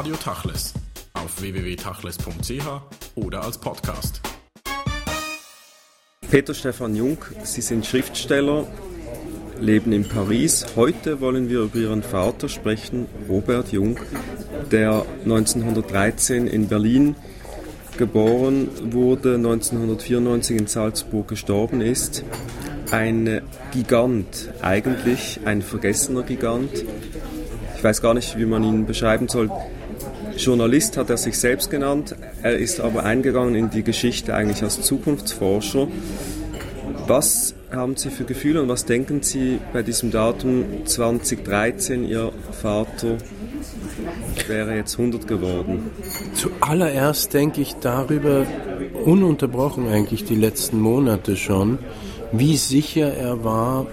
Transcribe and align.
Radio 0.00 0.16
Tachles 0.16 0.72
auf 1.12 1.42
www.tachles.ch 1.42 2.66
oder 3.16 3.44
als 3.44 3.58
Podcast. 3.58 4.22
Peter 6.30 6.54
Stefan 6.54 6.96
Jung, 6.96 7.18
Sie 7.42 7.60
sind 7.60 7.84
Schriftsteller, 7.84 8.66
leben 9.60 9.92
in 9.92 10.08
Paris. 10.08 10.64
Heute 10.74 11.20
wollen 11.20 11.50
wir 11.50 11.60
über 11.60 11.76
Ihren 11.76 12.02
Vater 12.02 12.48
sprechen, 12.48 13.08
Robert 13.28 13.72
Jung, 13.72 13.98
der 14.72 15.04
1913 15.24 16.46
in 16.46 16.68
Berlin 16.68 17.14
geboren 17.98 18.70
wurde, 18.94 19.34
1994 19.34 20.56
in 20.56 20.66
Salzburg 20.66 21.28
gestorben 21.28 21.82
ist. 21.82 22.24
Ein 22.90 23.42
Gigant, 23.70 24.48
eigentlich 24.62 25.40
ein 25.44 25.60
vergessener 25.60 26.22
Gigant. 26.22 26.86
Ich 27.76 27.84
weiß 27.84 28.00
gar 28.00 28.14
nicht, 28.14 28.38
wie 28.38 28.46
man 28.46 28.64
ihn 28.64 28.86
beschreiben 28.86 29.28
soll. 29.28 29.50
Journalist 30.44 30.96
hat 30.96 31.10
er 31.10 31.16
sich 31.16 31.38
selbst 31.38 31.70
genannt. 31.70 32.16
Er 32.42 32.56
ist 32.56 32.80
aber 32.80 33.04
eingegangen 33.04 33.54
in 33.54 33.70
die 33.70 33.82
Geschichte 33.82 34.34
eigentlich 34.34 34.62
als 34.62 34.80
Zukunftsforscher. 34.80 35.88
Was 37.06 37.54
haben 37.70 37.96
Sie 37.96 38.10
für 38.10 38.24
Gefühle 38.24 38.62
und 38.62 38.68
was 38.68 38.84
denken 38.84 39.22
Sie 39.22 39.58
bei 39.72 39.82
diesem 39.82 40.10
Datum 40.10 40.86
2013? 40.86 42.08
Ihr 42.08 42.32
Vater 42.52 43.18
wäre 44.48 44.76
jetzt 44.76 44.98
100 44.98 45.28
geworden. 45.28 45.90
Zuallererst 46.34 47.34
denke 47.34 47.60
ich 47.60 47.74
darüber, 47.76 48.46
ununterbrochen 49.04 49.88
eigentlich 49.88 50.24
die 50.24 50.34
letzten 50.34 50.80
Monate 50.80 51.36
schon, 51.36 51.78
wie 52.32 52.56
sicher 52.56 53.12
er 53.12 53.44
war, 53.44 53.86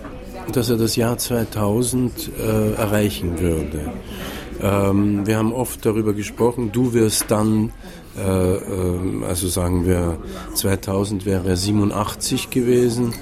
dass 0.54 0.70
er 0.70 0.78
das 0.78 0.96
Jahr 0.96 1.18
2000 1.18 2.32
äh, 2.40 2.74
erreichen 2.74 3.40
würde. 3.40 3.92
Ähm, 4.62 5.26
wir 5.28 5.38
haben 5.38 5.54
oft 5.54 5.86
darüber 5.86 6.14
gesprochen, 6.14 6.72
du 6.72 6.94
wirst 6.94 7.30
dann, 7.30 7.72
äh, 8.18 8.56
äh, 8.56 9.26
also 9.28 9.48
sagen 9.48 9.86
wir 9.86 10.18
2000 10.56 11.26
wäre 11.26 11.50
er 11.50 11.58
87 11.58 12.50
gewesen 12.50 13.14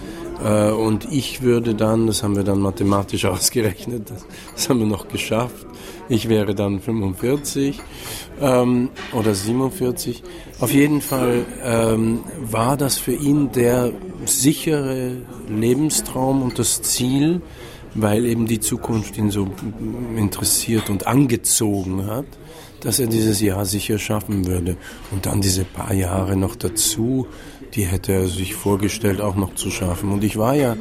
äh, 0.43 0.71
und 0.71 1.11
ich 1.11 1.41
würde 1.41 1.75
dann, 1.75 2.07
das 2.07 2.23
haben 2.23 2.35
wir 2.35 2.43
dann 2.43 2.59
mathematisch 2.59 3.25
ausgerechnet, 3.25 4.09
das, 4.09 4.25
das 4.53 4.69
haben 4.69 4.79
wir 4.79 4.87
noch 4.87 5.07
geschafft, 5.07 5.65
ich 6.07 6.29
wäre 6.29 6.53
dann 6.53 6.79
45 6.79 7.79
ähm, 8.39 8.89
oder 9.13 9.33
47. 9.33 10.23
Auf 10.59 10.71
jeden 10.71 11.01
Fall 11.01 11.45
ähm, 11.63 12.19
war 12.39 12.77
das 12.77 12.97
für 12.97 13.13
ihn 13.13 13.51
der 13.51 13.91
sichere 14.25 15.17
Lebenstraum 15.49 16.43
und 16.43 16.59
das 16.59 16.81
Ziel, 16.83 17.41
weil 17.95 18.25
eben 18.25 18.45
die 18.45 18.59
Zukunft 18.59 19.17
ihn 19.17 19.31
so 19.31 19.47
interessiert 20.17 20.89
und 20.89 21.07
angezogen 21.07 22.05
hat, 22.05 22.25
dass 22.81 22.99
er 22.99 23.07
dieses 23.07 23.41
Jahr 23.41 23.65
sicher 23.65 23.97
schaffen 23.97 24.45
würde. 24.45 24.77
Und 25.11 25.25
dann 25.25 25.41
diese 25.41 25.63
paar 25.63 25.93
Jahre 25.93 26.35
noch 26.35 26.55
dazu, 26.55 27.25
die 27.73 27.85
hätte 27.85 28.13
er 28.13 28.27
sich 28.27 28.53
vorgestellt, 28.53 29.21
auch 29.21 29.35
noch 29.35 29.55
zu 29.55 29.71
schaffen. 29.71 30.11
Und 30.11 30.23
ich 30.23 30.37
war 30.37 30.55
ja 30.55 30.77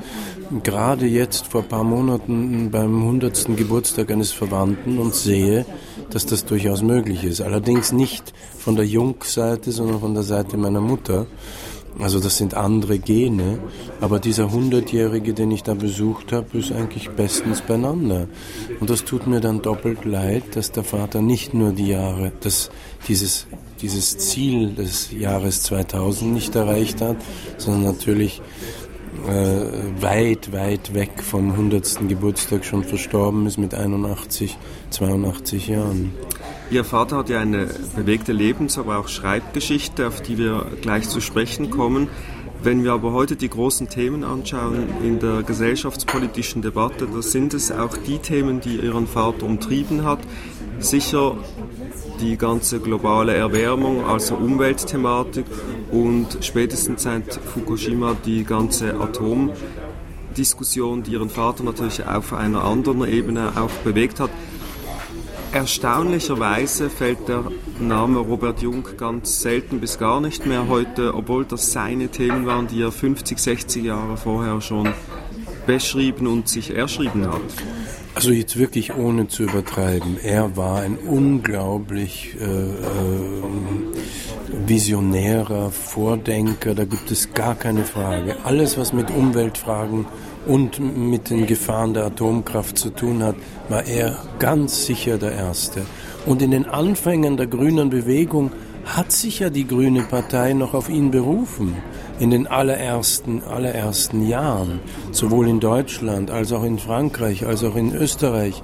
gerade 0.62 1.06
jetzt 1.06 1.46
vor 1.46 1.62
paar 1.62 1.84
Monaten 1.84 2.70
beim 2.70 3.00
100. 3.00 3.56
Geburtstag 3.56 4.10
eines 4.10 4.32
Verwandten 4.32 4.98
und 4.98 5.14
sehe, 5.14 5.64
dass 6.10 6.26
das 6.26 6.44
durchaus 6.44 6.82
möglich 6.82 7.24
ist. 7.24 7.40
Allerdings 7.40 7.92
nicht 7.92 8.32
von 8.58 8.76
der 8.76 8.86
Jungseite, 8.86 9.72
sondern 9.72 10.00
von 10.00 10.14
der 10.14 10.24
Seite 10.24 10.56
meiner 10.56 10.80
Mutter. 10.80 11.26
Also 11.98 12.18
das 12.18 12.36
sind 12.36 12.54
andere 12.54 12.98
Gene, 12.98 13.58
aber 14.00 14.18
dieser 14.18 14.50
Hundertjährige, 14.50 15.32
den 15.32 15.52
ich 15.52 15.62
da 15.62 15.74
besucht 15.74 16.32
habe, 16.32 16.58
ist 16.58 16.72
eigentlich 16.72 17.10
bestens 17.10 17.60
beieinander. 17.60 18.26
Und 18.80 18.90
das 18.90 19.04
tut 19.04 19.26
mir 19.26 19.40
dann 19.40 19.62
doppelt 19.62 20.04
leid, 20.04 20.56
dass 20.56 20.72
der 20.72 20.82
Vater 20.82 21.22
nicht 21.22 21.54
nur 21.54 21.72
die 21.72 21.88
Jahre, 21.88 22.32
dass 22.40 22.70
dieses, 23.06 23.46
dieses 23.80 24.18
Ziel 24.18 24.74
des 24.74 25.12
Jahres 25.12 25.62
2000 25.62 26.32
nicht 26.32 26.54
erreicht 26.56 27.00
hat, 27.00 27.16
sondern 27.58 27.84
natürlich 27.84 28.42
äh, 29.28 30.02
weit, 30.02 30.52
weit 30.52 30.94
weg 30.94 31.22
vom 31.22 31.52
100. 31.52 32.08
Geburtstag 32.08 32.64
schon 32.64 32.82
verstorben 32.82 33.46
ist 33.46 33.56
mit 33.58 33.72
81, 33.72 34.58
82 34.90 35.68
Jahren. 35.68 36.12
Ihr 36.70 36.84
Vater 36.84 37.18
hat 37.18 37.28
ja 37.28 37.40
eine 37.40 37.68
bewegte 37.94 38.32
Lebens-, 38.32 38.78
aber 38.78 38.98
auch 38.98 39.08
Schreibgeschichte, 39.08 40.08
auf 40.08 40.22
die 40.22 40.38
wir 40.38 40.66
gleich 40.80 41.06
zu 41.08 41.20
sprechen 41.20 41.70
kommen. 41.70 42.08
Wenn 42.62 42.82
wir 42.82 42.94
aber 42.94 43.12
heute 43.12 43.36
die 43.36 43.50
großen 43.50 43.90
Themen 43.90 44.24
anschauen 44.24 44.88
in 45.02 45.18
der 45.18 45.42
gesellschaftspolitischen 45.42 46.62
Debatte, 46.62 47.06
da 47.06 47.20
sind 47.20 47.52
es 47.52 47.70
auch 47.70 47.98
die 47.98 48.18
Themen, 48.18 48.60
die 48.60 48.76
Ihren 48.76 49.06
Vater 49.06 49.44
umtrieben 49.44 50.04
hat. 50.04 50.20
Sicher 50.78 51.36
die 52.20 52.38
ganze 52.38 52.80
globale 52.80 53.34
Erwärmung, 53.34 54.06
also 54.06 54.34
Umweltthematik 54.34 55.44
und 55.92 56.38
spätestens 56.40 57.02
seit 57.02 57.34
Fukushima 57.34 58.16
die 58.24 58.44
ganze 58.44 58.98
Atomdiskussion, 58.98 61.02
die 61.02 61.12
Ihren 61.12 61.28
Vater 61.28 61.64
natürlich 61.64 62.06
auf 62.06 62.32
einer 62.32 62.64
anderen 62.64 63.06
Ebene 63.06 63.52
auch 63.56 63.72
bewegt 63.84 64.20
hat. 64.20 64.30
Erstaunlicherweise 65.54 66.90
fällt 66.90 67.28
der 67.28 67.44
Name 67.78 68.18
Robert 68.18 68.60
Jung 68.60 68.84
ganz 68.96 69.40
selten 69.40 69.78
bis 69.78 70.00
gar 70.00 70.20
nicht 70.20 70.46
mehr 70.46 70.66
heute, 70.66 71.14
obwohl 71.14 71.44
das 71.44 71.70
seine 71.70 72.08
Themen 72.08 72.44
waren, 72.44 72.66
die 72.66 72.82
er 72.82 72.90
50, 72.90 73.38
60 73.38 73.84
Jahre 73.84 74.16
vorher 74.16 74.60
schon 74.60 74.92
beschrieben 75.64 76.26
und 76.26 76.48
sich 76.48 76.74
erschrieben 76.74 77.28
hat. 77.28 77.40
Also 78.16 78.32
jetzt 78.32 78.58
wirklich 78.58 78.96
ohne 78.96 79.28
zu 79.28 79.44
übertreiben, 79.44 80.18
er 80.20 80.56
war 80.56 80.80
ein 80.80 80.98
unglaublich 80.98 82.34
äh, 82.40 82.44
äh, 82.44 82.72
visionärer 84.66 85.70
Vordenker, 85.70 86.74
da 86.74 86.84
gibt 86.84 87.10
es 87.10 87.32
gar 87.34 87.54
keine 87.54 87.84
Frage. 87.84 88.36
Alles, 88.44 88.78
was 88.78 88.92
mit 88.92 89.10
Umweltfragen 89.10 90.06
und 90.46 90.78
mit 90.80 91.30
den 91.30 91.46
Gefahren 91.46 91.94
der 91.94 92.06
Atomkraft 92.06 92.78
zu 92.78 92.90
tun 92.90 93.22
hat, 93.22 93.36
war 93.68 93.86
er 93.86 94.18
ganz 94.38 94.86
sicher 94.86 95.18
der 95.18 95.32
Erste. 95.32 95.82
Und 96.26 96.42
in 96.42 96.50
den 96.50 96.66
Anfängen 96.66 97.36
der 97.36 97.46
grünen 97.46 97.90
Bewegung 97.90 98.50
hat 98.84 99.12
sich 99.12 99.40
ja 99.40 99.50
die 99.50 99.66
Grüne 99.66 100.02
Partei 100.02 100.52
noch 100.52 100.74
auf 100.74 100.88
ihn 100.88 101.10
berufen. 101.10 101.76
In 102.20 102.30
den 102.30 102.46
allerersten, 102.46 103.42
allerersten 103.42 104.28
Jahren, 104.28 104.80
sowohl 105.10 105.48
in 105.48 105.58
Deutschland 105.58 106.30
als 106.30 106.52
auch 106.52 106.62
in 106.62 106.78
Frankreich, 106.78 107.44
als 107.44 107.64
auch 107.64 107.76
in 107.76 107.94
Österreich, 107.94 108.62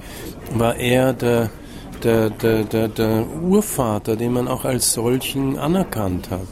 war 0.53 0.77
er 0.77 1.13
der, 1.13 1.49
der, 2.03 2.29
der, 2.29 2.63
der, 2.63 2.87
der 2.87 3.25
Urvater, 3.41 4.15
den 4.15 4.33
man 4.33 4.47
auch 4.47 4.65
als 4.65 4.93
solchen 4.93 5.57
anerkannt 5.57 6.29
hat. 6.29 6.47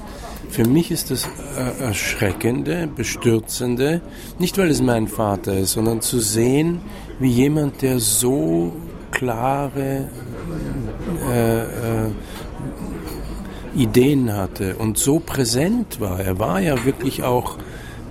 Für 0.49 0.65
mich 0.65 0.89
ist 0.89 1.11
das 1.11 1.25
äh, 1.25 1.83
Erschreckende, 1.83 2.87
Bestürzende, 2.87 4.01
nicht 4.39 4.57
weil 4.57 4.69
es 4.69 4.81
mein 4.81 5.07
Vater 5.07 5.53
ist, 5.53 5.73
sondern 5.73 6.01
zu 6.01 6.19
sehen, 6.19 6.81
wie 7.19 7.29
jemand, 7.29 7.81
der 7.81 7.99
so 7.99 8.73
klare 9.11 10.09
äh, 11.29 11.61
äh, 11.61 12.11
Ideen 13.75 14.33
hatte 14.33 14.75
und 14.77 14.97
so 14.97 15.19
präsent 15.19 15.99
war. 15.99 16.19
Er 16.19 16.39
war 16.39 16.59
ja 16.59 16.83
wirklich 16.83 17.23
auch 17.23 17.57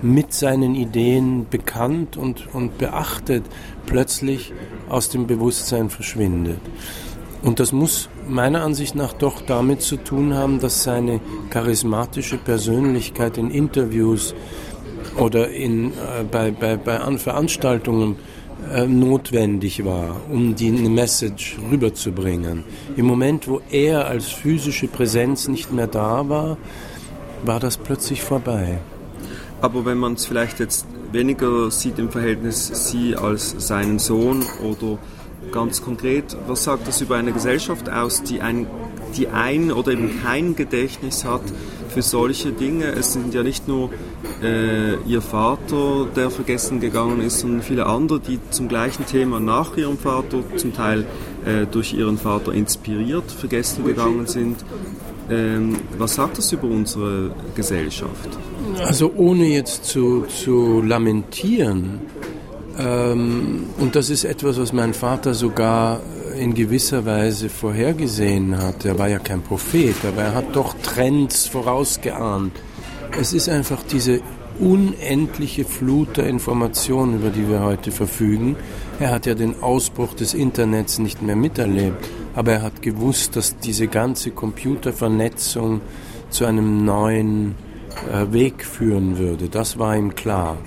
mit 0.01 0.33
seinen 0.33 0.75
Ideen 0.75 1.47
bekannt 1.49 2.15
und, 2.15 2.53
und 2.53 2.77
beachtet, 2.77 3.43
plötzlich 3.85 4.53
aus 4.87 5.09
dem 5.09 5.27
Bewusstsein 5.27 5.89
verschwindet. 5.89 6.61
Und 7.41 7.59
das 7.59 7.71
muss 7.71 8.09
meiner 8.27 8.63
Ansicht 8.63 8.95
nach 8.95 9.13
doch 9.13 9.41
damit 9.41 9.81
zu 9.81 9.97
tun 9.97 10.33
haben, 10.33 10.59
dass 10.59 10.83
seine 10.83 11.21
charismatische 11.49 12.37
Persönlichkeit 12.37 13.37
in 13.37 13.49
Interviews 13.49 14.35
oder 15.17 15.49
in, 15.49 15.91
äh, 15.91 16.23
bei, 16.29 16.51
bei, 16.51 16.75
bei 16.75 17.17
Veranstaltungen 17.17 18.17
äh, 18.73 18.85
notwendig 18.85 19.85
war, 19.85 20.17
um 20.29 20.53
die 20.55 20.69
Message 20.71 21.57
rüberzubringen. 21.71 22.65
Im 22.97 23.05
Moment, 23.05 23.47
wo 23.47 23.61
er 23.71 24.07
als 24.07 24.27
physische 24.27 24.87
Präsenz 24.87 25.47
nicht 25.47 25.71
mehr 25.71 25.87
da 25.87 26.27
war, 26.27 26.57
war 27.45 27.61
das 27.61 27.77
plötzlich 27.77 28.21
vorbei. 28.21 28.79
Aber 29.61 29.85
wenn 29.85 29.97
man 29.97 30.13
es 30.13 30.25
vielleicht 30.25 30.59
jetzt 30.59 30.85
weniger 31.11 31.71
sieht 31.71 31.99
im 31.99 32.11
Verhältnis 32.11 32.89
Sie 32.89 33.15
als 33.15 33.55
seinen 33.57 33.97
Sohn 33.97 34.43
oder 34.61 34.97
ganz 35.51 35.81
konkret, 35.81 36.35
was 36.47 36.63
sagt 36.63 36.87
das 36.87 37.01
über 37.01 37.15
eine 37.15 37.31
Gesellschaft 37.31 37.89
aus, 37.89 38.23
die 38.23 38.41
ein, 38.41 38.67
die 39.17 39.27
ein 39.27 39.71
oder 39.71 39.91
eben 39.91 40.21
kein 40.23 40.55
Gedächtnis 40.55 41.25
hat 41.25 41.41
für 41.89 42.01
solche 42.01 42.51
Dinge? 42.51 42.85
Es 42.85 43.13
sind 43.13 43.33
ja 43.33 43.43
nicht 43.43 43.67
nur 43.67 43.89
äh, 44.43 44.95
Ihr 45.05 45.21
Vater, 45.21 46.07
der 46.15 46.29
vergessen 46.29 46.79
gegangen 46.79 47.21
ist, 47.21 47.39
sondern 47.39 47.61
viele 47.61 47.85
andere, 47.85 48.19
die 48.19 48.39
zum 48.51 48.67
gleichen 48.67 49.05
Thema 49.05 49.39
nach 49.39 49.75
Ihrem 49.77 49.97
Vater, 49.97 50.43
zum 50.55 50.73
Teil 50.73 51.05
äh, 51.45 51.65
durch 51.65 51.93
Ihren 51.93 52.17
Vater 52.17 52.53
inspiriert, 52.53 53.31
vergessen 53.31 53.85
gegangen 53.85 54.27
sind. 54.27 54.57
Ähm, 55.29 55.77
was 55.97 56.15
sagt 56.15 56.37
das 56.37 56.51
über 56.51 56.67
unsere 56.67 57.31
Gesellschaft? 57.55 58.29
Also 58.83 59.11
ohne 59.15 59.45
jetzt 59.45 59.85
zu, 59.85 60.25
zu 60.25 60.81
lamentieren, 60.81 62.01
und 62.79 63.89
das 63.91 64.09
ist 64.09 64.23
etwas, 64.23 64.57
was 64.57 64.71
mein 64.71 64.93
Vater 64.93 65.33
sogar 65.33 65.99
in 66.37 66.53
gewisser 66.53 67.05
Weise 67.05 67.49
vorhergesehen 67.49 68.57
hat. 68.57 68.85
Er 68.85 68.97
war 68.97 69.09
ja 69.09 69.19
kein 69.19 69.41
Prophet, 69.41 69.95
aber 70.07 70.21
er 70.21 70.35
hat 70.35 70.55
doch 70.55 70.75
Trends 70.81 71.47
vorausgeahnt. 71.47 72.53
Es 73.19 73.33
ist 73.33 73.49
einfach 73.49 73.83
diese 73.83 74.21
unendliche 74.59 75.65
Flut 75.65 76.17
der 76.17 76.27
Informationen, 76.27 77.15
über 77.15 77.29
die 77.29 77.49
wir 77.49 77.61
heute 77.61 77.91
verfügen. 77.91 78.55
Er 78.99 79.11
hat 79.11 79.25
ja 79.25 79.33
den 79.33 79.61
Ausbruch 79.61 80.13
des 80.13 80.33
Internets 80.33 80.99
nicht 80.99 81.21
mehr 81.21 81.35
miterlebt, 81.35 82.07
aber 82.35 82.53
er 82.53 82.61
hat 82.61 82.81
gewusst, 82.81 83.35
dass 83.35 83.57
diese 83.57 83.87
ganze 83.87 84.31
Computervernetzung 84.31 85.81
zu 86.29 86.45
einem 86.45 86.85
neuen 86.85 87.55
äh, 88.11 88.31
Weg 88.31 88.63
führen 88.63 89.17
würde. 89.17 89.49
Das 89.49 89.79
war 89.79 89.97
ihm 89.97 90.15
klar. 90.15 90.57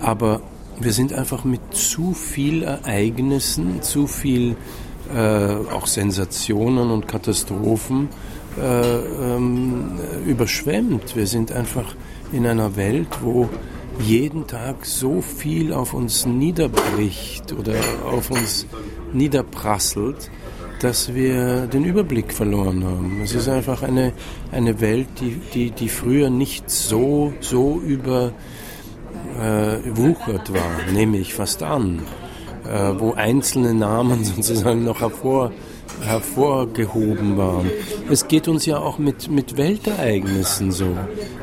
Aber 0.00 0.40
wir 0.80 0.92
sind 0.92 1.12
einfach 1.12 1.44
mit 1.44 1.74
zu 1.74 2.12
viel 2.14 2.62
Ereignissen, 2.62 3.82
zu 3.82 4.06
viel 4.06 4.56
äh, 5.14 5.72
auch 5.72 5.86
Sensationen 5.86 6.90
und 6.90 7.06
Katastrophen 7.06 8.08
äh, 8.60 8.98
ähm, 8.98 9.98
überschwemmt. 10.26 11.16
Wir 11.16 11.26
sind 11.26 11.52
einfach 11.52 11.94
in 12.32 12.46
einer 12.46 12.76
Welt, 12.76 13.08
wo 13.22 13.48
jeden 14.00 14.46
Tag 14.46 14.86
so 14.86 15.20
viel 15.20 15.72
auf 15.72 15.94
uns 15.94 16.26
niederbricht 16.26 17.52
oder 17.52 17.74
auf 18.10 18.30
uns 18.30 18.66
niederprasselt, 19.12 20.30
dass 20.80 21.14
wir 21.14 21.66
den 21.66 21.84
Überblick 21.84 22.32
verloren 22.32 22.84
haben. 22.84 23.20
Es 23.22 23.34
ist 23.34 23.48
einfach 23.48 23.82
eine, 23.82 24.12
eine 24.50 24.80
Welt, 24.80 25.06
die, 25.20 25.40
die, 25.54 25.70
die 25.70 25.88
früher 25.88 26.30
nicht 26.30 26.68
so, 26.68 27.32
so 27.40 27.80
äh, 29.34 30.54
war, 30.54 30.92
nehme 30.92 31.18
ich 31.18 31.34
fast 31.34 31.62
an, 31.62 32.02
äh, 32.66 32.92
wo 32.98 33.12
einzelne 33.12 33.74
Namen 33.74 34.24
sozusagen 34.36 34.84
noch 34.84 35.00
hervor, 35.00 35.52
hervorgehoben 36.00 37.36
waren. 37.36 37.70
Es 38.10 38.28
geht 38.28 38.48
uns 38.48 38.66
ja 38.66 38.78
auch 38.78 38.98
mit, 38.98 39.30
mit 39.30 39.56
Weltereignissen 39.56 40.72
so. 40.72 40.96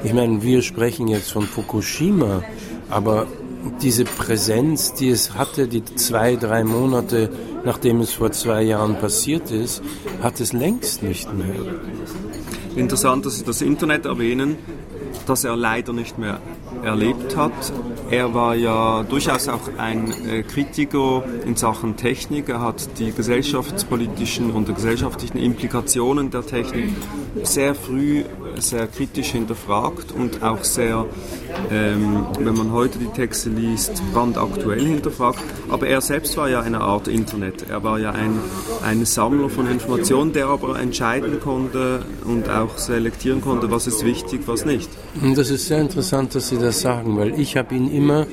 Ich 0.03 0.13
meine, 0.13 0.41
wir 0.41 0.61
sprechen 0.61 1.07
jetzt 1.07 1.31
von 1.31 1.43
Fukushima, 1.43 2.43
aber 2.89 3.27
diese 3.81 4.05
Präsenz, 4.05 4.93
die 4.93 5.09
es 5.09 5.35
hatte, 5.35 5.67
die 5.67 5.83
zwei, 5.85 6.35
drei 6.35 6.63
Monate, 6.63 7.29
nachdem 7.63 8.01
es 8.01 8.11
vor 8.13 8.31
zwei 8.31 8.63
Jahren 8.63 8.95
passiert 8.97 9.51
ist, 9.51 9.81
hat 10.21 10.39
es 10.39 10.53
längst 10.53 11.03
nicht 11.03 11.31
mehr. 11.33 11.55
Interessant, 12.75 13.25
dass 13.25 13.37
Sie 13.37 13.45
das 13.45 13.61
Internet 13.61 14.05
erwähnen, 14.05 14.57
das 15.27 15.43
er 15.43 15.55
leider 15.55 15.93
nicht 15.93 16.17
mehr 16.17 16.39
erlebt 16.83 17.35
hat. 17.37 17.51
Er 18.09 18.33
war 18.33 18.55
ja 18.55 19.03
durchaus 19.03 19.47
auch 19.47 19.69
ein 19.77 20.11
äh, 20.27 20.43
Kritiker 20.43 21.23
in 21.45 21.55
Sachen 21.55 21.95
Technik. 21.97 22.49
Er 22.49 22.61
hat 22.61 22.99
die 22.99 23.11
gesellschaftspolitischen 23.11 24.51
und 24.51 24.73
gesellschaftlichen 24.73 25.37
Implikationen 25.37 26.31
der 26.31 26.45
Technik 26.45 26.89
sehr 27.43 27.75
früh 27.75 28.23
sehr 28.57 28.87
kritisch 28.87 29.29
hinterfragt 29.29 30.11
und 30.11 30.43
auch 30.43 30.63
sehr, 30.63 31.05
ähm, 31.71 32.25
wenn 32.39 32.55
man 32.55 32.71
heute 32.71 32.99
die 32.99 33.07
Texte 33.07 33.49
liest, 33.49 34.01
brandaktuell 34.13 34.83
hinterfragt. 34.83 35.39
Aber 35.69 35.87
er 35.87 36.01
selbst 36.01 36.35
war 36.37 36.49
ja 36.49 36.61
eine 36.61 36.81
Art 36.81 37.07
Internet. 37.07 37.69
Er 37.69 37.83
war 37.83 37.99
ja 37.99 38.11
ein, 38.11 38.39
ein 38.83 39.05
Sammler 39.05 39.49
von 39.49 39.69
Informationen, 39.69 40.33
der 40.33 40.47
aber 40.47 40.79
entscheiden 40.79 41.39
konnte 41.39 42.05
und 42.25 42.49
auch 42.49 42.77
selektieren 42.77 43.41
konnte, 43.41 43.71
was 43.71 43.87
ist 43.87 44.05
wichtig, 44.05 44.41
was 44.45 44.65
nicht. 44.65 44.89
Das 45.35 45.49
ist 45.49 45.67
sehr 45.67 45.79
interessant, 45.81 46.35
dass 46.35 46.49
Sie 46.49 46.57
das 46.57 46.81
sagen, 46.81 47.17
weil 47.17 47.39
ich 47.39 47.57
habe 47.57 47.75
ihn 47.75 47.91
immer, 47.91 48.27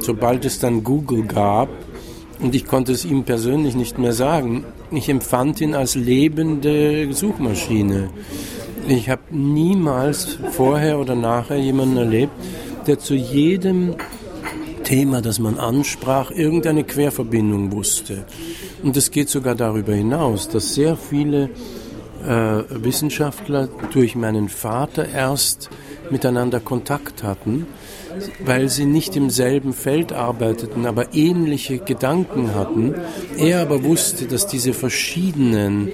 sobald 0.00 0.44
es 0.44 0.58
dann 0.58 0.84
Google 0.84 1.24
gab, 1.24 1.68
und 2.38 2.54
ich 2.54 2.66
konnte 2.66 2.92
es 2.92 3.04
ihm 3.04 3.24
persönlich 3.24 3.74
nicht 3.74 3.98
mehr 3.98 4.12
sagen, 4.12 4.64
ich 4.90 5.08
empfand 5.08 5.60
ihn 5.60 5.74
als 5.74 5.94
lebende 5.94 7.12
Suchmaschine. 7.12 8.10
Ich 8.88 9.10
habe 9.10 9.22
niemals 9.30 10.38
vorher 10.52 11.00
oder 11.00 11.16
nachher 11.16 11.56
jemanden 11.56 11.96
erlebt, 11.96 12.32
der 12.86 13.00
zu 13.00 13.14
jedem 13.14 13.96
Thema, 14.84 15.20
das 15.20 15.40
man 15.40 15.58
ansprach, 15.58 16.30
irgendeine 16.30 16.84
Querverbindung 16.84 17.72
wusste. 17.72 18.24
Und 18.84 18.96
es 18.96 19.10
geht 19.10 19.28
sogar 19.28 19.56
darüber 19.56 19.92
hinaus, 19.92 20.48
dass 20.48 20.74
sehr 20.74 20.96
viele 20.96 21.50
äh, 22.24 22.62
Wissenschaftler 22.70 23.68
durch 23.92 24.14
meinen 24.14 24.48
Vater 24.48 25.08
erst 25.08 25.68
miteinander 26.10 26.60
Kontakt 26.60 27.24
hatten, 27.24 27.66
weil 28.44 28.68
sie 28.68 28.84
nicht 28.84 29.16
im 29.16 29.30
selben 29.30 29.72
Feld 29.72 30.12
arbeiteten, 30.12 30.86
aber 30.86 31.12
ähnliche 31.12 31.78
Gedanken 31.78 32.54
hatten. 32.54 32.94
Er 33.36 33.62
aber 33.62 33.82
wusste, 33.82 34.26
dass 34.26 34.46
diese 34.46 34.72
verschiedenen 34.72 35.90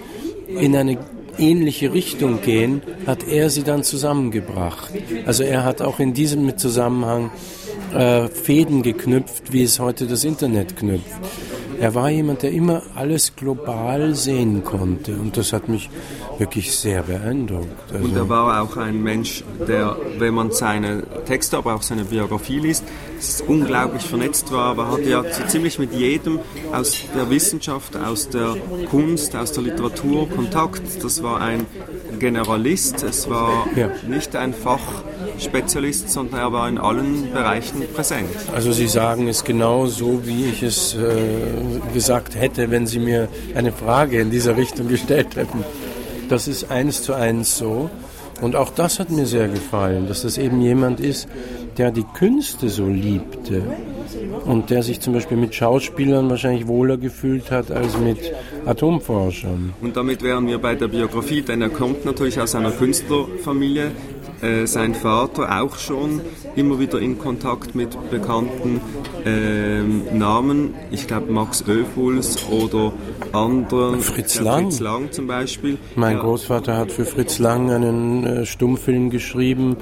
in 0.46 0.76
eine 0.76 0.98
ähnliche 1.38 1.92
Richtung 1.92 2.40
gehen, 2.42 2.82
hat 3.06 3.26
er 3.26 3.50
sie 3.50 3.62
dann 3.62 3.82
zusammengebracht. 3.82 4.92
Also 5.26 5.42
er 5.42 5.64
hat 5.64 5.82
auch 5.82 6.00
in 6.00 6.14
diesem 6.14 6.56
Zusammenhang 6.58 7.30
äh, 7.94 8.28
Fäden 8.28 8.82
geknüpft, 8.82 9.52
wie 9.52 9.62
es 9.62 9.78
heute 9.78 10.06
das 10.06 10.24
Internet 10.24 10.76
knüpft. 10.76 11.20
Er 11.82 11.96
war 11.96 12.10
jemand, 12.10 12.44
der 12.44 12.52
immer 12.52 12.80
alles 12.94 13.34
global 13.34 14.14
sehen 14.14 14.62
konnte 14.62 15.16
und 15.16 15.36
das 15.36 15.52
hat 15.52 15.68
mich 15.68 15.90
wirklich 16.38 16.76
sehr 16.76 17.02
beeindruckt. 17.02 17.92
Also 17.92 18.04
und 18.04 18.16
er 18.16 18.28
war 18.28 18.62
auch 18.62 18.76
ein 18.76 19.02
Mensch, 19.02 19.42
der, 19.66 19.96
wenn 20.16 20.32
man 20.32 20.52
seine 20.52 21.02
Texte, 21.26 21.56
aber 21.56 21.74
auch 21.74 21.82
seine 21.82 22.04
Biografie 22.04 22.60
liest, 22.60 22.84
unglaublich 23.48 24.04
vernetzt 24.04 24.52
war, 24.52 24.70
aber 24.70 24.92
hatte 24.92 25.10
ja 25.10 25.24
so 25.24 25.44
ziemlich 25.48 25.80
mit 25.80 25.92
jedem 25.92 26.38
aus 26.72 27.02
der 27.16 27.28
Wissenschaft, 27.30 27.96
aus 27.96 28.28
der 28.28 28.54
Kunst, 28.88 29.34
aus 29.34 29.50
der 29.50 29.64
Literatur 29.64 30.28
Kontakt. 30.28 31.02
Das 31.02 31.20
war 31.24 31.40
ein 31.40 31.66
Generalist, 32.20 33.02
es 33.02 33.28
war 33.28 33.66
ja. 33.74 33.90
nicht 34.06 34.36
ein 34.36 34.54
Fachspezialist, 35.32 36.10
sondern 36.10 36.40
er 36.40 36.52
war 36.52 36.68
in 36.68 36.78
allen 36.78 37.32
Bereichen 37.32 37.82
präsent. 37.94 38.28
Also 38.54 38.72
Sie 38.72 38.86
sagen 38.86 39.28
es 39.28 39.44
genau 39.44 39.86
so, 39.86 40.26
wie 40.26 40.46
ich 40.46 40.62
es 40.62 40.94
äh, 40.94 41.92
gesagt 41.92 42.34
hätte, 42.34 42.70
wenn 42.70 42.86
Sie 42.86 42.98
mir 42.98 43.28
eine 43.54 43.72
Frage 43.72 44.20
in 44.20 44.30
dieser 44.30 44.56
Richtung 44.56 44.88
gestellt 44.88 45.36
hätten. 45.36 45.64
Das 46.28 46.48
ist 46.48 46.70
eins 46.70 47.02
zu 47.02 47.14
eins 47.14 47.58
so. 47.58 47.90
Und 48.40 48.56
auch 48.56 48.70
das 48.70 48.98
hat 48.98 49.10
mir 49.10 49.26
sehr 49.26 49.48
gefallen, 49.48 50.08
dass 50.08 50.22
das 50.22 50.36
eben 50.36 50.60
jemand 50.60 50.98
ist, 50.98 51.28
der 51.78 51.90
die 51.90 52.04
Künste 52.14 52.68
so 52.68 52.86
liebte 52.86 53.62
und 54.44 54.70
der 54.70 54.82
sich 54.82 55.00
zum 55.00 55.12
Beispiel 55.12 55.36
mit 55.36 55.54
Schauspielern 55.54 56.28
wahrscheinlich 56.28 56.66
wohler 56.66 56.96
gefühlt 56.96 57.50
hat 57.50 57.70
als 57.70 57.96
mit 57.98 58.18
Atomforschern. 58.66 59.74
Und 59.80 59.96
damit 59.96 60.22
wären 60.22 60.46
wir 60.46 60.58
bei 60.58 60.74
der 60.74 60.88
Biografie, 60.88 61.42
denn 61.42 61.62
er 61.62 61.70
kommt 61.70 62.04
natürlich 62.04 62.40
aus 62.40 62.54
einer 62.54 62.72
Künstlerfamilie, 62.72 63.92
äh, 64.42 64.66
sein 64.66 64.94
Vater 64.94 65.62
auch 65.62 65.76
schon 65.76 66.20
immer 66.56 66.78
wieder 66.78 66.98
in 66.98 67.18
Kontakt 67.18 67.74
mit 67.74 67.96
bekannten 68.10 68.80
äh, 69.24 69.82
Namen. 70.14 70.74
Ich 70.90 71.06
glaube 71.06 71.32
Max 71.32 71.64
Oefuls 71.68 72.36
oder 72.50 72.92
anderen. 73.32 74.00
Fritz 74.00 74.40
Lang. 74.40 74.64
Fritz 74.64 74.80
Lang 74.80 75.12
zum 75.12 75.26
Beispiel. 75.26 75.78
Mein 75.96 76.16
ja. 76.16 76.22
Großvater 76.22 76.76
hat 76.76 76.90
für 76.92 77.04
Fritz 77.04 77.38
Lang 77.38 77.70
einen 77.70 78.26
äh, 78.26 78.46
Stummfilm 78.46 79.10
geschrieben 79.10 79.76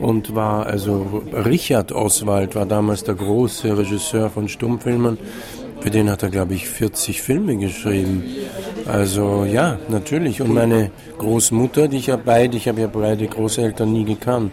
und 0.00 0.34
war, 0.34 0.66
also 0.66 1.22
Richard 1.32 1.92
Oswald 1.92 2.54
war 2.54 2.66
damals 2.66 3.04
der 3.04 3.14
große 3.14 3.76
Regisseur 3.76 4.30
von 4.30 4.48
Stummfilmen. 4.48 5.18
Für 5.86 5.90
den 5.90 6.10
hat 6.10 6.24
er, 6.24 6.30
glaube 6.30 6.54
ich, 6.54 6.68
40 6.68 7.22
Filme 7.22 7.56
geschrieben. 7.58 8.24
Also 8.86 9.44
ja, 9.44 9.78
natürlich. 9.88 10.42
Und 10.42 10.52
meine 10.52 10.90
Großmutter, 11.16 11.86
die 11.86 11.98
ich 11.98 12.08
ja 12.08 12.16
beide, 12.16 12.56
ich 12.56 12.66
habe 12.66 12.80
ja 12.80 12.88
beide 12.88 13.28
Großeltern 13.28 13.92
nie 13.92 14.04
gekannt. 14.04 14.50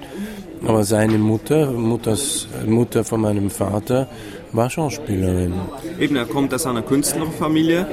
Aber 0.63 0.83
seine 0.83 1.17
Mutter, 1.17 1.71
Mutters, 1.71 2.47
Mutter 2.67 3.03
von 3.03 3.21
meinem 3.21 3.49
Vater, 3.49 4.07
war 4.51 4.69
Schauspielerin. 4.69 5.53
Eben, 5.99 6.15
er 6.15 6.25
kommt 6.25 6.53
aus 6.53 6.67
einer 6.67 6.83
Künstlerfamilie. 6.83 7.87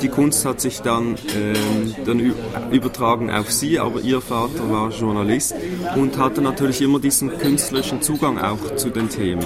Die 0.00 0.08
Kunst 0.08 0.44
hat 0.44 0.60
sich 0.60 0.80
dann, 0.80 1.16
ähm, 1.36 1.94
dann 2.06 2.32
übertragen 2.70 3.30
auf 3.30 3.50
sie, 3.50 3.80
aber 3.80 4.00
ihr 4.02 4.20
Vater 4.20 4.70
war 4.70 4.90
Journalist 4.90 5.56
und 5.96 6.16
hatte 6.16 6.40
natürlich 6.40 6.80
immer 6.80 7.00
diesen 7.00 7.36
künstlerischen 7.38 8.00
Zugang 8.00 8.38
auch 8.38 8.76
zu 8.76 8.90
den 8.90 9.08
Themen. 9.08 9.44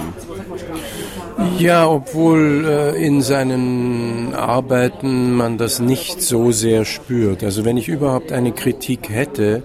Ja, 1.57 1.87
obwohl 1.87 2.65
äh, 2.65 3.05
in 3.05 3.21
seinen 3.21 4.33
Arbeiten 4.33 5.33
man 5.33 5.57
das 5.57 5.79
nicht 5.79 6.21
so 6.21 6.51
sehr 6.51 6.85
spürt. 6.85 7.43
Also 7.43 7.65
wenn 7.65 7.77
ich 7.77 7.87
überhaupt 7.87 8.31
eine 8.31 8.51
Kritik 8.51 9.09
hätte, 9.09 9.63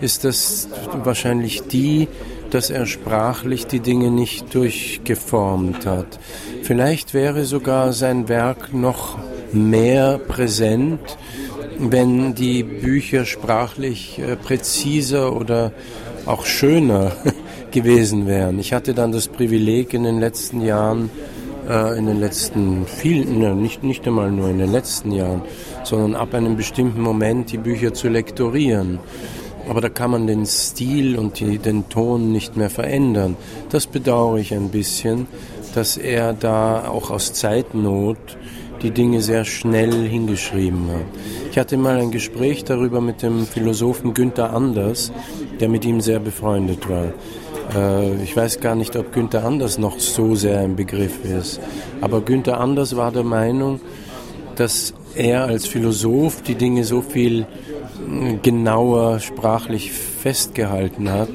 ist 0.00 0.24
das 0.24 0.68
wahrscheinlich 1.04 1.62
die, 1.62 2.08
dass 2.50 2.70
er 2.70 2.86
sprachlich 2.86 3.66
die 3.66 3.80
Dinge 3.80 4.10
nicht 4.10 4.54
durchgeformt 4.54 5.86
hat. 5.86 6.18
Vielleicht 6.62 7.14
wäre 7.14 7.44
sogar 7.44 7.92
sein 7.92 8.28
Werk 8.28 8.72
noch 8.72 9.18
mehr 9.52 10.18
präsent, 10.18 11.00
wenn 11.78 12.34
die 12.34 12.62
Bücher 12.62 13.24
sprachlich 13.24 14.18
äh, 14.18 14.36
präziser 14.36 15.34
oder 15.34 15.72
auch 16.26 16.46
schöner 16.46 17.12
gewesen 17.74 18.26
wären. 18.26 18.58
Ich 18.58 18.72
hatte 18.72 18.94
dann 18.94 19.12
das 19.12 19.28
Privileg 19.28 19.92
in 19.92 20.04
den 20.04 20.18
letzten 20.18 20.62
Jahren 20.62 21.10
äh, 21.68 21.98
in 21.98 22.06
den 22.06 22.20
letzten 22.20 22.86
vielen, 22.86 23.38
ne, 23.38 23.54
nicht, 23.54 23.82
nicht 23.82 24.06
einmal 24.06 24.30
nur 24.30 24.48
in 24.48 24.58
den 24.58 24.72
letzten 24.72 25.12
Jahren, 25.12 25.42
sondern 25.82 26.14
ab 26.14 26.34
einem 26.34 26.56
bestimmten 26.56 27.00
Moment 27.00 27.52
die 27.52 27.58
Bücher 27.58 27.92
zu 27.92 28.08
lektorieren. 28.08 28.98
Aber 29.68 29.80
da 29.80 29.88
kann 29.88 30.10
man 30.10 30.26
den 30.26 30.44
Stil 30.46 31.18
und 31.18 31.40
die, 31.40 31.58
den 31.58 31.88
Ton 31.88 32.32
nicht 32.32 32.56
mehr 32.56 32.68
verändern. 32.68 33.36
Das 33.70 33.86
bedauere 33.86 34.38
ich 34.38 34.52
ein 34.52 34.68
bisschen, 34.68 35.26
dass 35.74 35.96
er 35.96 36.34
da 36.34 36.86
auch 36.88 37.10
aus 37.10 37.32
Zeitnot 37.32 38.18
die 38.82 38.90
Dinge 38.90 39.22
sehr 39.22 39.46
schnell 39.46 40.06
hingeschrieben 40.06 40.88
hat. 40.88 41.06
Ich 41.50 41.58
hatte 41.58 41.78
mal 41.78 41.96
ein 41.96 42.10
Gespräch 42.10 42.64
darüber 42.64 43.00
mit 43.00 43.22
dem 43.22 43.46
Philosophen 43.46 44.12
Günther 44.12 44.52
Anders, 44.52 45.10
der 45.60 45.70
mit 45.70 45.86
ihm 45.86 46.02
sehr 46.02 46.18
befreundet 46.20 46.88
war. 46.90 47.14
Äh, 47.74 48.22
ich 48.22 48.36
weiß 48.36 48.60
gar 48.60 48.74
nicht, 48.74 48.96
ob 48.96 49.12
Günther 49.12 49.44
Anders 49.44 49.78
noch 49.78 49.98
so 49.98 50.34
sehr 50.34 50.60
ein 50.60 50.76
Begriff 50.76 51.24
ist. 51.24 51.60
Aber 52.00 52.20
Günther 52.20 52.60
Anders 52.60 52.96
war 52.96 53.12
der 53.12 53.24
Meinung, 53.24 53.80
dass 54.56 54.94
er 55.14 55.44
als 55.44 55.66
Philosoph 55.66 56.42
die 56.42 56.54
Dinge 56.54 56.84
so 56.84 57.02
viel 57.02 57.46
hm, 57.96 58.42
genauer 58.42 59.20
sprachlich 59.20 59.92
festgehalten 59.92 61.10
hat 61.10 61.28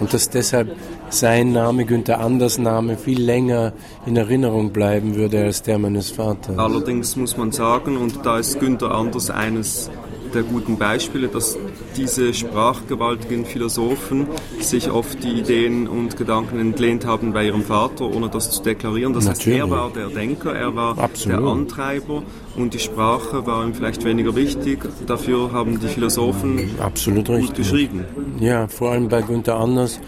und 0.00 0.12
dass 0.12 0.30
deshalb 0.30 0.76
sein 1.08 1.52
Name, 1.52 1.84
Günther 1.84 2.20
Anders 2.20 2.58
Name, 2.58 2.96
viel 2.96 3.22
länger 3.22 3.72
in 4.06 4.16
Erinnerung 4.16 4.70
bleiben 4.70 5.14
würde 5.14 5.44
als 5.44 5.62
der 5.62 5.78
meines 5.78 6.10
Vaters. 6.10 6.58
Allerdings 6.58 7.16
muss 7.16 7.36
man 7.36 7.52
sagen, 7.52 7.96
und 7.96 8.24
da 8.24 8.38
ist 8.38 8.58
Günther 8.58 8.90
Anders 8.92 9.30
eines 9.30 9.90
der 10.36 10.44
guten 10.44 10.76
Beispiele, 10.76 11.28
dass 11.28 11.56
diese 11.96 12.34
sprachgewaltigen 12.34 13.46
Philosophen 13.46 14.26
sich 14.60 14.90
oft 14.90 15.24
die 15.24 15.40
Ideen 15.40 15.88
und 15.88 16.16
Gedanken 16.16 16.60
entlehnt 16.60 17.06
haben 17.06 17.32
bei 17.32 17.46
ihrem 17.46 17.62
Vater, 17.62 18.04
ohne 18.04 18.28
das 18.28 18.50
zu 18.50 18.62
deklarieren. 18.62 19.14
Das 19.14 19.24
Natürlich. 19.24 19.62
heißt, 19.62 19.70
er 19.72 19.76
war 19.76 19.90
der 19.90 20.08
Denker, 20.08 20.54
er 20.54 20.76
war 20.76 20.98
Absolut. 20.98 21.40
der 21.40 21.46
Antreiber 21.46 22.22
und 22.54 22.74
die 22.74 22.78
Sprache 22.78 23.46
war 23.46 23.64
ihm 23.64 23.74
vielleicht 23.74 24.04
weniger 24.04 24.36
wichtig. 24.36 24.78
Dafür 25.06 25.52
haben 25.52 25.80
die 25.80 25.88
Philosophen 25.88 26.70
Absolut 26.80 27.26
gut 27.26 27.36
richtig. 27.36 27.56
geschrieben. 27.56 28.04
Ja, 28.38 28.68
vor 28.68 28.90
allem 28.92 29.08
bei 29.08 29.22
Günther 29.22 29.56
Anders 29.56 29.98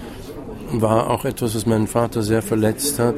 war 0.73 1.11
auch 1.11 1.25
etwas, 1.25 1.55
was 1.55 1.67
meinen 1.67 1.87
Vater 1.87 2.23
sehr 2.23 2.43
verletzt 2.43 2.99
hat, 2.99 3.15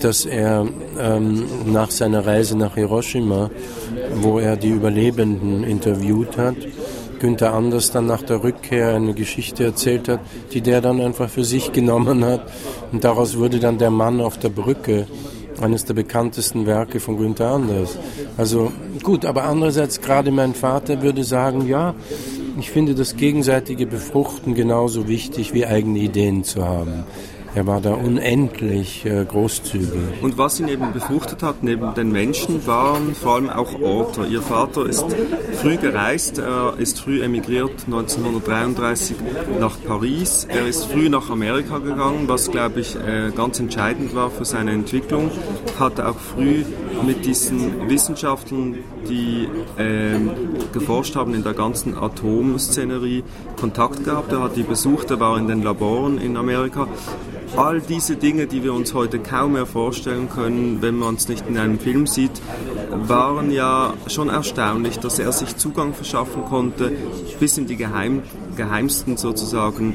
dass 0.00 0.26
er 0.26 0.66
ähm, 0.98 1.44
nach 1.66 1.90
seiner 1.90 2.26
Reise 2.26 2.56
nach 2.56 2.74
Hiroshima, 2.74 3.50
wo 4.16 4.38
er 4.38 4.56
die 4.56 4.70
Überlebenden 4.70 5.64
interviewt 5.64 6.36
hat, 6.36 6.56
Günther 7.20 7.54
Anders 7.54 7.90
dann 7.90 8.06
nach 8.06 8.22
der 8.22 8.42
Rückkehr 8.42 8.94
eine 8.94 9.14
Geschichte 9.14 9.64
erzählt 9.64 10.08
hat, 10.08 10.20
die 10.52 10.60
der 10.60 10.80
dann 10.80 11.00
einfach 11.00 11.30
für 11.30 11.44
sich 11.44 11.72
genommen 11.72 12.24
hat. 12.24 12.42
Und 12.92 13.02
daraus 13.04 13.38
wurde 13.38 13.60
dann 13.60 13.78
der 13.78 13.90
Mann 13.90 14.20
auf 14.20 14.38
der 14.38 14.50
Brücke, 14.50 15.06
eines 15.60 15.84
der 15.84 15.94
bekanntesten 15.94 16.66
Werke 16.66 17.00
von 17.00 17.16
Günther 17.16 17.50
Anders. 17.50 17.98
Also 18.36 18.72
gut, 19.02 19.24
aber 19.24 19.44
andererseits 19.44 20.00
gerade 20.00 20.30
mein 20.30 20.54
Vater 20.54 21.00
würde 21.00 21.24
sagen, 21.24 21.66
ja, 21.66 21.94
ich 22.58 22.70
finde 22.70 22.94
das 22.94 23.16
gegenseitige 23.16 23.86
Befruchten 23.86 24.54
genauso 24.54 25.08
wichtig 25.08 25.54
wie 25.54 25.66
eigene 25.66 25.98
Ideen 25.98 26.44
zu 26.44 26.64
haben. 26.64 27.04
Er 27.56 27.68
war 27.68 27.80
da 27.80 27.94
unendlich 27.94 29.06
äh, 29.06 29.24
großzügig. 29.24 30.22
Und 30.22 30.36
was 30.36 30.58
ihn 30.58 30.66
eben 30.66 30.92
befruchtet 30.92 31.44
hat 31.44 31.62
neben 31.62 31.94
den 31.94 32.10
Menschen, 32.10 32.66
waren 32.66 33.14
vor 33.14 33.36
allem 33.36 33.48
auch 33.48 33.80
Orte. 33.80 34.26
Ihr 34.26 34.42
Vater 34.42 34.86
ist 34.86 35.04
früh 35.62 35.76
gereist, 35.76 36.38
er 36.38 36.74
ist 36.78 37.00
früh 37.00 37.22
emigriert 37.22 37.84
1933 37.86 39.16
nach 39.60 39.76
Paris. 39.86 40.48
Er 40.50 40.66
ist 40.66 40.86
früh 40.86 41.08
nach 41.08 41.30
Amerika 41.30 41.78
gegangen, 41.78 42.24
was 42.26 42.50
glaube 42.50 42.80
ich 42.80 42.96
äh, 42.96 43.30
ganz 43.30 43.60
entscheidend 43.60 44.16
war 44.16 44.30
für 44.30 44.44
seine 44.44 44.72
Entwicklung. 44.72 45.30
Hat 45.78 46.00
auch 46.00 46.18
früh 46.18 46.64
mit 47.06 47.24
diesen 47.24 47.88
Wissenschaftlern, 47.88 48.78
die 49.08 49.48
äh, 49.80 50.18
geforscht 50.72 51.14
haben 51.14 51.34
in 51.34 51.44
der 51.44 51.54
ganzen 51.54 51.96
Atomszenerie, 51.96 53.22
Kontakt 53.60 54.04
gehabt. 54.04 54.32
Er 54.32 54.42
hat 54.42 54.56
die 54.56 54.64
besucht, 54.64 55.12
er 55.12 55.20
war 55.20 55.38
in 55.38 55.46
den 55.46 55.62
Laboren 55.62 56.18
in 56.18 56.36
Amerika 56.36 56.88
all 57.56 57.80
diese 57.80 58.16
Dinge, 58.16 58.46
die 58.46 58.62
wir 58.62 58.74
uns 58.74 58.94
heute 58.94 59.18
kaum 59.18 59.52
mehr 59.52 59.66
vorstellen 59.66 60.28
können, 60.28 60.82
wenn 60.82 60.96
man 60.96 61.14
es 61.14 61.28
nicht 61.28 61.46
in 61.46 61.56
einem 61.56 61.78
Film 61.78 62.06
sieht, 62.06 62.42
waren 62.90 63.50
ja 63.50 63.94
schon 64.06 64.28
erstaunlich, 64.28 64.98
dass 64.98 65.18
er 65.18 65.32
sich 65.32 65.56
Zugang 65.56 65.94
verschaffen 65.94 66.44
konnte 66.44 66.92
bis 67.38 67.56
in 67.58 67.66
die 67.66 67.76
Geheim, 67.76 68.22
geheimsten 68.54 69.16
sozusagen 69.16 69.94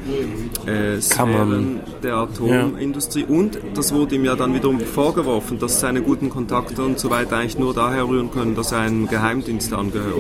äh, 0.65 0.99
Sphären 1.01 1.81
der 2.03 2.15
Atomindustrie. 2.15 3.21
Ja. 3.21 3.27
Und 3.35 3.59
das 3.73 3.93
wurde 3.93 4.15
ihm 4.15 4.25
ja 4.25 4.35
dann 4.35 4.53
wiederum 4.53 4.79
vorgeworfen, 4.79 5.59
dass 5.59 5.79
seine 5.79 6.01
guten 6.01 6.29
Kontakte 6.29 6.83
und 6.83 6.99
so 6.99 7.09
weiter 7.09 7.37
eigentlich 7.37 7.59
nur 7.59 7.73
daher 7.73 8.07
rühren 8.07 8.31
können, 8.31 8.55
dass 8.55 8.71
er 8.71 8.79
einem 8.79 9.07
Geheimdienst 9.07 9.73
angehört. 9.73 10.15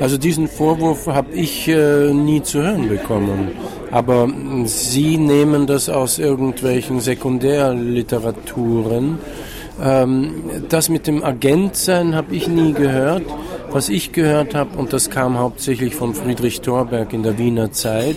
Also 0.00 0.18
diesen 0.18 0.48
Vorwurf 0.48 1.06
habe 1.06 1.32
ich 1.32 1.68
äh, 1.68 2.12
nie 2.12 2.42
zu 2.42 2.62
hören 2.62 2.88
bekommen. 2.88 3.52
Aber 3.90 4.28
Sie 4.64 5.18
nehmen 5.18 5.66
das 5.66 5.90
aus 5.90 6.18
irgendwelchen 6.18 7.00
Sekundärliteraturen. 7.00 9.18
Ähm, 9.82 10.34
das 10.68 10.88
mit 10.88 11.06
dem 11.06 11.22
Agentsein 11.22 12.14
habe 12.14 12.34
ich 12.34 12.48
nie 12.48 12.72
gehört. 12.72 13.24
Was 13.72 13.88
ich 13.88 14.12
gehört 14.12 14.54
habe, 14.54 14.78
und 14.78 14.92
das 14.92 15.10
kam 15.10 15.38
hauptsächlich 15.38 15.94
von 15.94 16.14
Friedrich 16.14 16.60
Thorberg 16.60 17.12
in 17.12 17.22
der 17.22 17.38
Wiener 17.38 17.72
Zeit, 17.72 18.16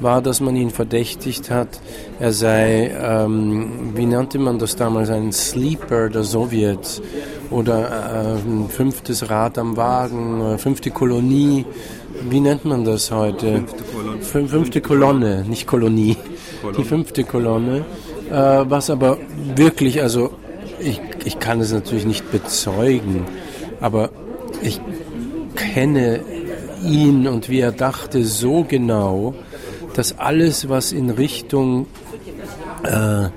war, 0.00 0.22
dass 0.22 0.40
man 0.40 0.56
ihn 0.56 0.70
verdächtigt 0.70 1.50
hat, 1.50 1.80
er 2.18 2.32
sei, 2.32 2.90
ähm, 3.00 3.92
wie 3.94 4.06
nannte 4.06 4.38
man 4.38 4.58
das 4.58 4.74
damals, 4.74 5.10
ein 5.10 5.32
Sleeper 5.32 6.08
der 6.08 6.24
Sowjets 6.24 7.02
oder 7.50 8.38
äh, 8.44 8.48
ein 8.48 8.68
fünftes 8.68 9.28
Rad 9.30 9.58
am 9.58 9.76
Wagen, 9.76 10.40
äh, 10.40 10.58
fünfte 10.58 10.90
Kolonie 10.90 11.64
wie 12.28 12.40
nennt 12.40 12.64
man 12.64 12.84
das 12.84 13.10
heute? 13.10 13.62
Fünfte 13.62 13.84
Kolonne. 13.84 14.22
Fünfte 14.22 14.80
Kolonne, 14.80 15.44
nicht 15.48 15.66
Kolonie. 15.66 16.16
Kolonne. 16.60 16.78
Die 16.78 16.84
fünfte 16.84 17.24
Kolonne. 17.24 17.84
Äh, 18.30 18.34
was 18.34 18.90
aber 18.90 19.18
wirklich, 19.56 20.02
also 20.02 20.32
ich, 20.78 21.00
ich 21.24 21.38
kann 21.38 21.60
es 21.60 21.72
natürlich 21.72 22.06
nicht 22.06 22.30
bezeugen, 22.30 23.26
aber 23.80 24.10
ich 24.62 24.80
kenne 25.54 26.20
ihn 26.84 27.28
und 27.28 27.48
wie 27.48 27.60
er 27.60 27.72
dachte 27.72 28.24
so 28.24 28.64
genau, 28.64 29.34
dass 29.94 30.18
alles, 30.18 30.68
was 30.68 30.92
in 30.92 31.10
Richtung 31.10 31.86
äh, 32.84 33.28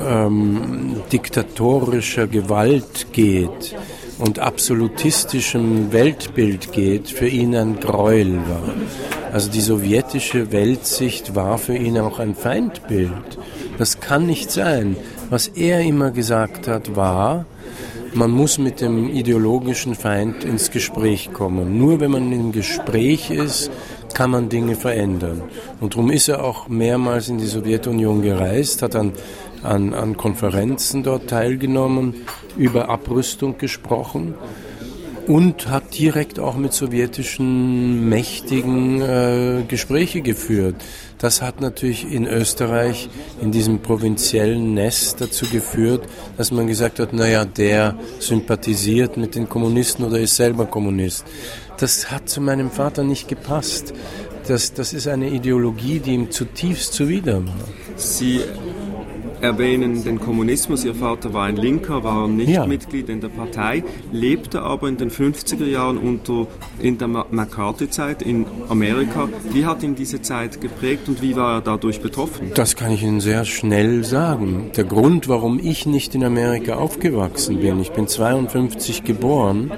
ähm, 0.00 0.96
diktatorischer 1.10 2.26
Gewalt 2.26 3.08
geht, 3.12 3.74
und 4.18 4.38
absolutistischem 4.38 5.92
Weltbild 5.92 6.72
geht, 6.72 7.10
für 7.10 7.28
ihn 7.28 7.54
ein 7.54 7.80
Gräuel 7.80 8.36
war. 8.36 8.74
Also 9.32 9.50
die 9.50 9.60
sowjetische 9.60 10.52
Weltsicht 10.52 11.34
war 11.34 11.58
für 11.58 11.76
ihn 11.76 11.98
auch 11.98 12.18
ein 12.18 12.34
Feindbild. 12.34 13.38
Das 13.78 14.00
kann 14.00 14.26
nicht 14.26 14.50
sein. 14.50 14.96
Was 15.28 15.48
er 15.48 15.80
immer 15.80 16.12
gesagt 16.12 16.68
hat, 16.68 16.96
war, 16.96 17.44
man 18.16 18.30
muss 18.30 18.58
mit 18.58 18.80
dem 18.80 19.08
ideologischen 19.10 19.94
Feind 19.94 20.42
ins 20.42 20.70
Gespräch 20.70 21.32
kommen. 21.32 21.78
Nur 21.78 22.00
wenn 22.00 22.10
man 22.10 22.32
im 22.32 22.50
Gespräch 22.50 23.30
ist, 23.30 23.70
kann 24.14 24.30
man 24.30 24.48
Dinge 24.48 24.74
verändern. 24.74 25.42
Und 25.80 25.94
darum 25.94 26.10
ist 26.10 26.28
er 26.28 26.42
auch 26.42 26.68
mehrmals 26.68 27.28
in 27.28 27.36
die 27.38 27.46
Sowjetunion 27.46 28.22
gereist, 28.22 28.80
hat 28.82 28.94
dann 28.94 29.12
an, 29.62 29.92
an 29.92 30.16
Konferenzen 30.16 31.02
dort 31.02 31.28
teilgenommen, 31.28 32.14
über 32.56 32.88
Abrüstung 32.88 33.58
gesprochen 33.58 34.34
und 35.26 35.68
hat 35.68 35.98
direkt 35.98 36.38
auch 36.38 36.56
mit 36.56 36.72
sowjetischen 36.72 38.08
Mächtigen 38.08 39.00
äh, 39.00 39.64
Gespräche 39.66 40.20
geführt. 40.20 40.76
Das 41.18 41.42
hat 41.42 41.60
natürlich 41.60 42.10
in 42.10 42.26
Österreich 42.26 43.08
in 43.40 43.50
diesem 43.50 43.80
provinziellen 43.80 44.74
Nest 44.74 45.20
dazu 45.20 45.46
geführt, 45.46 46.06
dass 46.36 46.50
man 46.50 46.66
gesagt 46.66 47.00
hat, 47.00 47.12
naja, 47.12 47.44
der 47.44 47.98
sympathisiert 48.18 49.16
mit 49.16 49.34
den 49.34 49.48
Kommunisten 49.48 50.04
oder 50.04 50.20
ist 50.20 50.36
selber 50.36 50.66
Kommunist. 50.66 51.24
Das 51.78 52.10
hat 52.10 52.28
zu 52.28 52.40
meinem 52.40 52.70
Vater 52.70 53.02
nicht 53.02 53.28
gepasst. 53.28 53.94
Das, 54.46 54.74
das 54.74 54.92
ist 54.92 55.08
eine 55.08 55.28
Ideologie, 55.30 55.98
die 55.98 56.14
ihm 56.14 56.30
zutiefst 56.30 56.92
zuwider 56.92 57.44
war. 57.44 57.68
Sie 57.96 58.40
erwähnen 59.40 60.04
den 60.04 60.18
Kommunismus. 60.18 60.84
Ihr 60.84 60.94
Vater 60.94 61.32
war 61.32 61.44
ein 61.44 61.56
Linker, 61.56 62.04
war 62.04 62.28
nicht 62.28 62.50
ja. 62.50 62.66
Mitglied 62.66 63.08
in 63.08 63.20
der 63.20 63.28
Partei, 63.28 63.84
lebte 64.12 64.62
aber 64.62 64.88
in 64.88 64.96
den 64.96 65.10
50er 65.10 65.66
Jahren 65.66 65.98
unter, 65.98 66.46
in 66.78 66.98
der 66.98 67.08
McCarthy-Zeit 67.08 68.22
in 68.22 68.46
Amerika. 68.68 69.28
Wie 69.50 69.64
hat 69.64 69.82
ihn 69.82 69.94
diese 69.94 70.22
Zeit 70.22 70.60
geprägt 70.60 71.08
und 71.08 71.22
wie 71.22 71.36
war 71.36 71.56
er 71.56 71.60
dadurch 71.60 72.00
betroffen? 72.00 72.52
Das 72.54 72.76
kann 72.76 72.92
ich 72.92 73.02
Ihnen 73.02 73.20
sehr 73.20 73.44
schnell 73.44 74.04
sagen. 74.04 74.70
Der 74.76 74.84
Grund, 74.84 75.28
warum 75.28 75.58
ich 75.58 75.86
nicht 75.86 76.14
in 76.14 76.24
Amerika 76.24 76.74
aufgewachsen 76.74 77.60
bin, 77.60 77.80
ich 77.80 77.92
bin 77.92 78.08
52 78.08 79.04
geboren 79.04 79.70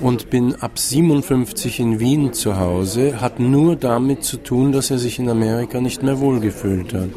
und 0.00 0.30
bin 0.30 0.54
ab 0.56 0.78
57 0.78 1.80
in 1.80 2.00
Wien 2.00 2.32
zu 2.32 2.58
Hause, 2.58 3.20
hat 3.20 3.40
nur 3.40 3.76
damit 3.76 4.24
zu 4.24 4.36
tun, 4.36 4.72
dass 4.72 4.90
er 4.90 4.98
sich 4.98 5.18
in 5.18 5.28
Amerika 5.28 5.80
nicht 5.80 6.02
mehr 6.02 6.20
wohlgefühlt 6.20 6.92
hat. 6.92 7.10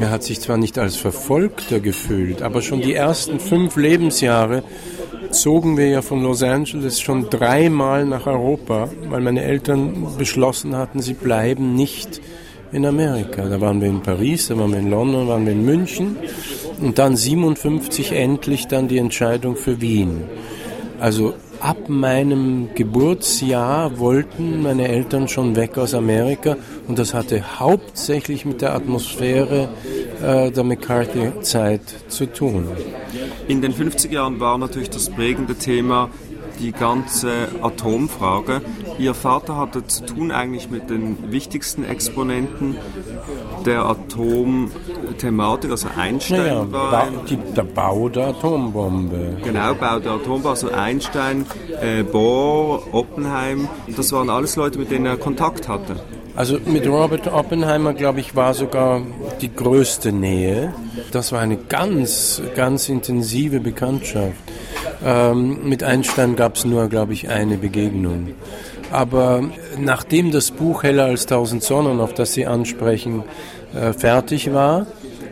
Er 0.00 0.10
hat 0.10 0.22
sich 0.22 0.40
zwar 0.40 0.56
nicht 0.56 0.78
als 0.78 0.96
Verfolgter 0.96 1.80
gefühlt, 1.80 2.42
aber 2.42 2.62
schon 2.62 2.80
die 2.80 2.94
ersten 2.94 3.38
fünf 3.38 3.76
Lebensjahre 3.76 4.62
zogen 5.30 5.76
wir 5.76 5.88
ja 5.88 6.02
von 6.02 6.22
Los 6.22 6.42
Angeles 6.42 7.00
schon 7.00 7.30
dreimal 7.30 8.04
nach 8.04 8.26
Europa, 8.26 8.88
weil 9.08 9.20
meine 9.20 9.42
Eltern 9.42 10.06
beschlossen 10.18 10.76
hatten, 10.76 11.00
sie 11.00 11.14
bleiben 11.14 11.74
nicht 11.74 12.20
in 12.72 12.86
Amerika. 12.86 13.48
Da 13.48 13.60
waren 13.60 13.80
wir 13.80 13.88
in 13.88 14.02
Paris, 14.02 14.48
da 14.48 14.58
waren 14.58 14.72
wir 14.72 14.80
in 14.80 14.90
London, 14.90 15.26
da 15.26 15.32
waren 15.34 15.46
wir 15.46 15.52
in 15.52 15.64
München 15.64 16.16
und 16.80 16.98
dann 16.98 17.16
57 17.16 18.12
endlich 18.12 18.66
dann 18.66 18.88
die 18.88 18.98
Entscheidung 18.98 19.56
für 19.56 19.80
Wien. 19.80 20.24
Also 20.98 21.34
ab 21.64 21.88
meinem 21.88 22.74
Geburtsjahr 22.74 23.98
wollten 23.98 24.62
meine 24.62 24.86
Eltern 24.86 25.28
schon 25.28 25.56
weg 25.56 25.78
aus 25.78 25.94
Amerika 25.94 26.58
und 26.86 26.98
das 26.98 27.14
hatte 27.14 27.58
hauptsächlich 27.58 28.44
mit 28.44 28.60
der 28.60 28.74
Atmosphäre 28.74 29.70
äh, 30.22 30.50
der 30.50 30.62
McCarthy-Zeit 30.62 31.80
zu 32.08 32.26
tun. 32.26 32.68
In 33.48 33.62
den 33.62 33.72
50er 33.72 34.12
Jahren 34.12 34.40
war 34.40 34.58
natürlich 34.58 34.90
das 34.90 35.08
prägende 35.08 35.54
Thema 35.54 36.10
die 36.60 36.72
ganze 36.72 37.48
Atomfrage. 37.62 38.62
Ihr 38.98 39.14
Vater 39.14 39.56
hatte 39.56 39.86
zu 39.86 40.04
tun 40.04 40.30
eigentlich 40.30 40.70
mit 40.70 40.90
den 40.90 41.30
wichtigsten 41.30 41.84
Exponenten 41.84 42.76
der 43.64 43.84
Atomthematik, 43.84 45.70
also 45.70 45.88
Einstein 45.96 46.38
naja, 46.38 46.72
war 46.72 47.08
die, 47.28 47.36
der 47.36 47.62
Bau 47.62 48.08
der 48.08 48.28
Atombombe. 48.28 49.38
Genau, 49.42 49.74
Bau 49.74 49.98
der 49.98 50.12
Atombombe, 50.12 50.50
also 50.50 50.70
Einstein, 50.70 51.46
äh, 51.80 52.02
Bohr, 52.02 52.82
Oppenheim, 52.92 53.68
das 53.96 54.12
waren 54.12 54.30
alles 54.30 54.56
Leute, 54.56 54.78
mit 54.78 54.90
denen 54.90 55.06
er 55.06 55.16
Kontakt 55.16 55.68
hatte. 55.68 55.96
Also 56.36 56.58
mit 56.66 56.84
Robert 56.86 57.32
Oppenheimer, 57.32 57.94
glaube 57.94 58.18
ich, 58.18 58.34
war 58.34 58.54
sogar 58.54 59.02
die 59.40 59.54
größte 59.54 60.10
Nähe. 60.10 60.74
Das 61.12 61.30
war 61.30 61.40
eine 61.40 61.56
ganz, 61.56 62.42
ganz 62.56 62.88
intensive 62.88 63.60
Bekanntschaft. 63.60 64.34
Ähm, 65.04 65.68
mit 65.68 65.82
Einstein 65.82 66.34
gab 66.34 66.56
es 66.56 66.64
nur, 66.64 66.88
glaube 66.88 67.12
ich, 67.12 67.28
eine 67.28 67.58
Begegnung. 67.58 68.28
Aber 68.90 69.42
nachdem 69.78 70.30
das 70.30 70.50
Buch 70.50 70.82
Heller 70.82 71.06
als 71.06 71.26
tausend 71.26 71.62
Sonnen, 71.62 72.00
auf 72.00 72.14
das 72.14 72.32
Sie 72.32 72.46
ansprechen, 72.46 73.24
äh, 73.74 73.92
fertig 73.92 74.52
war, 74.52 74.86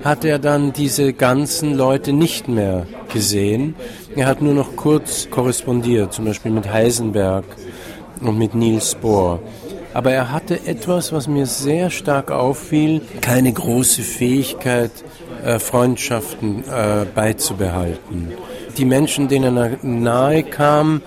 hat 0.05 0.25
er 0.25 0.38
dann 0.38 0.73
diese 0.73 1.12
ganzen 1.12 1.75
Leute 1.75 2.12
nicht 2.12 2.49
mehr 2.49 2.87
gesehen. 3.12 3.75
Er 4.17 4.26
hat 4.26 4.43
nur 4.43 4.55
noch 4.55 4.76
kurz 4.76 5.31
korrespondiert, 5.31 6.12
zum 6.12 6.25
Beispiel 6.25 6.50
mit 6.50 6.71
Heisenberg 6.71 7.45
und 8.21 8.37
mit 8.37 8.55
Niels 8.55 8.95
Bohr. 8.97 9.41
Aber 9.95 10.12
er 10.12 10.33
hatte 10.33 10.67
etwas, 10.67 11.12
was 11.12 11.29
mir 11.29 11.47
sehr 11.47 11.91
stark 11.91 12.31
auffiel, 12.31 13.02
keine 13.21 13.52
große 13.52 14.02
Fähigkeit, 14.02 14.91
äh, 15.45 15.59
Freundschaften 15.59 16.64
äh, 16.64 17.05
beizubehalten. 17.14 18.33
Die 18.76 18.85
Menschen, 18.85 19.29
denen 19.29 19.57
er 19.57 19.79
nahe 19.83 20.43
kam, 20.43 21.02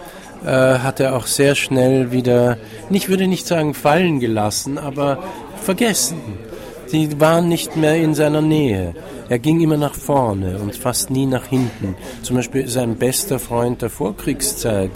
äh, 0.45 0.49
hat 0.79 0.99
er 0.99 1.15
auch 1.15 1.25
sehr 1.25 1.55
schnell 1.55 2.11
wieder, 2.11 2.57
ich 2.89 3.09
würde 3.09 3.27
nicht 3.27 3.47
sagen 3.47 3.73
fallen 3.73 4.19
gelassen, 4.19 4.77
aber 4.77 5.23
vergessen. 5.61 6.21
Sie 6.87 7.19
waren 7.19 7.49
nicht 7.49 7.75
mehr 7.75 7.95
in 7.95 8.13
seiner 8.13 8.41
Nähe. 8.41 8.93
Er 9.27 9.39
ging 9.39 9.59
immer 9.59 9.77
nach 9.77 9.95
vorne 9.95 10.59
und 10.59 10.75
fast 10.75 11.09
nie 11.09 11.25
nach 11.25 11.45
hinten. 11.45 11.95
Zum 12.21 12.35
Beispiel 12.35 12.67
sein 12.67 12.95
bester 12.95 13.39
Freund 13.39 13.81
der 13.81 13.89
Vorkriegszeit, 13.89 14.91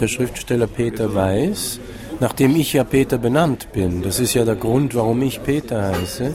der 0.00 0.06
Schriftsteller 0.06 0.68
Peter 0.68 1.14
Weiß, 1.14 1.80
nachdem 2.20 2.54
ich 2.54 2.72
ja 2.72 2.84
Peter 2.84 3.18
benannt 3.18 3.68
bin, 3.72 4.02
das 4.02 4.20
ist 4.20 4.34
ja 4.34 4.44
der 4.44 4.54
Grund, 4.54 4.94
warum 4.94 5.20
ich 5.22 5.42
Peter 5.42 5.92
heiße, 5.92 6.34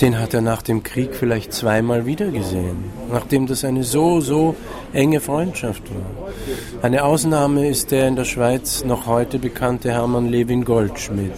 den 0.00 0.18
hat 0.18 0.34
er 0.34 0.42
nach 0.42 0.62
dem 0.62 0.82
Krieg 0.82 1.14
vielleicht 1.14 1.52
zweimal 1.52 2.06
wiedergesehen, 2.06 2.84
nachdem 3.10 3.46
das 3.46 3.64
eine 3.64 3.84
so, 3.84 4.20
so 4.20 4.54
enge 4.92 5.20
Freundschaft 5.20 5.82
war. 5.90 6.30
Eine 6.82 7.04
Ausnahme 7.04 7.68
ist 7.68 7.90
der 7.90 8.08
in 8.08 8.16
der 8.16 8.24
Schweiz 8.24 8.84
noch 8.84 9.06
heute 9.06 9.38
bekannte 9.38 9.90
Hermann 9.90 10.26
Levin 10.26 10.64
Goldschmidt. 10.64 11.32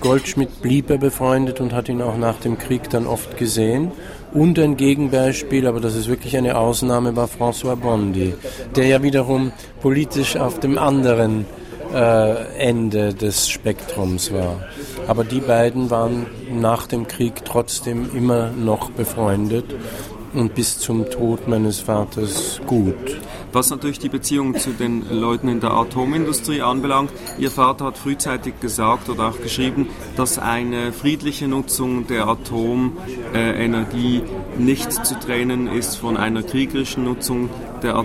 Goldschmidt 0.00 0.62
blieb 0.62 0.90
er 0.90 0.98
befreundet 0.98 1.60
und 1.60 1.72
hat 1.72 1.88
ihn 1.88 2.02
auch 2.02 2.16
nach 2.16 2.38
dem 2.40 2.58
Krieg 2.58 2.90
dann 2.90 3.06
oft 3.06 3.36
gesehen. 3.36 3.92
Und 4.32 4.58
ein 4.58 4.76
Gegenbeispiel, 4.76 5.66
aber 5.66 5.78
das 5.78 5.94
ist 5.94 6.08
wirklich 6.08 6.36
eine 6.36 6.56
Ausnahme, 6.56 7.14
war 7.14 7.28
François 7.28 7.76
Bondi, 7.76 8.34
der 8.74 8.86
ja 8.86 9.02
wiederum 9.02 9.52
politisch 9.80 10.36
auf 10.36 10.58
dem 10.58 10.78
anderen 10.78 11.44
äh, 11.94 12.58
Ende 12.58 13.14
des 13.14 13.48
Spektrums 13.48 14.32
war. 14.32 14.64
Aber 15.06 15.24
die 15.24 15.40
beiden 15.40 15.90
waren 15.90 16.26
nach 16.52 16.86
dem 16.86 17.08
Krieg 17.08 17.44
trotzdem 17.44 18.14
immer 18.14 18.50
noch 18.50 18.90
befreundet 18.90 19.66
und 20.34 20.54
bis 20.54 20.78
zum 20.78 21.10
Tod 21.10 21.48
meines 21.48 21.80
Vaters 21.80 22.60
gut. 22.66 23.20
Was 23.52 23.68
natürlich 23.68 23.98
die 23.98 24.08
Beziehung 24.08 24.56
zu 24.56 24.70
den 24.70 25.04
Leuten 25.10 25.48
in 25.48 25.60
der 25.60 25.72
Atomindustrie 25.72 26.62
anbelangt, 26.62 27.12
Ihr 27.38 27.50
Vater 27.50 27.84
hat 27.86 27.98
frühzeitig 27.98 28.58
gesagt 28.60 29.10
oder 29.10 29.28
auch 29.28 29.40
geschrieben, 29.42 29.90
dass 30.16 30.38
eine 30.38 30.90
friedliche 30.92 31.48
Nutzung 31.48 32.06
der 32.06 32.28
Atomenergie 32.28 34.22
nicht 34.56 35.04
zu 35.04 35.20
trennen 35.20 35.66
ist 35.68 35.96
von 35.96 36.16
einer 36.16 36.42
kriegerischen 36.42 37.04
Nutzung 37.04 37.50
der 37.82 37.96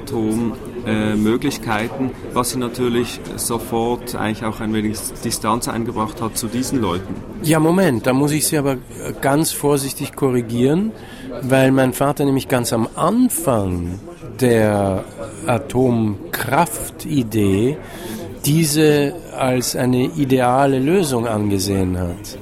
Atommöglichkeiten, 0.88 2.12
was 2.34 2.52
sie 2.52 2.60
natürlich 2.60 3.19
sofort 3.36 4.13
eigentlich 4.15 4.45
auch 4.45 4.62
ein 4.62 4.73
wenig 4.73 4.97
Distanz 5.23 5.67
eingebracht 5.67 6.21
hat 6.21 6.38
zu 6.38 6.47
diesen 6.47 6.80
Leuten. 6.82 7.13
Ja, 7.43 7.60
Moment, 7.60 8.08
da 8.08 8.13
muss 8.13 8.32
ich 8.32 8.47
Sie 8.47 8.58
aber 8.58 8.78
ganz 9.21 9.52
vorsichtig 9.52 10.15
korrigieren, 10.15 10.91
weil 11.41 11.71
mein 11.71 11.93
Vater 11.93 12.26
nämlich 12.26 12.47
ganz 12.47 12.73
am 12.73 12.88
Anfang 12.95 14.00
der 14.39 15.04
Atomkraftidee 15.45 17.78
diese 18.45 19.13
als 19.38 19.76
eine 19.76 20.06
ideale 20.06 20.80
Lösung 20.80 21.28
angesehen 21.28 22.00
hat. 22.00 22.39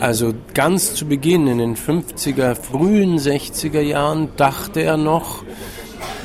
Also 0.00 0.32
ganz 0.54 0.94
zu 0.94 1.04
Beginn 1.06 1.46
in 1.46 1.58
den 1.58 1.76
50er, 1.76 2.54
frühen 2.54 3.18
60er 3.18 3.80
Jahren 3.80 4.30
dachte 4.36 4.82
er 4.82 4.96
noch, 4.96 5.44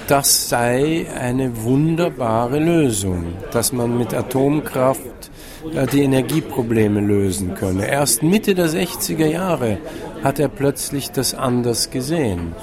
das 0.08 0.50
sei 0.50 1.06
eine 1.20 1.64
wunderbare 1.64 2.60
Lösung, 2.60 3.26
dass 3.52 3.72
man 3.74 3.98
mit 3.98 4.14
Atomkraft 4.14 5.32
äh, 5.74 5.86
die 5.88 6.04
Energieprobleme 6.04 7.02
lösen 7.02 7.56
könne. 7.56 7.88
Erst 7.88 8.24
Mitte 8.24 8.56
der 8.56 8.68
60er 8.68 9.28
Jahre 9.28 9.78
hat 10.24 10.40
er 10.40 10.48
plötzlich 10.48 11.12
das 11.12 11.34
anders 11.34 11.90
gesehen. 11.90 12.54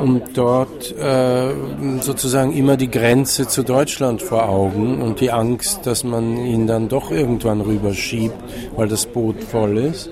und 0.00 0.36
dort 0.36 0.96
äh, 0.96 1.52
sozusagen 2.00 2.52
immer 2.52 2.76
die 2.76 2.90
Grenze 2.90 3.48
zu 3.48 3.62
Deutschland 3.62 4.22
vor 4.22 4.48
Augen 4.48 5.00
und 5.02 5.20
die 5.20 5.30
Angst, 5.30 5.86
dass 5.86 6.04
man 6.04 6.36
ihn 6.36 6.66
dann 6.66 6.88
doch 6.88 7.10
irgendwann 7.10 7.60
rüberschiebt, 7.60 8.36
weil 8.76 8.88
das 8.88 9.06
Boot 9.06 9.42
voll 9.42 9.78
ist. 9.78 10.10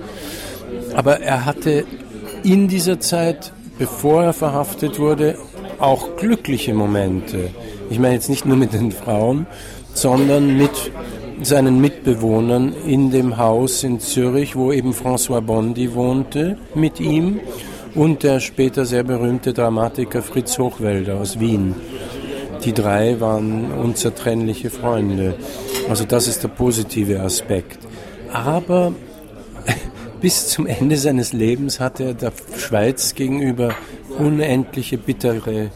Aber 0.95 1.21
er 1.21 1.45
hatte 1.45 1.85
in 2.43 2.69
dieser 2.69 3.01
Zeit, 3.01 3.53
bevor 3.79 4.25
er 4.25 4.33
verhaftet 4.33 4.99
wurde, 4.99 5.37
auch 5.79 6.17
glückliche 6.17 6.75
Momente. 6.75 7.51
Ich 7.91 7.99
meine 7.99 8.15
jetzt 8.15 8.31
nicht 8.31 8.47
nur 8.47 8.57
mit 8.57 8.73
den 8.73 8.93
Frauen, 8.93 9.47
sondern 9.95 10.57
mit 10.57 10.91
seinen 11.43 11.81
Mitbewohnern 11.81 12.75
in 12.87 13.11
dem 13.11 13.37
Haus 13.37 13.85
in 13.85 14.01
Zürich, 14.01 14.57
wo 14.57 14.73
eben 14.73 14.93
François 14.93 15.41
Bondi 15.41 15.95
wohnte, 15.95 16.59
mit 16.75 17.01
ihm 17.01 17.41
und 17.95 18.23
der 18.23 18.41
später 18.41 18.85
sehr 18.85 19.03
berühmte 19.03 19.53
Dramatiker 19.53 20.23
Fritz 20.23 20.59
Hochwälder 20.59 21.21
aus 21.21 21.41
Wien. 21.41 21.75
Die 22.65 22.73
drei 22.73 23.21
waren 23.21 23.71
unzertrennliche 23.73 24.71
Freunde. 24.71 25.35
Also 25.89 26.05
das 26.05 26.27
ist 26.27 26.43
der 26.43 26.49
positive 26.49 27.21
Aspekt. 27.21 27.79
Aber 28.33 28.93
bis 30.21 30.49
zum 30.49 30.67
Ende 30.67 30.97
seines 30.97 31.33
Lebens 31.33 31.81
hatte 31.81 32.05
er 32.05 32.15
der 32.15 32.33
Schweiz 32.57 33.15
gegenüber 33.15 33.75
unendliche 34.19 34.99
bittere 34.99 35.71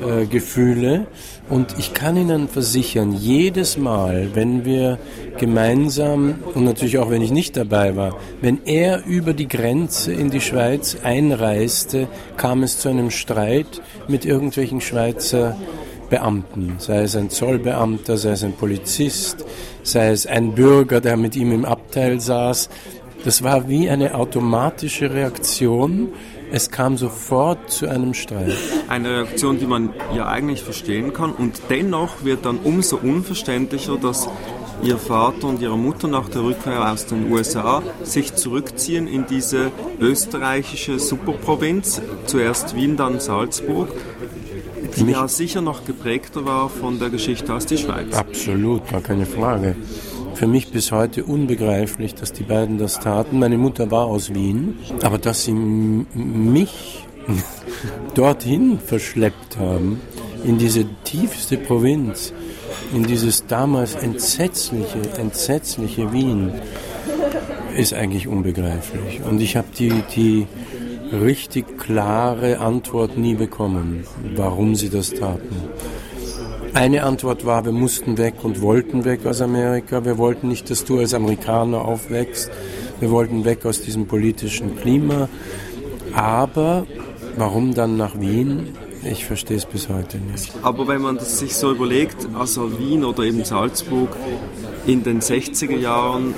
äh, 0.00 0.26
Gefühle. 0.26 1.06
Und 1.48 1.74
ich 1.78 1.94
kann 1.94 2.16
Ihnen 2.16 2.48
versichern, 2.48 3.12
jedes 3.12 3.76
Mal, 3.76 4.30
wenn 4.34 4.64
wir 4.64 4.98
gemeinsam, 5.38 6.36
und 6.54 6.64
natürlich 6.64 6.98
auch 6.98 7.10
wenn 7.10 7.22
ich 7.22 7.32
nicht 7.32 7.56
dabei 7.56 7.96
war, 7.96 8.16
wenn 8.40 8.60
er 8.64 9.04
über 9.04 9.32
die 9.32 9.48
Grenze 9.48 10.12
in 10.12 10.30
die 10.30 10.40
Schweiz 10.40 10.96
einreiste, 11.02 12.08
kam 12.36 12.62
es 12.62 12.78
zu 12.78 12.88
einem 12.88 13.10
Streit 13.10 13.82
mit 14.08 14.24
irgendwelchen 14.24 14.80
Schweizer 14.80 15.56
Beamten, 16.10 16.74
sei 16.78 17.02
es 17.02 17.16
ein 17.16 17.30
Zollbeamter, 17.30 18.16
sei 18.16 18.32
es 18.32 18.42
ein 18.42 18.52
Polizist, 18.52 19.46
sei 19.82 20.10
es 20.10 20.26
ein 20.26 20.54
Bürger, 20.54 21.00
der 21.00 21.16
mit 21.16 21.36
ihm 21.36 21.52
im 21.52 21.64
Abteil 21.64 22.20
saß. 22.20 22.68
Das 23.24 23.42
war 23.42 23.68
wie 23.68 23.88
eine 23.88 24.14
automatische 24.14 25.12
Reaktion 25.12 26.08
es 26.52 26.70
kam 26.70 26.96
sofort 26.96 27.70
zu 27.70 27.88
einem 27.88 28.14
Streit. 28.14 28.56
Eine 28.88 29.10
Reaktion, 29.10 29.58
die 29.58 29.66
man 29.66 29.90
ja 30.14 30.26
eigentlich 30.26 30.62
verstehen 30.62 31.12
kann. 31.12 31.32
Und 31.32 31.60
dennoch 31.68 32.24
wird 32.24 32.44
dann 32.44 32.58
umso 32.58 32.96
unverständlicher, 32.96 33.96
dass 33.96 34.28
ihr 34.82 34.98
Vater 34.98 35.48
und 35.48 35.60
ihre 35.60 35.78
Mutter 35.78 36.08
nach 36.08 36.28
der 36.28 36.42
Rückkehr 36.42 36.90
aus 36.90 37.06
den 37.06 37.30
USA 37.30 37.82
sich 38.02 38.34
zurückziehen 38.34 39.06
in 39.06 39.26
diese 39.26 39.70
österreichische 40.00 40.98
Superprovinz. 40.98 42.00
Zuerst 42.26 42.74
Wien, 42.74 42.96
dann 42.96 43.20
Salzburg 43.20 43.90
die 44.96 45.12
ja 45.12 45.28
sicher 45.28 45.60
noch 45.60 45.84
geprägter 45.84 46.44
war 46.44 46.68
von 46.68 46.98
der 46.98 47.10
Geschichte 47.10 47.52
als 47.52 47.64
die 47.66 47.78
Schweiz. 47.78 48.12
Absolut, 48.12 48.88
gar 48.90 49.00
keine 49.00 49.24
Frage 49.24 49.76
für 50.34 50.46
mich 50.46 50.70
bis 50.70 50.92
heute 50.92 51.24
unbegreiflich, 51.24 52.14
dass 52.14 52.32
die 52.32 52.42
beiden 52.42 52.78
das 52.78 53.00
taten. 53.00 53.38
Meine 53.38 53.58
Mutter 53.58 53.90
war 53.90 54.06
aus 54.06 54.34
Wien, 54.34 54.78
aber 55.02 55.18
dass 55.18 55.44
sie 55.44 55.52
mich 55.52 57.04
dorthin 58.14 58.78
verschleppt 58.78 59.58
haben, 59.58 60.00
in 60.44 60.58
diese 60.58 60.86
tiefste 61.04 61.56
Provinz, 61.56 62.32
in 62.94 63.04
dieses 63.04 63.46
damals 63.46 63.94
entsetzliche, 63.94 65.00
entsetzliche 65.18 66.12
Wien, 66.12 66.52
ist 67.76 67.94
eigentlich 67.94 68.26
unbegreiflich. 68.26 69.20
Und 69.22 69.40
ich 69.40 69.56
habe 69.56 69.68
die, 69.78 70.02
die 70.14 70.46
richtig 71.12 71.78
klare 71.78 72.58
Antwort 72.58 73.16
nie 73.16 73.34
bekommen, 73.34 74.04
warum 74.34 74.74
sie 74.74 74.88
das 74.88 75.10
taten. 75.10 75.56
Eine 76.80 77.02
Antwort 77.02 77.44
war, 77.44 77.66
wir 77.66 77.72
mussten 77.72 78.16
weg 78.16 78.36
und 78.42 78.62
wollten 78.62 79.04
weg 79.04 79.26
aus 79.26 79.42
Amerika. 79.42 80.02
Wir 80.06 80.16
wollten 80.16 80.48
nicht, 80.48 80.70
dass 80.70 80.86
du 80.86 80.98
als 80.98 81.12
Amerikaner 81.12 81.84
aufwächst. 81.84 82.50
Wir 83.00 83.10
wollten 83.10 83.44
weg 83.44 83.66
aus 83.66 83.82
diesem 83.82 84.06
politischen 84.06 84.80
Klima. 84.80 85.28
Aber 86.14 86.86
warum 87.36 87.74
dann 87.74 87.98
nach 87.98 88.18
Wien? 88.18 88.68
Ich 89.04 89.26
verstehe 89.26 89.58
es 89.58 89.66
bis 89.66 89.90
heute 89.90 90.16
nicht. 90.16 90.54
Aber 90.62 90.88
wenn 90.88 91.02
man 91.02 91.16
das 91.16 91.38
sich 91.38 91.54
so 91.54 91.70
überlegt, 91.70 92.26
also 92.32 92.78
Wien 92.78 93.04
oder 93.04 93.24
eben 93.24 93.44
Salzburg 93.44 94.16
in 94.86 95.02
den 95.02 95.20
60er 95.20 95.76
Jahren 95.76 96.34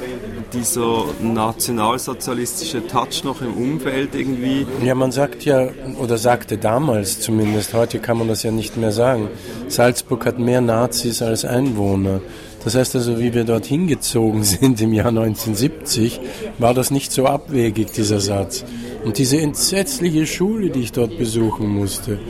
dieser 0.53 1.05
nationalsozialistische 1.21 2.87
Touch 2.87 3.25
noch 3.25 3.41
im 3.43 3.55
Umfeld 3.55 4.15
irgendwie? 4.15 4.67
Ja, 4.85 4.95
man 4.95 5.13
sagt 5.13 5.45
ja, 5.45 5.69
oder 5.99 6.19
sagte 6.19 6.59
damals 6.59 7.21
zumindest, 7.21 7.75
heute 7.75 7.99
kann 7.99 8.19
man 8.19 8.29
das 8.29 8.43
ja 8.43 8.51
nicht 8.51 8.77
mehr 8.77 8.93
sagen, 8.93 9.29
Salzburg 9.69 10.27
hat 10.27 10.39
mehr 10.39 10.61
Nazis 10.61 11.23
als 11.23 11.45
Einwohner. 11.45 12.21
Das 12.65 12.77
heißt 12.77 12.95
also, 12.95 13.19
wie 13.19 13.35
wir 13.35 13.45
dorthin 13.45 13.87
gezogen 13.87 14.45
sind 14.45 14.81
im 14.81 14.93
Jahr 14.93 15.09
1970, 15.09 16.21
war 16.59 16.75
das 16.75 16.91
nicht 16.91 17.13
so 17.13 17.27
abwegig, 17.27 17.93
dieser 17.93 18.21
Satz. 18.21 18.65
Und 19.05 19.19
diese 19.19 19.41
entsetzliche 19.41 20.27
Schule, 20.27 20.71
die 20.71 20.81
ich 20.81 20.93
dort 20.93 21.19
besuchen 21.19 21.69
musste. 21.69 22.21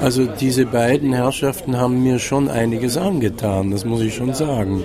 Also 0.00 0.24
diese 0.24 0.64
beiden 0.64 1.12
Herrschaften 1.12 1.76
haben 1.76 2.02
mir 2.02 2.18
schon 2.18 2.48
einiges 2.48 2.96
angetan, 2.96 3.70
das 3.70 3.84
muss 3.84 4.00
ich 4.00 4.14
schon 4.14 4.32
sagen. 4.32 4.82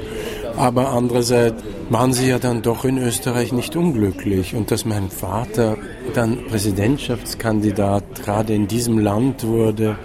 Aber 0.59 0.89
andererseits 0.89 1.63
waren 1.89 2.11
sie 2.11 2.27
ja 2.27 2.37
dann 2.37 2.61
doch 2.61 2.83
in 2.83 2.97
Österreich 2.97 3.53
nicht 3.53 3.77
unglücklich. 3.77 4.55
Und 4.55 4.71
dass 4.71 4.83
mein 4.83 5.09
Vater 5.09 5.77
dann 6.13 6.45
Präsidentschaftskandidat 6.47 8.03
gerade 8.21 8.53
in 8.53 8.67
diesem 8.67 8.99
Land 8.99 9.47
wurde, 9.47 9.97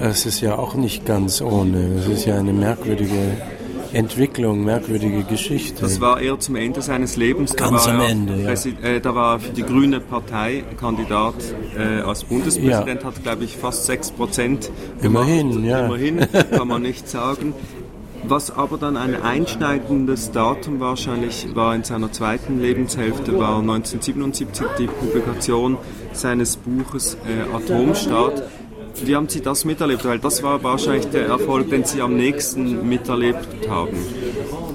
das 0.00 0.26
ist 0.26 0.40
ja 0.40 0.58
auch 0.58 0.74
nicht 0.74 1.06
ganz 1.06 1.40
ohne. 1.40 1.88
Das 1.96 2.08
ist 2.08 2.26
ja 2.26 2.36
eine 2.36 2.52
merkwürdige 2.52 3.36
Entwicklung, 3.92 4.64
merkwürdige 4.64 5.22
Geschichte. 5.22 5.82
Das 5.82 6.00
war 6.00 6.20
eher 6.20 6.38
zum 6.40 6.56
Ende 6.56 6.82
seines 6.82 7.16
Lebens. 7.16 7.52
Da 7.52 7.70
Ganz 7.70 7.86
am 7.86 8.00
Ende, 8.00 8.42
ja. 8.42 8.88
Äh, 8.88 9.00
da 9.00 9.14
war 9.14 9.38
für 9.38 9.52
die 9.52 9.62
Grüne 9.62 10.00
Partei 10.00 10.64
Kandidat 10.80 11.36
äh, 11.78 12.00
als 12.00 12.24
Bundespräsident, 12.24 13.02
ja. 13.02 13.06
hat 13.06 13.22
glaube 13.22 13.44
ich 13.44 13.56
fast 13.56 13.86
6 13.86 14.10
Prozent. 14.10 14.70
Immerhin, 15.00 15.64
ja. 15.64 15.86
Immerhin, 15.86 16.26
kann 16.50 16.66
man 16.66 16.82
nicht 16.82 17.08
sagen. 17.08 17.54
Was 18.24 18.50
aber 18.50 18.76
dann 18.76 18.96
ein 18.96 19.22
einschneidendes 19.22 20.32
Datum 20.32 20.80
wahrscheinlich 20.80 21.54
war 21.54 21.74
in 21.74 21.84
seiner 21.84 22.10
zweiten 22.10 22.60
Lebenshälfte, 22.60 23.38
war 23.38 23.58
1977 23.58 24.66
die 24.78 24.86
Publikation 24.86 25.76
seines 26.12 26.56
Buches 26.56 27.16
äh, 27.26 27.54
Atomstaat. 27.54 28.42
Wie 29.04 29.14
haben 29.14 29.28
Sie 29.28 29.42
das 29.42 29.64
miterlebt? 29.64 30.04
Weil 30.04 30.18
das 30.18 30.42
war 30.42 30.62
wahrscheinlich 30.64 31.06
der 31.10 31.26
Erfolg, 31.26 31.70
den 31.70 31.84
Sie 31.84 32.00
am 32.00 32.16
nächsten 32.16 32.88
miterlebt 32.88 33.68
haben. 33.68 33.96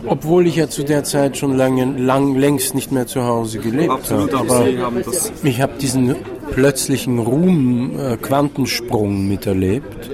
Obwohl 0.05 0.47
ich 0.47 0.55
ja 0.55 0.69
zu 0.69 0.83
der 0.83 1.03
Zeit 1.03 1.37
schon 1.37 1.57
lange, 1.57 1.85
lang, 1.97 2.35
längst 2.35 2.75
nicht 2.75 2.91
mehr 2.91 3.07
zu 3.07 3.23
Hause 3.23 3.59
gelebt 3.59 3.91
Absolut, 3.91 4.33
habe. 4.33 4.49
Aber 4.49 4.65
Sie 4.65 4.79
haben 4.79 5.03
das 5.03 5.31
ich 5.43 5.61
habe 5.61 5.73
diesen 5.79 6.15
plötzlichen 6.51 7.19
Ruhm, 7.19 7.97
äh, 7.97 8.17
Quantensprung 8.17 9.27
miterlebt 9.27 10.09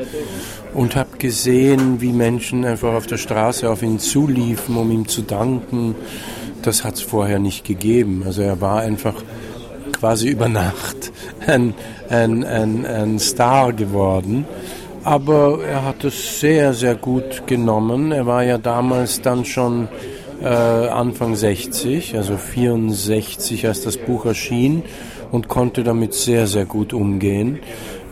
und 0.77 0.95
habe 0.95 1.17
gesehen, 1.17 2.01
wie 2.01 2.13
Menschen 2.13 2.63
einfach 2.63 2.93
auf 2.93 3.07
der 3.07 3.17
Straße 3.17 3.67
auf 3.67 3.81
ihn 3.81 3.97
zuliefen, 3.97 4.77
um 4.77 4.91
ihm 4.91 5.07
zu 5.07 5.23
danken. 5.23 5.95
Das 6.61 6.83
hat 6.83 6.93
es 6.93 7.01
vorher 7.01 7.39
nicht 7.39 7.65
gegeben. 7.65 8.21
Also 8.23 8.43
er 8.43 8.61
war 8.61 8.81
einfach 8.81 9.15
quasi 9.91 10.29
über 10.29 10.47
Nacht 10.47 11.11
ein, 11.47 11.73
ein, 12.09 12.43
ein, 12.43 12.85
ein 12.85 13.17
Star 13.17 13.73
geworden. 13.73 14.45
Aber 15.03 15.63
er 15.67 15.83
hat 15.83 16.03
es 16.03 16.39
sehr, 16.39 16.75
sehr 16.75 16.93
gut 16.93 17.47
genommen. 17.47 18.11
Er 18.11 18.27
war 18.27 18.43
ja 18.43 18.59
damals 18.59 19.21
dann 19.21 19.45
schon 19.45 19.87
äh, 20.43 20.45
Anfang 20.45 21.35
60, 21.35 22.15
also 22.15 22.37
64, 22.37 23.65
als 23.65 23.81
das 23.81 23.97
Buch 23.97 24.25
erschien 24.25 24.83
und 25.31 25.47
konnte 25.47 25.83
damit 25.83 26.13
sehr, 26.13 26.45
sehr 26.45 26.65
gut 26.65 26.93
umgehen. 26.93 27.57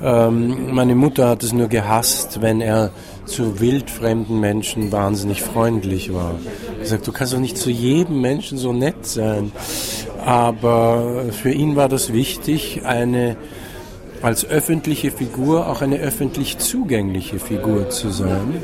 Ähm, 0.05 0.71
meine 0.71 0.93
Mutter 0.93 1.29
hat 1.29 1.41
es 1.41 1.51
nur 1.51 1.67
gehasst, 1.67 2.39
wenn 2.41 2.61
er 2.61 2.91
zu 3.25 3.59
wildfremden 3.59 4.39
Menschen 4.39 4.91
wahnsinnig 4.91 5.41
freundlich 5.41 6.13
war. 6.13 6.35
Sie 6.83 6.89
sagt, 6.89 7.07
du 7.07 7.11
kannst 7.11 7.33
doch 7.33 7.39
nicht 7.39 7.57
zu 7.57 7.71
jedem 7.71 8.21
Menschen 8.21 8.59
so 8.59 8.71
nett 8.71 9.07
sein. 9.07 9.51
Aber 10.23 11.23
für 11.31 11.51
ihn 11.51 11.75
war 11.75 11.89
das 11.89 12.13
wichtig, 12.13 12.83
eine 12.85 13.35
als 14.21 14.45
öffentliche 14.45 15.09
Figur 15.09 15.67
auch 15.67 15.81
eine 15.81 15.97
öffentlich 15.97 16.59
zugängliche 16.59 17.39
Figur 17.39 17.89
zu 17.89 18.09
sein. 18.09 18.63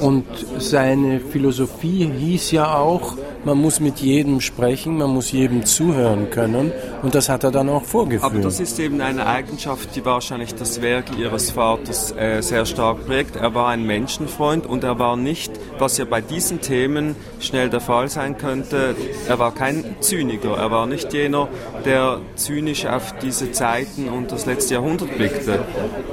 Und 0.00 0.26
seine 0.58 1.20
Philosophie 1.20 2.10
hieß 2.18 2.52
ja 2.52 2.76
auch, 2.76 3.16
man 3.44 3.58
muss 3.58 3.80
mit 3.80 3.98
jedem 3.98 4.40
sprechen, 4.40 4.98
man 4.98 5.10
muss 5.10 5.32
jedem 5.32 5.64
zuhören 5.64 6.30
können 6.30 6.72
und 7.02 7.14
das 7.14 7.28
hat 7.28 7.44
er 7.44 7.50
dann 7.50 7.68
auch 7.68 7.84
vorgeführt. 7.84 8.24
Aber 8.32 8.40
das 8.40 8.60
ist 8.60 8.78
eben 8.78 9.00
eine 9.00 9.26
Eigenschaft, 9.26 9.94
die 9.96 10.04
wahrscheinlich 10.04 10.54
das 10.54 10.82
Werk 10.82 11.06
Ihres 11.16 11.52
Vaters 11.52 12.12
äh, 12.12 12.42
sehr 12.42 12.66
stark 12.66 13.06
prägt. 13.06 13.36
Er 13.36 13.54
war 13.54 13.68
ein 13.68 13.84
Menschenfreund 13.84 14.66
und 14.66 14.84
er 14.84 14.98
war 14.98 15.16
nicht, 15.16 15.52
was 15.78 15.98
ja 15.98 16.04
bei 16.04 16.20
diesen 16.20 16.60
Themen 16.60 17.16
schnell 17.40 17.70
der 17.70 17.80
Fall 17.80 18.08
sein 18.08 18.36
könnte, 18.36 18.94
er 19.28 19.38
war 19.38 19.54
kein 19.54 19.96
Zyniker, 20.00 20.56
er 20.56 20.70
war 20.70 20.86
nicht 20.86 21.12
jener, 21.12 21.48
der 21.84 22.20
zynisch 22.34 22.86
auf 22.86 23.14
diese 23.22 23.52
Zeiten 23.52 24.08
und 24.08 24.32
das 24.32 24.46
letzte 24.46 24.74
Jahrhundert 24.74 25.16
blickte. 25.16 25.60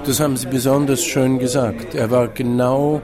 Das 0.06 0.20
haben 0.20 0.38
Sie 0.38 0.48
besonders 0.48 1.04
schön 1.04 1.40
gesagt. 1.40 1.96
Er 1.96 2.12
war 2.12 2.28
genau 2.28 3.02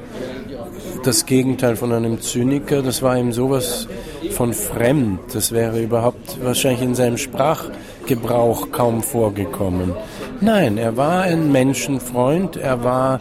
das 1.04 1.26
Gegenteil 1.26 1.76
von 1.76 1.92
einem 1.92 2.22
Zyniker. 2.22 2.82
Das 2.82 3.02
war 3.02 3.18
ihm 3.18 3.32
sowas 3.32 3.88
von 4.32 4.54
fremd. 4.54 5.20
Das 5.34 5.52
wäre 5.52 5.82
überhaupt 5.82 6.38
wahrscheinlich 6.44 6.82
in 6.82 6.96
seinem 6.96 7.18
Sprachgebrauch 7.18 8.72
kaum 8.72 9.04
vorgekommen. 9.04 9.94
Nein, 10.40 10.78
er 10.78 10.98
war 10.98 11.22
ein 11.24 11.52
Menschenfreund. 11.52 12.58
Er 12.58 12.84
war 12.84 13.20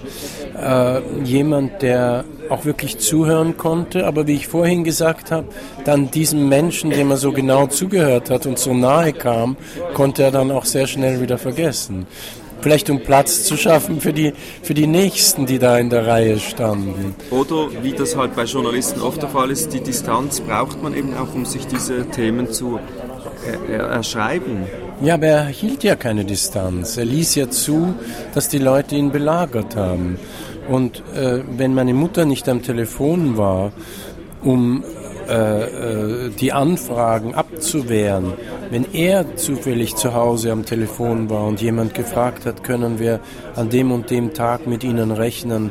äh, 0.57 1.01
jemand, 1.23 1.83
der 1.83 2.25
auch 2.49 2.65
wirklich 2.65 2.99
zuhören 2.99 3.57
konnte, 3.57 4.07
aber 4.07 4.27
wie 4.27 4.35
ich 4.35 4.49
vorhin 4.49 4.83
gesagt 4.83 5.31
habe, 5.31 5.47
dann 5.85 6.11
diesem 6.11 6.49
Menschen, 6.49 6.91
dem 6.91 7.11
er 7.11 7.17
so 7.17 7.31
genau 7.31 7.69
zugehört 7.69 8.29
hat 8.29 8.47
und 8.47 8.59
so 8.59 8.75
nahe 8.75 9.13
kam, 9.13 9.57
konnte 9.95 10.25
er 10.25 10.33
dann 10.33 10.51
auch 10.51 10.65
sehr 10.65 10.87
schnell 10.87 11.21
wieder 11.21 11.39
vergessen 11.39 12.07
vielleicht 12.61 12.91
um 12.91 13.01
Platz 13.01 13.45
zu 13.45 13.57
schaffen 13.57 14.01
für 14.01 14.13
die, 14.13 14.33
für 14.63 14.75
die 14.75 14.87
Nächsten, 14.87 15.47
die 15.47 15.59
da 15.59 15.79
in 15.79 15.91
der 15.91 16.07
Reihe 16.07 16.39
standen. 16.39 17.15
Oder 17.31 17.69
wie 17.83 17.93
das 17.93 18.17
halt 18.17 18.37
bei 18.37 18.45
Journalisten 18.45 19.01
oft 19.01 19.23
der 19.23 19.29
Fall 19.29 19.51
ist, 19.51 19.73
die 19.73 19.81
Distanz 19.81 20.41
braucht 20.41 20.83
man 20.83 20.95
eben 20.95 21.17
auch, 21.17 21.35
um 21.35 21.45
sich 21.45 21.67
diese 21.67 22.07
Themen 22.07 22.51
zu 22.51 22.79
äh, 23.69 23.73
erschreiben. 23.73 24.65
Ja, 25.03 25.15
aber 25.15 25.27
er 25.27 25.47
hielt 25.47 25.83
ja 25.83 25.97
keine 25.97 26.25
Distanz. 26.25 26.97
Er 26.97 27.07
ließ 27.07 27.35
ja 27.35 27.49
zu, 27.49 27.95
dass 28.35 28.49
die 28.49 28.59
Leute 28.59 28.97
ihn 28.97 29.11
belagert 29.11 29.77
haben. 29.77 30.19
Und 30.69 31.03
äh, 31.17 31.41
wenn 31.57 31.75
meine 31.75 31.95
Mutter 31.95 32.27
nicht 32.27 32.49
am 32.49 32.63
Telefon 32.63 33.37
war, 33.37 33.73
um 34.43 34.85
äh, 35.31 36.27
äh, 36.27 36.31
die 36.31 36.53
Anfragen 36.53 37.35
abzuwehren, 37.35 38.33
wenn 38.71 38.85
er 38.93 39.37
zufällig 39.37 39.95
zu 39.95 40.13
Hause 40.13 40.51
am 40.51 40.65
Telefon 40.65 41.31
war 41.31 41.47
und 41.47 41.63
jemand 41.63 41.95
gefragt 41.95 42.47
hat, 42.47 42.65
können 42.65 42.99
wir 42.99 43.21
an 43.55 43.71
dem 43.71 43.93
und 43.93 44.11
dem 44.11 44.35
Tag 44.35 44.67
mit 44.67 44.83
Ihnen 44.83 45.13
rechnen, 45.13 45.71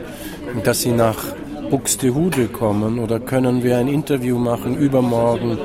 dass 0.64 0.82
Sie 0.82 0.92
nach 0.92 1.18
Buxtehude 1.70 2.48
kommen 2.48 3.00
oder 3.00 3.20
können 3.20 3.64
wir 3.64 3.78
ein 3.78 3.88
Interview 3.88 4.38
machen 4.38 4.78
übermorgen 4.78 5.58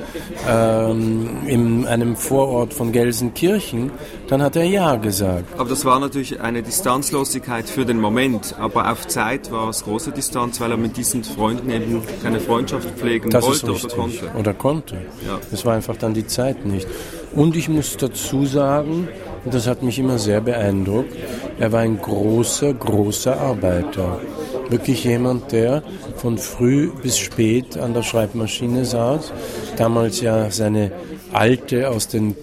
ähm, 0.48 1.46
in 1.46 1.86
einem 1.86 2.16
Vorort 2.16 2.74
von 2.74 2.92
Gelsenkirchen, 2.92 3.90
dann 4.28 4.42
hat 4.42 4.56
er 4.56 4.64
ja 4.64 4.96
gesagt. 4.96 5.58
Aber 5.58 5.68
das 5.68 5.84
war 5.84 5.98
natürlich 5.98 6.40
eine 6.40 6.62
Distanzlosigkeit 6.62 7.68
für 7.68 7.84
den 7.84 8.00
Moment, 8.00 8.54
aber 8.58 8.90
auf 8.90 9.06
Zeit 9.06 9.50
war 9.50 9.68
es 9.68 9.84
große 9.84 10.12
Distanz, 10.12 10.60
weil 10.60 10.70
er 10.70 10.76
mit 10.76 10.96
diesen 10.96 11.24
Freunden 11.24 11.70
eben 11.70 12.02
keine 12.22 12.40
Freundschaft 12.40 12.88
pflegen 12.98 13.30
das 13.30 13.44
wollte 13.44 13.72
oder 13.72 13.94
konnte. 13.94 14.30
Oder 14.38 14.54
konnte. 14.54 14.94
Ja. 15.26 15.38
Es 15.52 15.64
war 15.64 15.74
einfach 15.74 15.96
dann 15.96 16.14
die 16.14 16.26
Zeit 16.26 16.64
nicht. 16.66 16.86
Und 17.32 17.56
ich 17.56 17.68
muss 17.68 17.96
dazu 17.96 18.46
sagen, 18.46 19.08
und 19.44 19.52
das 19.52 19.66
hat 19.66 19.82
mich 19.82 19.98
immer 19.98 20.18
sehr 20.18 20.40
beeindruckt, 20.40 21.12
er 21.58 21.72
war 21.72 21.80
ein 21.80 22.00
großer, 22.00 22.72
großer 22.74 23.40
Arbeiter 23.40 24.20
wirklich 24.70 25.04
jemand, 25.04 25.52
der 25.52 25.82
von 26.16 26.38
früh 26.38 26.90
bis 27.02 27.18
spät 27.18 27.76
an 27.78 27.94
der 27.94 28.02
Schreibmaschine 28.02 28.84
saß. 28.84 29.32
Damals 29.76 30.20
ja 30.20 30.50
seine 30.50 30.92
alte 31.32 31.90
aus 31.90 32.08
den 32.08 32.36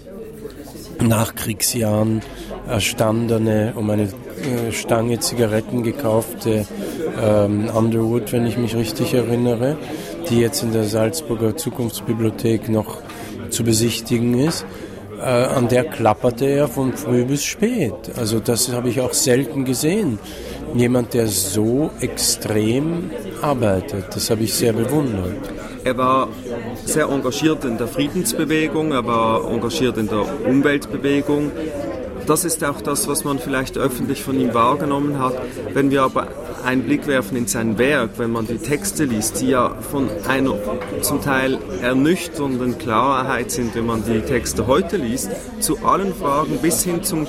Nachkriegsjahren 1.00 2.22
erstandene, 2.68 3.74
um 3.76 3.90
eine 3.90 4.04
äh, 4.04 4.72
Stange 4.72 5.20
Zigaretten 5.20 5.82
gekaufte 5.82 6.66
ähm, 7.20 7.68
Underwood, 7.68 8.32
wenn 8.32 8.46
ich 8.46 8.56
mich 8.56 8.76
richtig 8.76 9.14
erinnere, 9.14 9.76
die 10.28 10.40
jetzt 10.40 10.62
in 10.62 10.72
der 10.72 10.84
Salzburger 10.84 11.56
Zukunftsbibliothek 11.56 12.68
noch 12.68 12.98
zu 13.50 13.64
besichtigen 13.64 14.38
ist. 14.38 14.64
Äh, 15.20 15.24
an 15.24 15.68
der 15.68 15.84
klapperte 15.84 16.46
er 16.46 16.68
von 16.68 16.92
früh 16.92 17.24
bis 17.24 17.44
spät. 17.44 17.94
Also 18.16 18.40
das 18.40 18.72
habe 18.72 18.88
ich 18.88 19.00
auch 19.00 19.12
selten 19.12 19.64
gesehen 19.64 20.18
jemand, 20.74 21.14
der 21.14 21.28
so 21.28 21.90
extrem 22.00 23.10
arbeitet. 23.40 24.06
Das 24.14 24.30
habe 24.30 24.42
ich 24.42 24.54
sehr 24.54 24.72
bewundert. 24.72 25.36
Er 25.84 25.96
war 25.96 26.28
sehr 26.84 27.06
engagiert 27.06 27.64
in 27.64 27.76
der 27.76 27.88
Friedensbewegung, 27.88 28.92
er 28.92 29.04
war 29.04 29.50
engagiert 29.50 29.98
in 29.98 30.08
der 30.08 30.24
Umweltbewegung. 30.46 31.50
Das 32.26 32.44
ist 32.44 32.62
auch 32.62 32.80
das, 32.80 33.08
was 33.08 33.24
man 33.24 33.40
vielleicht 33.40 33.76
öffentlich 33.76 34.22
von 34.22 34.38
ihm 34.38 34.54
wahrgenommen 34.54 35.18
hat. 35.18 35.34
Wenn 35.74 35.90
wir 35.90 36.02
aber 36.02 36.28
einen 36.64 36.84
Blick 36.84 37.08
werfen 37.08 37.36
in 37.36 37.48
sein 37.48 37.78
Werk, 37.78 38.10
wenn 38.18 38.30
man 38.30 38.46
die 38.46 38.58
Texte 38.58 39.04
liest, 39.04 39.40
die 39.40 39.48
ja 39.48 39.74
von 39.90 40.08
einer 40.28 40.54
zum 41.00 41.20
Teil 41.20 41.58
ernüchternden 41.82 42.78
Klarheit 42.78 43.50
sind, 43.50 43.74
wenn 43.74 43.86
man 43.86 44.04
die 44.04 44.20
Texte 44.20 44.68
heute 44.68 44.98
liest, 44.98 45.30
zu 45.58 45.78
allen 45.84 46.14
Fragen 46.14 46.58
bis 46.58 46.84
hin 46.84 47.02
zum 47.02 47.26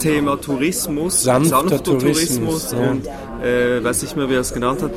Thema 0.00 0.40
Tourismus, 0.40 1.22
sanfter, 1.22 1.60
sanfter 1.60 1.82
Tourismus, 1.82 2.70
Tourismus 2.70 2.72
ja. 2.72 2.90
und 2.90 3.06
äh, 3.44 3.84
weiß 3.84 4.02
nicht 4.02 4.16
mehr, 4.16 4.28
wie 4.28 4.34
er 4.34 4.40
es 4.40 4.52
genannt 4.52 4.82
hat, 4.82 4.90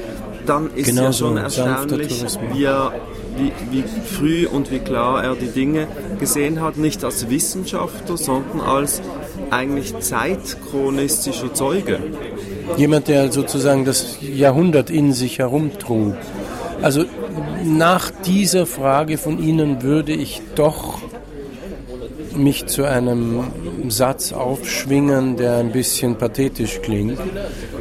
dann 0.45 0.69
ist 0.75 0.87
genau 0.87 1.03
ja 1.03 1.13
schon 1.13 1.33
so, 1.35 1.39
erstaunlich, 1.39 2.25
wie, 2.53 2.63
er, 2.63 2.93
wie, 3.37 3.51
wie 3.71 3.83
früh 4.05 4.47
und 4.47 4.71
wie 4.71 4.79
klar 4.79 5.23
er 5.23 5.35
die 5.35 5.47
Dinge 5.47 5.87
gesehen 6.19 6.61
hat, 6.61 6.77
nicht 6.77 7.03
als 7.03 7.29
Wissenschaftler, 7.29 8.17
sondern 8.17 8.61
als 8.61 9.01
eigentlich 9.51 9.97
zeitchronistischer 9.99 11.53
Zeuge. 11.53 11.99
Jemand, 12.77 13.07
der 13.07 13.31
sozusagen 13.31 13.85
das 13.85 14.17
Jahrhundert 14.21 14.89
in 14.89 15.13
sich 15.13 15.39
herumtrug. 15.39 16.15
Also 16.81 17.05
nach 17.63 18.11
dieser 18.25 18.65
Frage 18.65 19.17
von 19.17 19.41
Ihnen 19.41 19.81
würde 19.81 20.13
ich 20.13 20.41
doch 20.55 21.02
mich 22.35 22.65
zu 22.65 22.83
einem 22.83 23.43
Satz 23.89 24.33
aufschwingen, 24.33 25.37
der 25.37 25.57
ein 25.57 25.71
bisschen 25.71 26.17
pathetisch 26.17 26.81
klingt. 26.81 27.17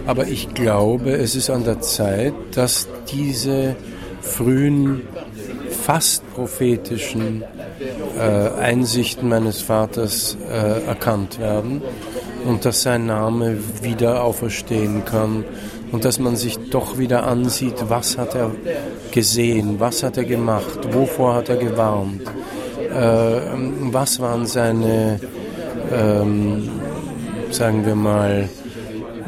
Aber 0.07 0.27
ich 0.27 0.55
glaube, 0.55 1.13
es 1.13 1.35
ist 1.35 1.51
an 1.51 1.65
der 1.65 1.81
Zeit, 1.81 2.35
dass 2.55 2.89
diese 3.11 3.77
frühen, 4.21 5.03
fast 5.71 6.23
prophetischen 6.35 7.43
äh, 8.19 8.61
Einsichten 8.61 9.29
meines 9.29 9.61
Vaters 9.61 10.37
äh, 10.49 10.87
erkannt 10.87 11.41
werden 11.41 11.83
und 12.47 12.65
dass 12.65 12.83
sein 12.83 13.07
Name 13.07 13.59
wieder 13.83 14.23
auferstehen 14.23 15.05
kann 15.05 15.45
und 15.91 16.05
dass 16.05 16.21
man 16.21 16.37
sich 16.37 16.59
doch 16.71 16.99
wieder 16.99 17.27
ansieht, 17.27 17.75
was 17.89 18.17
hat 18.17 18.35
er 18.35 18.53
gesehen, 19.11 19.81
was 19.81 20.03
hat 20.03 20.17
er 20.17 20.25
gemacht, 20.25 20.93
wovor 20.93 21.35
hat 21.35 21.49
er 21.49 21.57
gewarnt 21.57 22.23
was 22.95 24.21
waren 24.21 24.47
seine, 24.47 25.21
ähm, 25.93 26.69
sagen 27.51 27.87
wir 27.87 27.95
mal, 27.95 28.49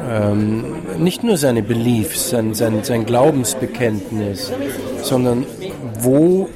ähm, 0.09 0.75
nicht 0.99 1.23
nur 1.23 1.37
seine 1.37 1.63
Beliefs, 1.63 2.29
sein, 2.29 2.53
sein, 2.53 2.83
sein 2.83 3.05
Glaubensbekenntnis, 3.05 4.51
sondern 5.01 5.45
wo 5.99 6.49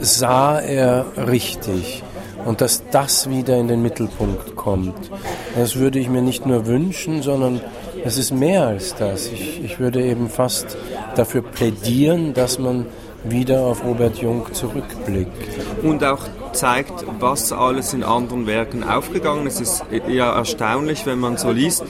sah 0.00 0.58
er 0.60 1.06
richtig 1.26 2.02
und 2.44 2.60
dass 2.60 2.84
das 2.90 3.28
wieder 3.28 3.58
in 3.58 3.68
den 3.68 3.82
Mittelpunkt 3.82 4.56
kommt. 4.56 5.10
Das 5.56 5.76
würde 5.76 5.98
ich 5.98 6.08
mir 6.08 6.22
nicht 6.22 6.46
nur 6.46 6.66
wünschen, 6.66 7.22
sondern 7.22 7.60
es 8.04 8.16
ist 8.16 8.32
mehr 8.32 8.66
als 8.66 8.94
das. 8.94 9.26
Ich, 9.26 9.62
ich 9.62 9.80
würde 9.80 10.02
eben 10.02 10.28
fast 10.28 10.76
dafür 11.16 11.42
plädieren, 11.42 12.32
dass 12.32 12.58
man 12.58 12.86
wieder 13.24 13.62
auf 13.62 13.84
Robert 13.84 14.18
Jung 14.18 14.46
zurückblickt. 14.52 15.82
Und 15.82 16.04
auch 16.04 16.20
zeigt, 16.58 17.04
was 17.20 17.52
alles 17.52 17.94
in 17.94 18.02
anderen 18.02 18.46
Werken 18.46 18.82
aufgegangen 18.82 19.46
ist. 19.46 19.60
Es 19.60 19.82
ist 19.90 20.08
ja 20.08 20.34
erstaunlich, 20.34 21.06
wenn 21.06 21.20
man 21.20 21.36
so 21.36 21.52
liest, 21.52 21.84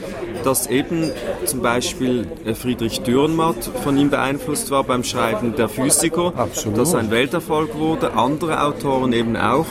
dass 0.49 0.67
eben 0.67 1.11
zum 1.45 1.61
Beispiel 1.61 2.27
äh, 2.47 2.55
Friedrich 2.55 3.03
Dürrenmatt 3.03 3.63
von 3.85 3.99
ihm 3.99 4.09
beeinflusst 4.09 4.71
war 4.71 4.83
beim 4.83 5.05
Schreiben 5.05 5.55
der 5.57 5.69
Physiker, 5.69 6.33
Absolut. 6.35 6.79
das 6.79 6.95
ein 6.95 7.11
Welterfolg 7.11 7.75
wurde, 7.75 8.15
andere 8.15 8.63
Autoren 8.63 9.13
eben 9.13 9.37
auch. 9.37 9.67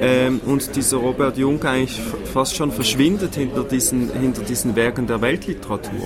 Ähm, 0.00 0.40
und 0.46 0.76
dieser 0.76 0.98
Robert 0.98 1.36
Jung 1.36 1.60
eigentlich 1.64 2.00
fast 2.32 2.54
schon 2.54 2.70
verschwindet 2.70 3.34
hinter 3.34 3.64
diesen, 3.64 4.12
hinter 4.20 4.42
diesen 4.42 4.76
Werken 4.76 5.08
der 5.08 5.20
Weltliteratur. 5.20 5.98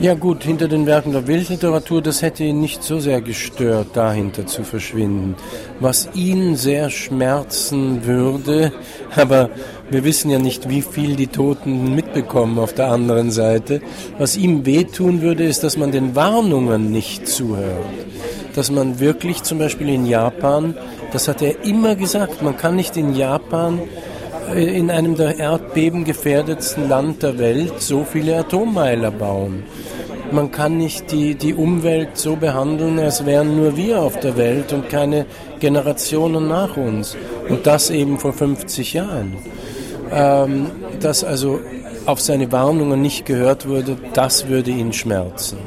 Ja 0.00 0.14
gut, 0.14 0.42
hinter 0.44 0.68
den 0.68 0.86
Werken 0.86 1.12
der 1.12 1.26
Weltliteratur, 1.26 2.00
das 2.00 2.22
hätte 2.22 2.44
ihn 2.44 2.62
nicht 2.62 2.82
so 2.82 2.98
sehr 2.98 3.20
gestört, 3.20 3.88
dahinter 3.92 4.46
zu 4.46 4.64
verschwinden. 4.64 5.36
Was 5.80 6.08
ihn 6.14 6.56
sehr 6.56 6.88
schmerzen 6.88 8.06
würde, 8.06 8.72
aber 9.16 9.50
wir 9.92 10.04
wissen 10.04 10.30
ja 10.30 10.38
nicht, 10.38 10.70
wie 10.70 10.80
viel 10.80 11.16
die 11.16 11.26
Toten 11.26 11.94
mitbekommen 11.94 12.58
auf 12.58 12.72
der 12.72 12.86
anderen 12.86 13.01
Seite. 13.30 13.80
Was 14.18 14.36
ihm 14.36 14.66
wehtun 14.66 15.22
würde, 15.22 15.44
ist, 15.44 15.64
dass 15.64 15.76
man 15.76 15.92
den 15.92 16.14
Warnungen 16.14 16.90
nicht 16.90 17.28
zuhört. 17.28 17.84
Dass 18.54 18.70
man 18.70 19.00
wirklich 19.00 19.42
zum 19.42 19.58
Beispiel 19.58 19.88
in 19.88 20.06
Japan, 20.06 20.74
das 21.12 21.28
hat 21.28 21.42
er 21.42 21.64
immer 21.64 21.94
gesagt, 21.94 22.42
man 22.42 22.56
kann 22.56 22.76
nicht 22.76 22.96
in 22.96 23.14
Japan 23.14 23.80
äh, 24.54 24.78
in 24.78 24.90
einem 24.90 25.16
der 25.16 25.38
erdbebengefährdetsten 25.38 26.88
Land 26.88 27.22
der 27.22 27.38
Welt 27.38 27.80
so 27.80 28.04
viele 28.04 28.38
Atommeiler 28.38 29.10
bauen. 29.10 29.62
Man 30.32 30.50
kann 30.50 30.78
nicht 30.78 31.12
die, 31.12 31.34
die 31.34 31.52
Umwelt 31.52 32.16
so 32.16 32.36
behandeln, 32.36 32.98
als 32.98 33.26
wären 33.26 33.54
nur 33.54 33.76
wir 33.76 34.00
auf 34.00 34.18
der 34.18 34.38
Welt 34.38 34.72
und 34.72 34.88
keine 34.88 35.26
Generationen 35.60 36.48
nach 36.48 36.76
uns. 36.78 37.16
Und 37.50 37.66
das 37.66 37.90
eben 37.90 38.18
vor 38.18 38.32
50 38.32 38.94
Jahren. 38.94 39.36
Ähm, 40.10 40.70
dass 41.00 41.22
also 41.22 41.60
auf 42.06 42.20
seine 42.20 42.50
Warnungen 42.52 43.00
nicht 43.00 43.26
gehört 43.26 43.68
wurde, 43.68 43.96
das 44.14 44.48
würde 44.48 44.70
ihn 44.70 44.92
schmerzen. 44.92 45.58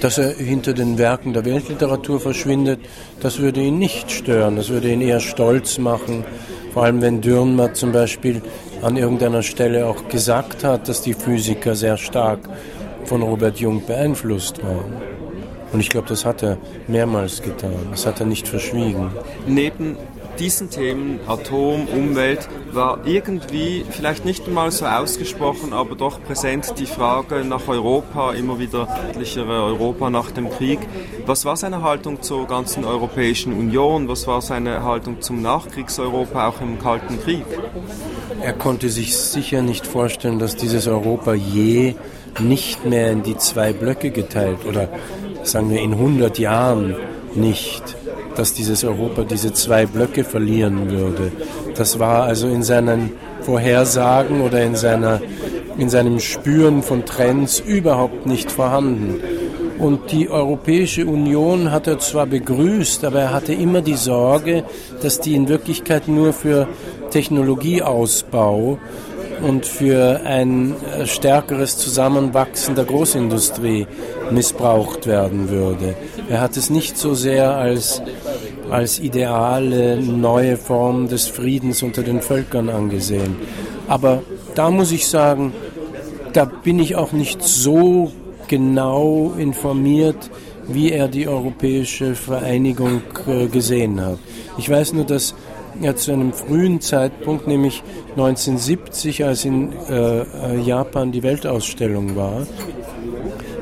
Dass 0.00 0.18
er 0.18 0.30
hinter 0.30 0.72
den 0.72 0.98
Werken 0.98 1.32
der 1.32 1.44
Weltliteratur 1.44 2.20
verschwindet, 2.20 2.80
das 3.20 3.38
würde 3.38 3.60
ihn 3.60 3.78
nicht 3.78 4.10
stören, 4.10 4.56
das 4.56 4.70
würde 4.70 4.90
ihn 4.90 5.00
eher 5.02 5.20
stolz 5.20 5.78
machen. 5.78 6.24
Vor 6.72 6.84
allem 6.84 7.02
wenn 7.02 7.20
Dürrenmatt 7.20 7.76
zum 7.76 7.92
Beispiel 7.92 8.40
an 8.82 8.96
irgendeiner 8.96 9.42
Stelle 9.42 9.86
auch 9.86 10.08
gesagt 10.08 10.64
hat, 10.64 10.88
dass 10.88 11.02
die 11.02 11.14
Physiker 11.14 11.74
sehr 11.74 11.96
stark 11.96 12.40
von 13.04 13.22
Robert 13.22 13.58
Jung 13.58 13.84
beeinflusst 13.84 14.62
waren. 14.62 14.94
Und 15.72 15.80
ich 15.80 15.88
glaube, 15.88 16.08
das 16.08 16.24
hat 16.24 16.42
er 16.42 16.58
mehrmals 16.88 17.42
getan. 17.42 17.88
Das 17.90 18.06
hat 18.06 18.20
er 18.20 18.26
nicht 18.26 18.48
verschwiegen. 18.48 19.10
Neben 19.46 19.96
diesen 20.40 20.70
Themen, 20.70 21.20
Atom, 21.26 21.86
Umwelt, 21.86 22.48
war 22.72 23.00
irgendwie 23.04 23.84
vielleicht 23.88 24.24
nicht 24.24 24.46
einmal 24.46 24.70
so 24.70 24.86
ausgesprochen, 24.86 25.74
aber 25.74 25.94
doch 25.94 26.22
präsent 26.22 26.74
die 26.78 26.86
Frage 26.86 27.44
nach 27.44 27.68
Europa, 27.68 28.32
immer 28.32 28.58
wieder 28.58 28.88
deutlichere 29.06 29.62
Europa 29.64 30.08
nach 30.08 30.30
dem 30.30 30.50
Krieg. 30.50 30.78
Was 31.26 31.44
war 31.44 31.56
seine 31.56 31.82
Haltung 31.82 32.22
zur 32.22 32.46
ganzen 32.46 32.84
Europäischen 32.84 33.52
Union? 33.52 34.08
Was 34.08 34.26
war 34.26 34.40
seine 34.40 34.82
Haltung 34.82 35.20
zum 35.20 35.42
Nachkriegseuropa, 35.42 36.48
auch 36.48 36.60
im 36.62 36.78
Kalten 36.78 37.20
Krieg? 37.20 37.44
Er 38.40 38.54
konnte 38.54 38.88
sich 38.88 39.14
sicher 39.16 39.60
nicht 39.60 39.86
vorstellen, 39.86 40.38
dass 40.38 40.56
dieses 40.56 40.86
Europa 40.86 41.34
je 41.34 41.96
nicht 42.38 42.86
mehr 42.86 43.10
in 43.10 43.22
die 43.22 43.36
zwei 43.36 43.74
Blöcke 43.74 44.10
geteilt 44.10 44.64
oder 44.66 44.88
sagen 45.42 45.70
wir 45.70 45.80
in 45.80 45.92
100 45.92 46.38
Jahren 46.38 46.96
nicht, 47.34 47.96
dass 48.36 48.54
dieses 48.54 48.84
Europa 48.84 49.22
diese 49.22 49.52
zwei 49.52 49.86
Blöcke 49.86 50.24
verlieren 50.24 50.90
würde. 50.90 51.32
Das 51.76 51.98
war 51.98 52.24
also 52.24 52.48
in 52.48 52.62
seinen 52.62 53.12
Vorhersagen 53.42 54.40
oder 54.42 54.62
in, 54.62 54.76
seiner, 54.76 55.20
in 55.78 55.88
seinem 55.88 56.20
Spüren 56.20 56.82
von 56.82 57.04
Trends 57.04 57.60
überhaupt 57.60 58.26
nicht 58.26 58.50
vorhanden. 58.50 59.20
Und 59.78 60.12
die 60.12 60.28
Europäische 60.28 61.06
Union 61.06 61.72
hat 61.72 61.86
er 61.86 61.98
zwar 61.98 62.26
begrüßt, 62.26 63.02
aber 63.04 63.20
er 63.20 63.32
hatte 63.32 63.54
immer 63.54 63.80
die 63.80 63.94
Sorge, 63.94 64.64
dass 65.02 65.20
die 65.20 65.34
in 65.34 65.48
Wirklichkeit 65.48 66.06
nur 66.06 66.34
für 66.34 66.68
Technologieausbau 67.10 68.78
und 69.42 69.66
für 69.66 70.20
ein 70.24 70.74
äh, 70.84 71.06
stärkeres 71.06 71.76
Zusammenwachsen 71.78 72.74
der 72.74 72.84
Großindustrie 72.84 73.86
missbraucht 74.30 75.06
werden 75.06 75.48
würde. 75.48 75.94
Er 76.28 76.40
hat 76.40 76.56
es 76.56 76.70
nicht 76.70 76.96
so 76.96 77.14
sehr 77.14 77.56
als, 77.56 78.02
als 78.70 78.98
ideale 78.98 80.00
neue 80.00 80.56
Form 80.56 81.08
des 81.08 81.26
Friedens 81.26 81.82
unter 81.82 82.02
den 82.02 82.20
Völkern 82.20 82.68
angesehen. 82.68 83.36
Aber 83.88 84.22
da 84.54 84.70
muss 84.70 84.92
ich 84.92 85.08
sagen, 85.08 85.52
da 86.32 86.44
bin 86.44 86.78
ich 86.78 86.96
auch 86.96 87.12
nicht 87.12 87.42
so 87.42 88.12
genau 88.48 89.32
informiert, 89.36 90.30
wie 90.68 90.92
er 90.92 91.08
die 91.08 91.26
europäische 91.26 92.14
Vereinigung 92.14 93.02
äh, 93.26 93.46
gesehen 93.46 94.00
hat. 94.00 94.18
Ich 94.58 94.68
weiß 94.68 94.92
nur, 94.92 95.04
dass 95.04 95.34
ja, 95.80 95.96
zu 95.96 96.12
einem 96.12 96.32
frühen 96.32 96.80
Zeitpunkt, 96.80 97.46
nämlich 97.46 97.82
1970, 98.10 99.24
als 99.24 99.44
in 99.44 99.72
äh, 99.88 100.58
Japan 100.60 101.12
die 101.12 101.22
Weltausstellung 101.22 102.16
war, 102.16 102.46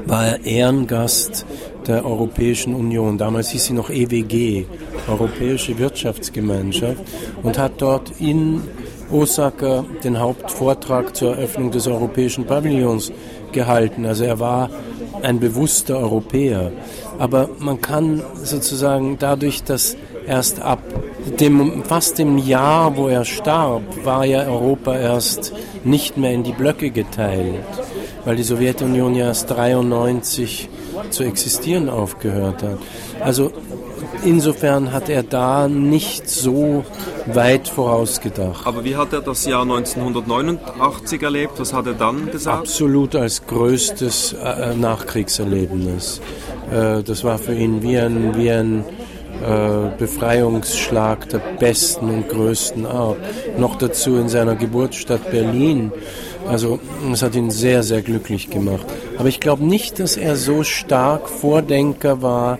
war 0.06 0.26
er 0.26 0.44
Ehrengast 0.44 1.46
der 1.86 2.04
Europäischen 2.04 2.74
Union. 2.74 3.18
Damals 3.18 3.50
hieß 3.50 3.66
sie 3.66 3.72
noch 3.72 3.90
EWG, 3.90 4.66
Europäische 5.08 5.78
Wirtschaftsgemeinschaft, 5.78 7.00
und 7.42 7.58
hat 7.58 7.72
dort 7.78 8.12
in 8.20 8.62
Osaka 9.10 9.84
den 10.04 10.18
Hauptvortrag 10.18 11.16
zur 11.16 11.36
Eröffnung 11.36 11.70
des 11.70 11.86
Europäischen 11.86 12.44
Pavillons 12.44 13.10
gehalten. 13.52 14.04
Also 14.04 14.24
er 14.24 14.38
war 14.38 14.70
ein 15.22 15.40
bewusster 15.40 15.98
Europäer. 15.98 16.72
Aber 17.18 17.48
man 17.58 17.80
kann 17.80 18.22
sozusagen 18.42 19.16
dadurch, 19.18 19.62
dass 19.64 19.96
erst 20.26 20.60
ab 20.60 20.82
dem, 21.28 21.84
fast 21.84 22.18
dem 22.18 22.38
Jahr, 22.38 22.96
wo 22.96 23.08
er 23.08 23.24
starb, 23.24 23.82
war 24.04 24.24
ja 24.24 24.46
Europa 24.46 24.96
erst 24.96 25.52
nicht 25.84 26.16
mehr 26.16 26.32
in 26.32 26.42
die 26.42 26.52
Blöcke 26.52 26.90
geteilt, 26.90 27.64
weil 28.24 28.36
die 28.36 28.42
Sowjetunion 28.42 29.14
ja 29.14 29.26
erst 29.26 29.50
93 29.50 30.68
zu 31.10 31.22
existieren 31.22 31.88
aufgehört 31.88 32.62
hat. 32.62 32.78
Also 33.20 33.52
insofern 34.24 34.92
hat 34.92 35.08
er 35.08 35.22
da 35.22 35.68
nicht 35.68 36.28
so 36.28 36.84
weit 37.26 37.68
vorausgedacht. 37.68 38.66
Aber 38.66 38.84
wie 38.84 38.96
hat 38.96 39.12
er 39.12 39.20
das 39.20 39.44
Jahr 39.46 39.62
1989 39.62 41.22
erlebt? 41.22 41.52
Was 41.58 41.72
hat 41.72 41.86
er 41.86 41.94
dann 41.94 42.30
gesagt? 42.30 42.58
Absolut 42.58 43.14
als 43.14 43.46
größtes 43.46 44.34
äh, 44.34 44.74
Nachkriegserlebnis. 44.74 46.20
Äh, 46.70 47.02
das 47.02 47.24
war 47.24 47.38
für 47.38 47.54
ihn 47.54 47.82
wie 47.82 47.98
ein, 47.98 48.36
wie 48.36 48.50
ein 48.50 48.84
äh, 49.42 49.98
Befreiungsschlag 49.98 51.28
der 51.28 51.40
besten 51.58 52.10
und 52.10 52.28
größten 52.28 52.86
Art. 52.86 53.18
Noch 53.58 53.76
dazu 53.76 54.16
in 54.16 54.28
seiner 54.28 54.54
Geburtsstadt 54.54 55.30
Berlin. 55.30 55.92
Also 56.46 56.78
es 57.12 57.22
hat 57.22 57.34
ihn 57.34 57.50
sehr, 57.50 57.82
sehr 57.82 58.00
glücklich 58.02 58.48
gemacht. 58.48 58.86
Aber 59.18 59.28
ich 59.28 59.40
glaube 59.40 59.64
nicht, 59.64 60.00
dass 60.00 60.16
er 60.16 60.36
so 60.36 60.62
stark 60.62 61.28
Vordenker 61.28 62.22
war 62.22 62.58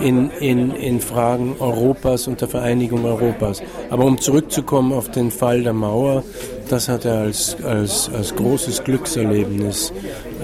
in, 0.00 0.30
in, 0.40 0.72
in 0.72 1.00
Fragen 1.00 1.56
Europas 1.58 2.26
und 2.26 2.40
der 2.40 2.48
Vereinigung 2.48 3.04
Europas. 3.04 3.62
Aber 3.88 4.04
um 4.04 4.20
zurückzukommen 4.20 4.92
auf 4.92 5.10
den 5.10 5.30
Fall 5.30 5.62
der 5.62 5.72
Mauer, 5.72 6.22
das 6.68 6.88
hat 6.88 7.04
er 7.04 7.20
als, 7.20 7.56
als, 7.64 8.10
als 8.14 8.34
großes 8.34 8.84
Glückserlebnis 8.84 9.92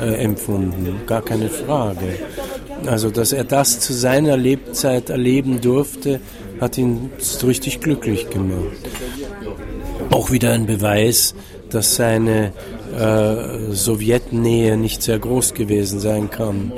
äh, 0.01 0.15
empfunden. 0.15 1.03
Gar 1.07 1.23
keine 1.23 1.49
Frage. 1.49 2.19
Also, 2.87 3.11
dass 3.11 3.33
er 3.33 3.45
das 3.45 3.81
zu 3.81 3.93
seiner 3.93 4.37
Lebzeit 4.37 5.11
erleben 5.11 5.61
durfte, 5.61 6.21
hat 6.61 6.79
ihn 6.79 7.11
richtig 7.45 7.81
glücklich 7.81 8.31
gemacht. 8.31 8.77
Auch 10.11 10.31
wieder 10.31 10.53
ein 10.53 10.67
Beweis, 10.67 11.35
dass 11.71 11.97
seine 11.97 12.53
äh, 12.99 13.73
Sowjetnähe 13.73 14.77
nicht 14.77 15.03
sehr 15.03 15.19
groß 15.19 15.55
gewesen 15.55 16.01
sein 16.01 16.31
kann. 16.31 16.73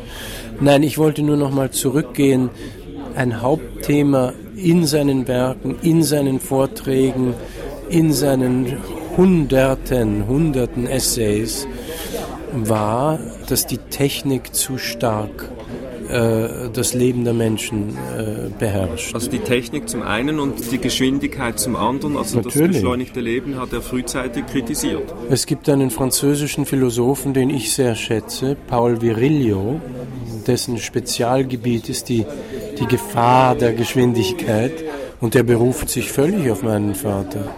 Nein, 0.61 0.83
ich 0.83 0.99
wollte 0.99 1.23
nur 1.23 1.37
noch 1.37 1.51
mal 1.51 1.71
zurückgehen. 1.71 2.51
Ein 3.14 3.42
Hauptthema 3.42 4.33
in 4.57 4.87
seinen 4.87 5.29
Werken, 5.29 5.77
in 5.83 6.03
seinen 6.03 6.40
Vorträgen, 6.40 7.35
in 7.88 8.12
seinen 8.12 8.79
Hunderten, 9.16 10.27
Hunderten 10.27 10.87
Essays 10.87 11.66
war, 12.53 13.18
dass 13.49 13.66
die 13.66 13.79
Technik 13.79 14.55
zu 14.55 14.79
stark 14.79 15.51
äh, 16.09 16.71
das 16.73 16.94
Leben 16.94 17.25
der 17.25 17.35
Menschen 17.35 17.90
äh, 18.16 18.49
beherrscht. 18.59 19.14
Also 19.14 19.31
die 19.31 19.40
Technik 19.40 19.88
zum 19.88 20.03
einen 20.03 20.40
und 20.40 20.73
die 20.73 20.79
Geschwindigkeit 20.79 21.59
zum 21.59 21.77
anderen, 21.77 22.16
also 22.16 22.38
Natürlich. 22.38 22.68
das 22.68 22.77
beschleunigte 22.77 23.21
Leben 23.21 23.61
hat 23.61 23.73
er 23.73 23.83
frühzeitig 23.83 24.47
kritisiert. 24.47 25.14
Es 25.29 25.47
gibt 25.47 25.68
einen 25.68 25.90
französischen 25.90 26.64
Philosophen, 26.64 27.35
den 27.35 27.51
ich 27.51 27.73
sehr 27.73 27.94
schätze, 27.94 28.57
Paul 28.68 29.03
Virilio, 29.03 29.81
dessen 30.47 30.79
Spezialgebiet 30.79 31.88
ist 31.88 32.09
die, 32.09 32.25
die 32.79 32.87
Gefahr 32.87 33.55
der 33.55 33.75
Geschwindigkeit 33.75 34.73
und 35.21 35.35
der 35.35 35.42
beruft 35.42 35.90
sich 35.90 36.11
völlig 36.11 36.51
auf 36.51 36.62
meinen 36.62 36.94
Vater 36.94 37.55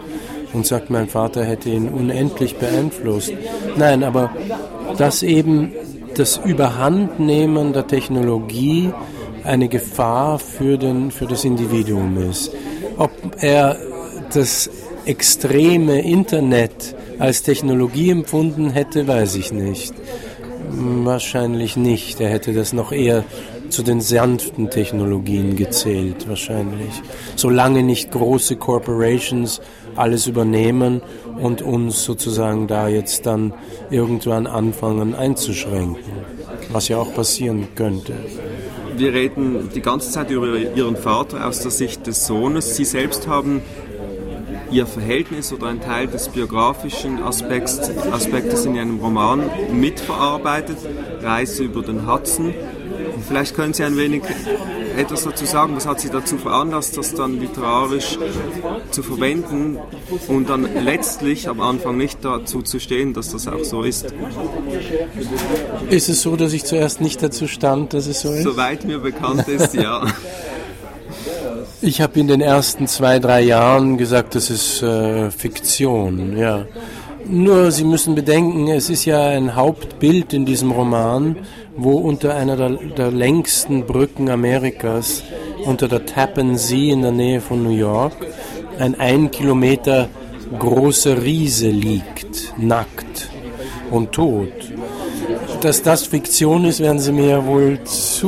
und 0.53 0.67
sagt, 0.67 0.91
mein 0.91 1.09
Vater 1.09 1.45
hätte 1.45 1.71
ihn 1.71 1.89
unendlich 1.89 2.57
beeinflusst. 2.57 3.33
Nein, 3.77 4.03
aber 4.03 4.35
dass 4.99 5.23
eben 5.23 5.73
das 6.21 6.37
Überhandnehmen 6.37 7.73
der 7.73 7.87
Technologie 7.87 8.93
eine 9.43 9.69
Gefahr 9.69 10.39
für, 10.39 10.77
den, 10.77 11.11
für 11.11 11.25
das 11.25 11.47
Individuum 11.47 12.19
ist. 12.31 12.53
Ob 12.99 13.11
er 13.41 13.79
das 14.35 14.69
extreme 15.07 16.03
Internet 16.03 16.95
als 17.19 17.43
Technologie 17.43 18.11
empfunden 18.11 18.69
hätte, 18.69 19.09
weiß 19.09 19.37
ich 19.37 19.51
nicht. 19.51 19.95
Wahrscheinlich 20.69 21.79
nicht. 21.79 22.21
Er 22.21 22.29
hätte 22.29 22.53
das 22.53 22.75
noch 22.75 22.93
eher 22.93 23.25
zu 23.71 23.83
den 23.83 24.01
sanften 24.01 24.71
Technologien 24.71 25.57
gezählt, 25.57 26.29
wahrscheinlich. 26.29 26.91
Solange 27.37 27.83
nicht 27.83 28.11
große 28.11 28.57
Corporations 28.57 29.61
alles 29.97 30.27
übernehmen 30.27 31.03
und 31.41 31.63
uns 31.63 32.05
sozusagen 32.05 32.67
da 32.67 32.89
jetzt 32.89 33.27
dann 33.27 33.55
irgendwann 33.91 34.47
anfangen 34.47 35.15
einzuschränken, 35.15 36.13
was 36.71 36.89
ja 36.89 36.99
auch 36.99 37.15
passieren 37.15 37.69
könnte. 37.75 38.15
Wir 38.97 39.15
reden 39.15 39.71
die 39.75 39.81
ganze 39.81 40.11
Zeit 40.11 40.31
über 40.31 40.57
Ihren 40.57 40.97
Vater 40.97 41.47
aus 41.47 41.61
der 41.61 41.71
Sicht 41.71 42.07
des 42.07 42.27
Sohnes. 42.27 42.77
Sie 42.77 42.85
selbst 42.85 43.27
haben 43.27 43.63
Ihr 44.71 44.87
Verhältnis 44.87 45.53
oder 45.53 45.67
ein 45.67 45.81
Teil 45.81 46.07
des 46.07 46.29
biografischen 46.29 47.23
Aspekts, 47.23 47.91
Aspektes 48.13 48.67
in 48.67 48.77
Ihrem 48.77 49.01
Roman 49.01 49.51
mitverarbeitet, 49.73 50.77
Reise 51.23 51.65
über 51.65 51.83
den 51.83 52.07
Hudson. 52.07 52.55
Vielleicht 53.27 53.55
können 53.55 53.73
Sie 53.73 53.85
ein 53.85 53.97
wenig 53.97 54.23
etwas 54.97 55.25
dazu 55.25 55.45
sagen, 55.45 55.77
was 55.77 55.87
hat 55.87 56.01
Sie 56.01 56.11
dazu 56.11 56.37
veranlasst, 56.37 56.97
das 56.97 57.15
dann 57.15 57.41
literarisch 57.41 58.19
zu 58.91 59.03
verwenden 59.03 59.79
und 60.29 60.49
dann 60.49 60.69
letztlich 60.85 61.49
am 61.49 61.61
Anfang 61.61 61.97
nicht 61.97 62.25
dazu 62.25 62.63
zu 62.63 62.79
stehen, 62.81 63.15
dass 63.15 63.31
das 63.31 63.49
auch 63.49 63.65
so 63.65 63.83
ist? 63.83 64.07
Ist 65.91 66.09
es 66.09 66.23
so, 66.23 66.37
dass 66.37 66.53
ich 66.53 66.65
zuerst 66.65 67.01
nicht 67.01 67.23
dazu 67.23 67.47
stand, 67.47 67.95
dass 67.95 68.07
es 68.07 68.21
so 68.21 68.33
ist? 68.33 68.43
Soweit 68.43 68.85
mir 68.85 68.99
bekannt 68.99 69.49
ist, 69.49 69.75
ja. 69.75 70.07
Ich 71.83 72.03
habe 72.03 72.21
in 72.21 72.29
den 72.29 72.43
ersten 72.43 72.87
zwei, 72.89 73.19
drei 73.19 73.41
Jahren 73.41 73.97
gesagt, 73.97 74.35
das 74.35 74.51
ist 74.51 74.83
äh, 74.83 75.31
Fiktion, 75.31 76.37
ja. 76.37 76.67
Nur, 77.25 77.71
Sie 77.71 77.85
müssen 77.85 78.15
bedenken, 78.15 78.69
es 78.69 78.91
ist 78.91 79.07
ja 79.07 79.29
ein 79.29 79.55
Hauptbild 79.55 80.35
in 80.35 80.45
diesem 80.45 80.73
Roman, 80.73 81.37
wo 81.77 81.99
unter 81.99 82.35
einer 82.35 82.57
der, 82.57 82.71
der 82.71 83.11
längsten 83.11 83.87
Brücken 83.87 84.29
Amerikas, 84.29 85.23
unter 85.65 85.89
der 85.89 86.07
Tappan 86.07 86.57
Sea 86.57 86.93
in 86.93 87.03
der 87.03 87.13
Nähe 87.13 87.41
von 87.41 87.63
New 87.63 87.77
York, 87.77 88.15
ein 88.79 88.99
ein 88.99 89.31
Kilometer 89.31 90.09
großer 90.59 91.23
Riese 91.23 91.69
liegt, 91.69 92.55
nackt 92.59 93.31
und 93.91 94.13
tot. 94.13 94.53
Dass 95.61 95.83
das 95.83 96.07
Fiktion 96.07 96.65
ist, 96.65 96.81
werden 96.81 96.99
Sie 96.99 97.13
mir 97.13 97.45
wohl 97.45 97.79
zustimmen. 97.85 98.21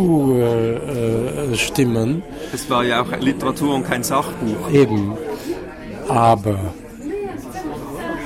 Äh, 2.20 2.54
es 2.54 2.68
war 2.68 2.84
ja 2.84 3.02
auch 3.02 3.10
Literatur 3.18 3.74
und 3.74 3.84
kein 3.84 4.02
Sachbuch. 4.02 4.70
Eben. 4.70 5.14
Aber 6.08 6.74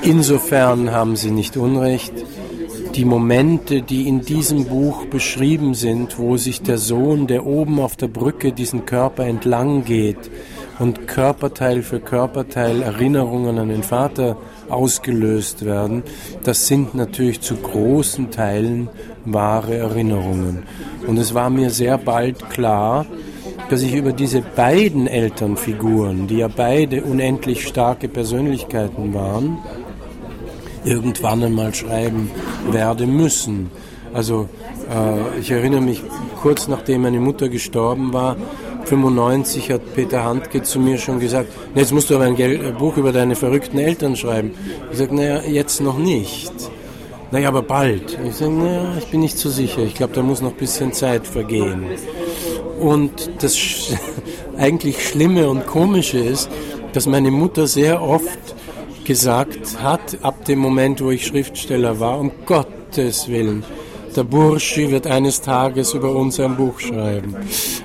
insofern 0.02 0.90
haben 0.90 1.14
Sie 1.14 1.30
nicht 1.30 1.56
Unrecht. 1.56 2.12
Die 2.96 3.04
Momente, 3.04 3.82
die 3.82 4.08
in 4.08 4.22
diesem 4.22 4.64
Buch 4.64 5.04
beschrieben 5.04 5.74
sind, 5.74 6.18
wo 6.18 6.38
sich 6.38 6.62
der 6.62 6.78
Sohn, 6.78 7.26
der 7.26 7.44
oben 7.44 7.78
auf 7.78 7.94
der 7.96 8.08
Brücke 8.08 8.52
diesen 8.52 8.86
Körper 8.86 9.26
entlang 9.26 9.84
geht 9.84 10.30
und 10.78 11.06
Körperteil 11.06 11.82
für 11.82 12.00
Körperteil 12.00 12.80
Erinnerungen 12.80 13.58
an 13.58 13.68
den 13.68 13.82
Vater 13.82 14.38
ausgelöst 14.70 15.66
werden, 15.66 16.04
das 16.42 16.68
sind 16.68 16.94
natürlich 16.94 17.42
zu 17.42 17.56
großen 17.56 18.30
Teilen 18.30 18.88
wahre 19.26 19.74
Erinnerungen. 19.76 20.62
Und 21.06 21.18
es 21.18 21.34
war 21.34 21.50
mir 21.50 21.68
sehr 21.68 21.98
bald 21.98 22.48
klar, 22.48 23.04
dass 23.68 23.82
ich 23.82 23.94
über 23.94 24.12
diese 24.12 24.40
beiden 24.40 25.06
Elternfiguren, 25.06 26.28
die 26.28 26.38
ja 26.38 26.48
beide 26.48 27.02
unendlich 27.02 27.66
starke 27.66 28.08
Persönlichkeiten 28.08 29.12
waren, 29.12 29.58
irgendwann 30.86 31.42
einmal 31.42 31.74
schreiben 31.74 32.30
werde 32.70 33.06
müssen. 33.06 33.70
Also 34.14 34.48
äh, 34.88 35.40
ich 35.40 35.50
erinnere 35.50 35.80
mich, 35.80 36.02
kurz 36.40 36.68
nachdem 36.68 37.02
meine 37.02 37.20
Mutter 37.20 37.48
gestorben 37.48 38.12
war, 38.12 38.36
95 38.84 39.72
hat 39.72 39.94
Peter 39.94 40.22
Handke 40.24 40.62
zu 40.62 40.78
mir 40.78 40.96
schon 40.98 41.18
gesagt, 41.18 41.48
jetzt 41.74 41.92
musst 41.92 42.08
du 42.08 42.14
aber 42.14 42.24
ein 42.24 42.76
Buch 42.78 42.96
über 42.96 43.12
deine 43.12 43.34
verrückten 43.34 43.78
Eltern 43.78 44.14
schreiben. 44.16 44.52
Ich 44.92 44.98
sage, 44.98 45.14
naja, 45.14 45.42
jetzt 45.42 45.80
noch 45.80 45.98
nicht. 45.98 46.52
Naja, 47.32 47.48
aber 47.48 47.62
bald. 47.62 48.16
Ich 48.24 48.36
sage, 48.36 48.52
naja, 48.52 48.94
ich 48.98 49.06
bin 49.06 49.20
nicht 49.20 49.36
so 49.36 49.50
sicher. 49.50 49.82
Ich 49.82 49.94
glaube, 49.94 50.14
da 50.14 50.22
muss 50.22 50.40
noch 50.40 50.52
ein 50.52 50.56
bisschen 50.56 50.92
Zeit 50.92 51.26
vergehen. 51.26 51.84
Und 52.78 53.30
das 53.40 53.56
eigentlich 54.56 55.08
Schlimme 55.08 55.48
und 55.48 55.66
Komische 55.66 56.18
ist, 56.18 56.48
dass 56.92 57.06
meine 57.06 57.32
Mutter 57.32 57.66
sehr 57.66 58.00
oft 58.00 58.55
gesagt 59.06 59.82
hat, 59.82 60.18
ab 60.22 60.44
dem 60.44 60.58
Moment, 60.58 61.00
wo 61.00 61.10
ich 61.10 61.26
Schriftsteller 61.26 62.00
war, 62.00 62.18
um 62.18 62.32
Gottes 62.44 63.28
Willen, 63.28 63.64
der 64.14 64.24
Burschi 64.24 64.90
wird 64.90 65.06
eines 65.06 65.40
Tages 65.40 65.94
über 65.94 66.10
uns 66.14 66.40
ein 66.40 66.56
Buch 66.56 66.80
schreiben. 66.80 67.36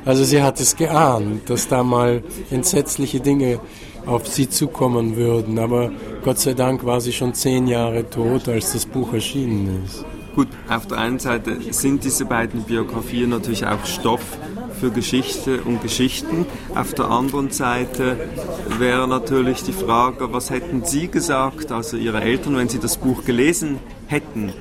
Also 0.05 0.23
sie 0.23 0.41
hat 0.41 0.59
es 0.59 0.75
geahnt, 0.75 1.49
dass 1.49 1.67
da 1.67 1.83
mal 1.83 2.23
entsetzliche 2.49 3.19
Dinge 3.19 3.59
auf 4.05 4.27
sie 4.27 4.49
zukommen 4.49 5.15
würden. 5.15 5.59
Aber 5.59 5.91
Gott 6.23 6.39
sei 6.39 6.53
Dank 6.53 6.85
war 6.85 7.01
sie 7.01 7.11
schon 7.11 7.33
zehn 7.33 7.67
Jahre 7.67 8.09
tot, 8.09 8.47
als 8.47 8.73
das 8.73 8.85
Buch 8.85 9.13
erschienen 9.13 9.83
ist. 9.85 10.05
Gut, 10.35 10.47
auf 10.69 10.87
der 10.87 10.97
einen 10.99 11.19
Seite 11.19 11.57
sind 11.71 12.03
diese 12.05 12.23
beiden 12.25 12.63
Biografien 12.63 13.29
natürlich 13.29 13.65
auch 13.65 13.85
Stoff 13.85 14.21
für 14.81 14.89
Geschichte 14.89 15.61
und 15.61 15.83
Geschichten. 15.83 16.47
Auf 16.73 16.95
der 16.95 17.05
anderen 17.05 17.51
Seite 17.51 18.17
wäre 18.79 19.07
natürlich 19.07 19.61
die 19.61 19.73
Frage, 19.73 20.33
was 20.33 20.49
hätten 20.49 20.83
Sie 20.83 21.07
gesagt, 21.07 21.71
also 21.71 21.97
Ihre 21.97 22.21
Eltern, 22.21 22.57
wenn 22.57 22.67
Sie 22.67 22.79
das 22.79 22.97
Buch 22.97 23.23
gelesen 23.23 23.77
hätten? 24.07 24.53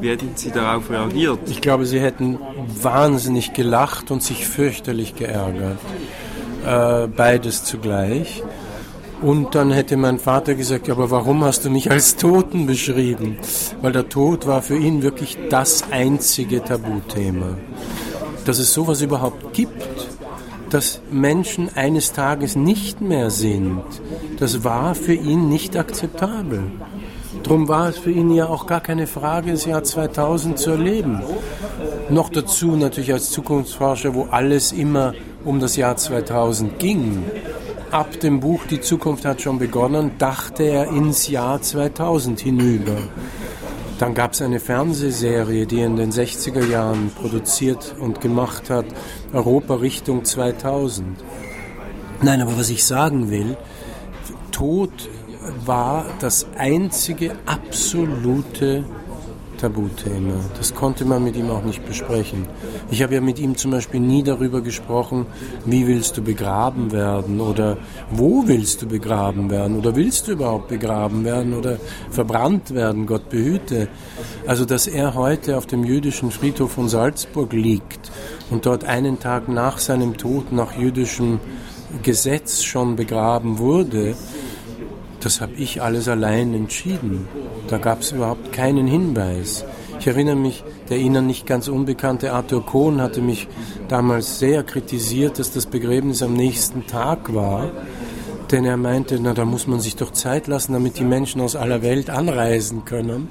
Wie 0.00 0.08
hätten 0.08 0.32
Sie 0.34 0.50
darauf 0.50 0.90
reagiert? 0.90 1.38
Ich 1.46 1.60
glaube, 1.60 1.86
sie 1.86 2.00
hätten 2.00 2.38
wahnsinnig 2.82 3.52
gelacht 3.52 4.10
und 4.10 4.24
sich 4.24 4.48
fürchterlich 4.48 5.14
geärgert. 5.14 5.78
Äh, 6.66 7.06
beides 7.06 7.62
zugleich. 7.62 8.42
Und 9.22 9.54
dann 9.54 9.70
hätte 9.70 9.96
mein 9.96 10.18
Vater 10.18 10.56
gesagt, 10.56 10.90
aber 10.90 11.12
warum 11.12 11.44
hast 11.44 11.64
du 11.64 11.70
mich 11.70 11.90
als 11.92 12.16
Toten 12.16 12.66
beschrieben? 12.66 13.36
Weil 13.82 13.92
der 13.92 14.08
Tod 14.08 14.48
war 14.48 14.62
für 14.62 14.76
ihn 14.76 15.02
wirklich 15.02 15.38
das 15.48 15.84
einzige 15.92 16.64
Tabuthema. 16.64 17.56
Dass 18.44 18.58
es 18.58 18.72
sowas 18.72 19.02
überhaupt 19.02 19.52
gibt, 19.52 19.82
dass 20.70 21.00
Menschen 21.10 21.68
eines 21.74 22.12
Tages 22.12 22.56
nicht 22.56 23.00
mehr 23.00 23.30
sind, 23.30 23.82
das 24.38 24.64
war 24.64 24.94
für 24.94 25.14
ihn 25.14 25.48
nicht 25.48 25.76
akzeptabel. 25.76 26.62
Darum 27.42 27.68
war 27.68 27.88
es 27.88 27.98
für 27.98 28.10
ihn 28.10 28.30
ja 28.30 28.46
auch 28.46 28.66
gar 28.66 28.80
keine 28.80 29.06
Frage, 29.06 29.52
das 29.52 29.64
Jahr 29.64 29.82
2000 29.82 30.58
zu 30.58 30.70
erleben. 30.70 31.22
Noch 32.08 32.28
dazu 32.28 32.76
natürlich 32.76 33.12
als 33.12 33.30
Zukunftsforscher, 33.30 34.14
wo 34.14 34.24
alles 34.30 34.72
immer 34.72 35.14
um 35.44 35.58
das 35.60 35.76
Jahr 35.76 35.96
2000 35.96 36.78
ging 36.78 37.24
ab 37.90 38.20
dem 38.20 38.40
Buch 38.40 38.66
Die 38.66 38.80
Zukunft 38.80 39.24
hat 39.24 39.40
schon 39.42 39.58
begonnen, 39.58 40.12
dachte 40.18 40.64
er 40.64 40.88
ins 40.88 41.28
Jahr 41.28 41.60
2000 41.60 42.40
hinüber. 42.40 42.96
Dann 44.00 44.14
gab 44.14 44.32
es 44.32 44.40
eine 44.40 44.60
Fernsehserie, 44.60 45.66
die 45.66 45.82
in 45.82 45.96
den 45.96 46.10
60er 46.10 46.64
Jahren 46.64 47.10
produziert 47.10 47.94
und 48.00 48.22
gemacht 48.22 48.70
hat, 48.70 48.86
Europa 49.34 49.74
Richtung 49.74 50.24
2000. 50.24 51.22
Nein, 52.22 52.40
aber 52.40 52.56
was 52.56 52.70
ich 52.70 52.82
sagen 52.82 53.30
will, 53.30 53.58
Tod 54.52 54.90
war 55.66 56.06
das 56.18 56.46
einzige 56.56 57.36
absolute 57.44 58.84
Tabuthema. 59.60 60.34
Das 60.56 60.74
konnte 60.74 61.04
man 61.04 61.22
mit 61.22 61.36
ihm 61.36 61.50
auch 61.50 61.62
nicht 61.62 61.84
besprechen. 61.84 62.46
Ich 62.90 63.02
habe 63.02 63.14
ja 63.14 63.20
mit 63.20 63.38
ihm 63.38 63.56
zum 63.56 63.72
Beispiel 63.72 64.00
nie 64.00 64.22
darüber 64.22 64.62
gesprochen, 64.62 65.26
wie 65.66 65.86
willst 65.86 66.16
du 66.16 66.22
begraben 66.22 66.92
werden 66.92 67.40
oder 67.40 67.76
wo 68.10 68.46
willst 68.46 68.82
du 68.82 68.86
begraben 68.86 69.50
werden 69.50 69.76
oder 69.76 69.94
willst 69.96 70.28
du 70.28 70.32
überhaupt 70.32 70.68
begraben 70.68 71.24
werden 71.24 71.52
oder 71.52 71.78
verbrannt 72.10 72.74
werden, 72.74 73.06
Gott 73.06 73.28
behüte. 73.28 73.88
Also, 74.46 74.64
dass 74.64 74.86
er 74.86 75.14
heute 75.14 75.58
auf 75.58 75.66
dem 75.66 75.84
jüdischen 75.84 76.30
Friedhof 76.30 76.72
von 76.72 76.88
Salzburg 76.88 77.52
liegt 77.52 78.10
und 78.50 78.64
dort 78.64 78.84
einen 78.84 79.20
Tag 79.20 79.48
nach 79.48 79.78
seinem 79.78 80.16
Tod 80.16 80.52
nach 80.52 80.76
jüdischem 80.76 81.38
Gesetz 82.02 82.62
schon 82.62 82.96
begraben 82.96 83.58
wurde, 83.58 84.14
das 85.20 85.40
habe 85.40 85.52
ich 85.54 85.82
alles 85.82 86.08
allein 86.08 86.54
entschieden. 86.54 87.28
Da 87.68 87.78
gab 87.78 88.00
es 88.00 88.12
überhaupt 88.12 88.52
keinen 88.52 88.86
Hinweis. 88.86 89.64
Ich 89.98 90.06
erinnere 90.06 90.36
mich, 90.36 90.64
der 90.88 90.98
Ihnen 90.98 91.26
nicht 91.26 91.46
ganz 91.46 91.68
unbekannte 91.68 92.32
Arthur 92.32 92.64
Kohn 92.64 93.00
hatte 93.00 93.20
mich 93.20 93.48
damals 93.88 94.38
sehr 94.38 94.62
kritisiert, 94.62 95.38
dass 95.38 95.52
das 95.52 95.66
Begräbnis 95.66 96.22
am 96.22 96.32
nächsten 96.32 96.86
Tag 96.86 97.34
war. 97.34 97.70
Denn 98.50 98.64
er 98.64 98.76
meinte, 98.76 99.20
na, 99.20 99.34
da 99.34 99.44
muss 99.44 99.66
man 99.66 99.78
sich 99.78 99.96
doch 99.96 100.10
Zeit 100.12 100.46
lassen, 100.46 100.72
damit 100.72 100.98
die 100.98 101.04
Menschen 101.04 101.40
aus 101.40 101.54
aller 101.54 101.82
Welt 101.82 102.10
anreisen 102.10 102.84
können. 102.84 103.28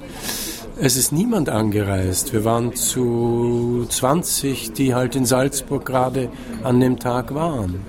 Es 0.82 0.96
ist 0.96 1.12
niemand 1.12 1.50
angereist. 1.50 2.32
Wir 2.32 2.44
waren 2.44 2.74
zu 2.74 3.84
20, 3.88 4.72
die 4.72 4.94
halt 4.94 5.14
in 5.16 5.26
Salzburg 5.26 5.84
gerade 5.84 6.30
an 6.62 6.80
dem 6.80 6.98
Tag 6.98 7.34
waren. 7.34 7.84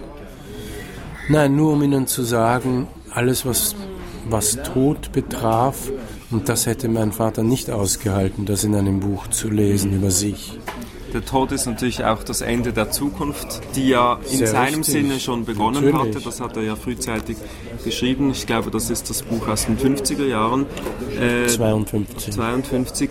Nein, 1.30 1.56
nur 1.56 1.74
um 1.74 1.84
Ihnen 1.84 2.08
zu 2.08 2.24
sagen, 2.24 2.88
alles, 3.12 3.46
was 3.46 3.76
was 4.30 4.58
Tod 4.64 5.12
betraf, 5.12 5.90
Und 6.32 6.48
das 6.48 6.66
hätte 6.66 6.88
mein 6.88 7.12
Vater 7.12 7.44
nicht 7.44 7.70
ausgehalten, 7.70 8.46
das 8.46 8.64
in 8.64 8.74
einem 8.74 9.02
Buch 9.02 9.28
zu 9.28 9.50
lesen 9.50 9.94
über 9.94 10.12
sich. 10.12 10.58
Der 11.14 11.26
Tod 11.26 11.52
ist 11.52 11.66
natürlich 11.66 12.04
auch 12.06 12.24
das 12.24 12.42
Ende 12.42 12.72
der 12.72 12.92
Zukunft, 12.92 13.62
die 13.76 13.90
ja 13.90 14.20
in 14.30 14.38
Sehr 14.38 14.48
seinem 14.48 14.76
richtig. 14.80 14.86
Sinne 14.86 15.20
schon 15.20 15.46
begonnen 15.46 15.84
natürlich. 15.86 16.16
hatte. 16.16 16.24
Das 16.24 16.40
hat 16.40 16.56
er 16.56 16.64
ja 16.64 16.76
frühzeitig 16.76 17.38
geschrieben. 17.84 18.32
Ich 18.32 18.48
glaube, 18.48 18.72
das 18.72 18.90
ist 18.90 19.10
das 19.10 19.24
Buch 19.24 19.48
aus 19.48 19.66
den 19.66 19.78
50er 19.78 20.26
Jahren. 20.26 20.66
Äh, 21.20 21.48
52. 21.48 22.34
52. 22.34 23.10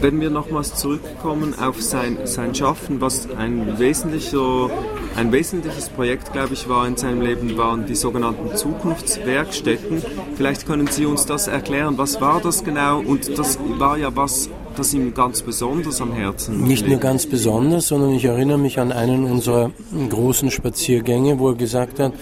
Wenn 0.00 0.20
wir 0.20 0.30
nochmals 0.30 0.74
zurückkommen 0.76 1.58
auf 1.58 1.82
sein, 1.82 2.18
sein 2.24 2.54
Schaffen, 2.54 3.00
was 3.00 3.30
ein 3.30 3.78
wesentlicher 3.78 4.70
ein 5.18 5.32
wesentliches 5.32 5.88
Projekt, 5.88 6.32
glaube 6.32 6.54
ich, 6.54 6.68
war 6.68 6.86
in 6.86 6.96
seinem 6.96 7.20
Leben, 7.20 7.56
waren 7.58 7.86
die 7.86 7.96
sogenannten 7.96 8.56
Zukunftswerkstätten. 8.56 10.00
Vielleicht 10.36 10.64
können 10.64 10.86
Sie 10.86 11.06
uns 11.06 11.26
das 11.26 11.48
erklären. 11.48 11.98
Was 11.98 12.20
war 12.20 12.40
das 12.40 12.62
genau? 12.62 13.00
Und 13.00 13.36
das 13.36 13.58
war 13.78 13.98
ja 13.98 14.14
was, 14.14 14.48
das 14.78 14.94
ihm 14.94 15.14
ganz 15.14 15.42
besonders 15.42 16.00
am 16.00 16.12
Herzen 16.12 16.62
Nicht 16.62 16.80
liegt. 16.80 16.90
nur 16.90 17.00
ganz 17.00 17.26
besonders, 17.26 17.88
sondern 17.88 18.12
ich 18.12 18.24
erinnere 18.24 18.58
mich 18.58 18.78
an 18.78 18.92
einen 18.92 19.24
unserer 19.24 19.70
großen 20.08 20.50
Spaziergänge, 20.50 21.38
wo 21.38 21.50
er 21.50 21.56
gesagt 21.56 21.98
hat, 21.98 22.12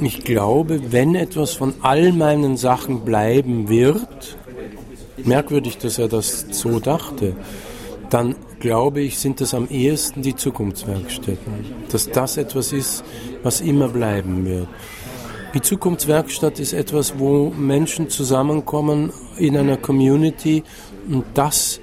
ich 0.00 0.24
glaube, 0.24 0.92
wenn 0.92 1.14
etwas 1.14 1.52
von 1.52 1.74
all 1.82 2.12
meinen 2.12 2.56
Sachen 2.56 3.04
bleiben 3.04 3.68
wird, 3.68 4.38
merkwürdig, 5.24 5.78
dass 5.78 5.98
er 5.98 6.08
das 6.08 6.46
so 6.50 6.80
dachte, 6.80 7.34
dann 8.08 8.34
glaube 8.58 9.00
ich, 9.00 9.18
sind 9.18 9.40
das 9.40 9.54
am 9.54 9.68
ehesten 9.68 10.22
die 10.22 10.36
Zukunftswerkstätten. 10.36 11.52
Dass 11.90 12.10
das 12.10 12.36
etwas 12.36 12.72
ist, 12.72 13.04
was 13.42 13.60
immer 13.60 13.88
bleiben 13.88 14.44
wird. 14.44 14.68
Die 15.54 15.60
Zukunftswerkstatt 15.60 16.60
ist 16.60 16.72
etwas, 16.72 17.18
wo 17.18 17.50
Menschen 17.50 18.08
zusammenkommen 18.08 19.12
in 19.36 19.56
einer 19.56 19.76
Community 19.76 20.62
und 21.10 21.24
das 21.34 21.80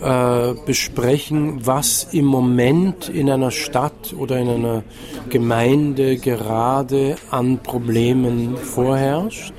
äh, 0.00 0.54
besprechen, 0.64 1.66
was 1.66 2.08
im 2.12 2.24
Moment 2.24 3.08
in 3.08 3.30
einer 3.30 3.50
Stadt 3.50 4.14
oder 4.16 4.38
in 4.38 4.48
einer 4.48 4.82
Gemeinde 5.28 6.16
gerade 6.16 7.16
an 7.30 7.58
Problemen 7.58 8.56
vorherrscht. 8.56 9.52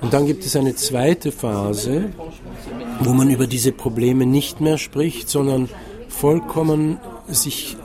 Und 0.00 0.12
dann 0.12 0.26
gibt 0.26 0.44
es 0.44 0.56
eine 0.56 0.74
zweite 0.74 1.30
Phase, 1.30 2.10
wo 3.00 3.12
man 3.12 3.30
über 3.30 3.46
diese 3.46 3.70
Probleme 3.70 4.26
nicht 4.26 4.60
mehr 4.60 4.78
spricht, 4.78 5.28
sondern 5.28 5.68
vollkommen 6.08 6.98
sich 7.28 7.76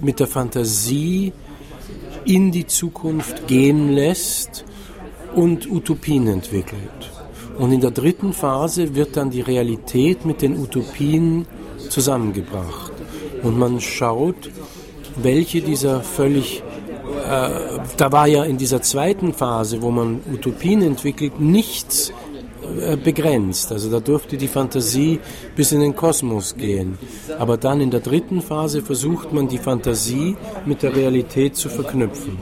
mit 0.00 0.20
der 0.20 0.26
Fantasie 0.26 1.32
in 2.24 2.50
die 2.50 2.66
Zukunft 2.66 3.46
gehen 3.46 3.92
lässt 3.92 4.64
und 5.34 5.70
Utopien 5.70 6.28
entwickelt. 6.28 7.11
Und 7.58 7.72
in 7.72 7.80
der 7.80 7.90
dritten 7.90 8.32
Phase 8.32 8.94
wird 8.94 9.16
dann 9.16 9.30
die 9.30 9.40
Realität 9.40 10.24
mit 10.24 10.42
den 10.42 10.58
Utopien 10.58 11.46
zusammengebracht. 11.88 12.92
Und 13.42 13.58
man 13.58 13.80
schaut, 13.80 14.50
welche 15.16 15.60
dieser 15.60 16.00
völlig, 16.00 16.62
äh, 17.28 17.48
da 17.96 18.12
war 18.12 18.26
ja 18.26 18.44
in 18.44 18.56
dieser 18.56 18.82
zweiten 18.82 19.32
Phase, 19.32 19.82
wo 19.82 19.90
man 19.90 20.20
Utopien 20.32 20.82
entwickelt, 20.82 21.40
nichts 21.40 22.12
äh, 22.80 22.96
begrenzt. 22.96 23.72
Also 23.72 23.90
da 23.90 24.00
durfte 24.00 24.36
die 24.36 24.48
Fantasie 24.48 25.18
bis 25.56 25.72
in 25.72 25.80
den 25.80 25.96
Kosmos 25.96 26.54
gehen. 26.54 26.96
Aber 27.38 27.56
dann 27.56 27.80
in 27.80 27.90
der 27.90 28.00
dritten 28.00 28.40
Phase 28.40 28.82
versucht 28.82 29.32
man 29.32 29.48
die 29.48 29.58
Fantasie 29.58 30.36
mit 30.64 30.82
der 30.82 30.94
Realität 30.94 31.56
zu 31.56 31.68
verknüpfen. 31.68 32.38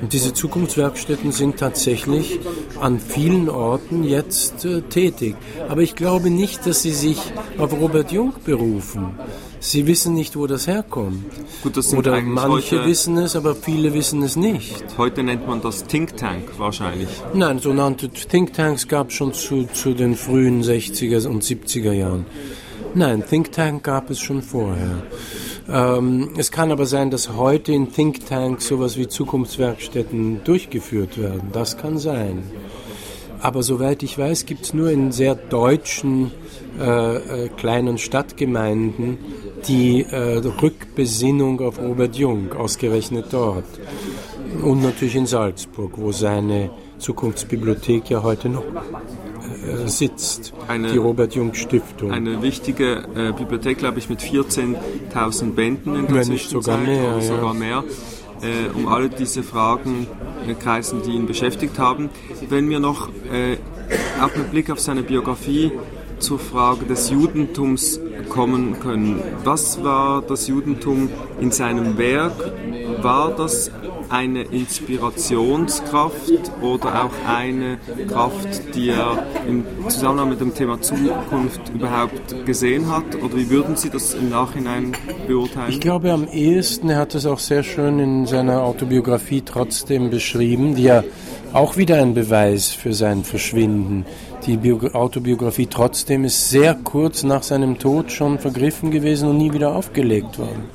Und 0.00 0.12
diese 0.12 0.32
Zukunftswerkstätten 0.32 1.32
sind 1.32 1.58
tatsächlich 1.58 2.38
an 2.80 3.00
vielen 3.00 3.48
Orten 3.48 4.04
jetzt 4.04 4.64
äh, 4.64 4.82
tätig. 4.82 5.36
Aber 5.68 5.82
ich 5.82 5.96
glaube 5.96 6.30
nicht, 6.30 6.66
dass 6.66 6.82
sie 6.82 6.92
sich 6.92 7.18
auf 7.58 7.72
Robert 7.72 8.12
Jung 8.12 8.32
berufen. 8.44 9.18
Sie 9.60 9.86
wissen 9.88 10.14
nicht, 10.14 10.36
wo 10.36 10.46
das 10.46 10.68
herkommt. 10.68 11.24
Gut, 11.62 11.76
das 11.76 11.92
Oder 11.92 12.20
manche 12.20 12.84
wissen 12.84 13.18
es, 13.18 13.34
aber 13.34 13.56
viele 13.56 13.92
wissen 13.92 14.22
es 14.22 14.36
nicht. 14.36 14.84
Heute 14.96 15.24
nennt 15.24 15.48
man 15.48 15.60
das 15.60 15.84
Think 15.84 16.16
Tank 16.16 16.58
wahrscheinlich. 16.58 17.08
Nein, 17.34 17.58
so 17.58 17.72
nannte 17.72 18.08
Think 18.08 18.52
Tanks 18.52 18.86
gab 18.86 19.08
es 19.08 19.14
schon 19.14 19.32
zu, 19.34 19.64
zu 19.72 19.94
den 19.94 20.14
frühen 20.14 20.62
60er 20.62 21.26
und 21.26 21.42
70er 21.42 21.92
Jahren. 21.92 22.26
Nein, 22.94 23.24
Think 23.28 23.50
Tank 23.50 23.82
gab 23.82 24.10
es 24.10 24.20
schon 24.20 24.42
vorher. 24.42 25.02
Ähm, 25.70 26.30
es 26.36 26.50
kann 26.50 26.72
aber 26.72 26.86
sein, 26.86 27.10
dass 27.10 27.34
heute 27.34 27.72
in 27.72 27.92
Think 27.92 28.26
Tanks 28.26 28.68
sowas 28.68 28.96
wie 28.96 29.06
Zukunftswerkstätten 29.06 30.42
durchgeführt 30.44 31.18
werden. 31.18 31.50
Das 31.52 31.76
kann 31.76 31.98
sein. 31.98 32.42
Aber 33.40 33.62
soweit 33.62 34.02
ich 34.02 34.18
weiß, 34.18 34.46
gibt 34.46 34.64
es 34.64 34.74
nur 34.74 34.90
in 34.90 35.12
sehr 35.12 35.34
deutschen 35.34 36.32
äh, 36.80 37.44
äh, 37.44 37.48
kleinen 37.50 37.98
Stadtgemeinden 37.98 39.18
die 39.66 40.02
äh, 40.02 40.38
Rückbesinnung 40.62 41.60
auf 41.60 41.80
Robert 41.80 42.16
Jung, 42.16 42.52
ausgerechnet 42.52 43.26
dort. 43.30 43.64
Und 44.62 44.82
natürlich 44.82 45.16
in 45.16 45.26
Salzburg, 45.26 45.92
wo 45.96 46.12
seine 46.12 46.70
Zukunftsbibliothek 46.98 48.10
ja 48.10 48.22
heute 48.22 48.48
noch 48.48 48.64
äh, 48.64 49.86
sitzt, 49.86 50.52
eine, 50.66 50.92
die 50.92 50.98
Robert 50.98 51.34
Jung 51.34 51.54
Stiftung. 51.54 52.12
Eine 52.12 52.42
wichtige 52.42 53.04
äh, 53.14 53.32
Bibliothek, 53.32 53.78
glaube 53.78 53.98
ich, 53.98 54.08
mit 54.08 54.20
14.000 54.20 55.54
Bänden 55.54 55.94
in 55.94 56.06
der 56.06 56.16
Wenn 56.16 56.28
nicht 56.28 56.50
sogar 56.50 56.78
mehr. 56.78 57.12
Oder 57.14 57.20
sogar 57.22 57.54
mehr. 57.54 57.84
Äh, 58.40 58.76
um 58.76 58.86
alle 58.86 59.08
diese 59.08 59.42
Fragen 59.42 60.06
äh, 60.46 60.54
kreisen, 60.54 61.02
die 61.02 61.12
ihn 61.12 61.26
beschäftigt 61.26 61.78
haben. 61.78 62.10
Wenn 62.48 62.70
wir 62.70 62.78
noch 62.78 63.08
äh, 63.08 63.56
auch 64.22 64.34
mit 64.36 64.50
Blick 64.50 64.70
auf 64.70 64.80
seine 64.80 65.02
Biografie 65.02 65.72
zur 66.18 66.38
Frage 66.38 66.84
des 66.84 67.10
Judentums 67.10 68.00
kommen 68.28 68.80
können. 68.80 69.22
Was 69.44 69.82
war 69.82 70.22
das 70.22 70.48
Judentum 70.48 71.08
in 71.40 71.50
seinem 71.50 71.96
Werk? 71.96 72.52
War 73.02 73.30
das 73.30 73.70
eine 74.08 74.42
Inspirationskraft 74.42 76.32
oder 76.62 77.04
auch 77.04 77.12
eine 77.26 77.78
Kraft, 78.06 78.74
die 78.74 78.90
er 78.90 79.26
im 79.46 79.64
Zusammenhang 79.88 80.30
mit 80.30 80.40
dem 80.40 80.54
Thema 80.54 80.80
Zukunft 80.80 81.60
überhaupt 81.74 82.46
gesehen 82.46 82.90
hat? 82.90 83.16
Oder 83.22 83.36
wie 83.36 83.50
würden 83.50 83.76
Sie 83.76 83.90
das 83.90 84.14
im 84.14 84.30
Nachhinein 84.30 84.92
beurteilen? 85.26 85.70
Ich 85.70 85.80
glaube 85.80 86.12
am 86.12 86.26
ehesten, 86.28 86.90
er 86.90 86.98
hat 86.98 87.14
es 87.14 87.26
auch 87.26 87.38
sehr 87.38 87.62
schön 87.62 87.98
in 87.98 88.26
seiner 88.26 88.62
Autobiografie 88.62 89.42
trotzdem 89.42 90.10
beschrieben, 90.10 90.74
die 90.74 90.84
ja 90.84 91.04
auch 91.52 91.76
wieder 91.76 91.96
ein 91.96 92.14
Beweis 92.14 92.68
für 92.70 92.92
sein 92.92 93.24
Verschwinden 93.24 94.04
die 94.46 94.56
Bio 94.56 94.78
Autobiografie 94.92 95.66
trotzdem 95.66 96.24
ist 96.24 96.50
sehr 96.50 96.74
kurz 96.74 97.22
nach 97.22 97.42
seinem 97.42 97.78
Tod 97.78 98.10
schon 98.10 98.38
vergriffen 98.38 98.90
gewesen 98.90 99.28
und 99.28 99.36
nie 99.36 99.52
wieder 99.52 99.74
aufgelegt 99.74 100.38
worden. 100.38 100.70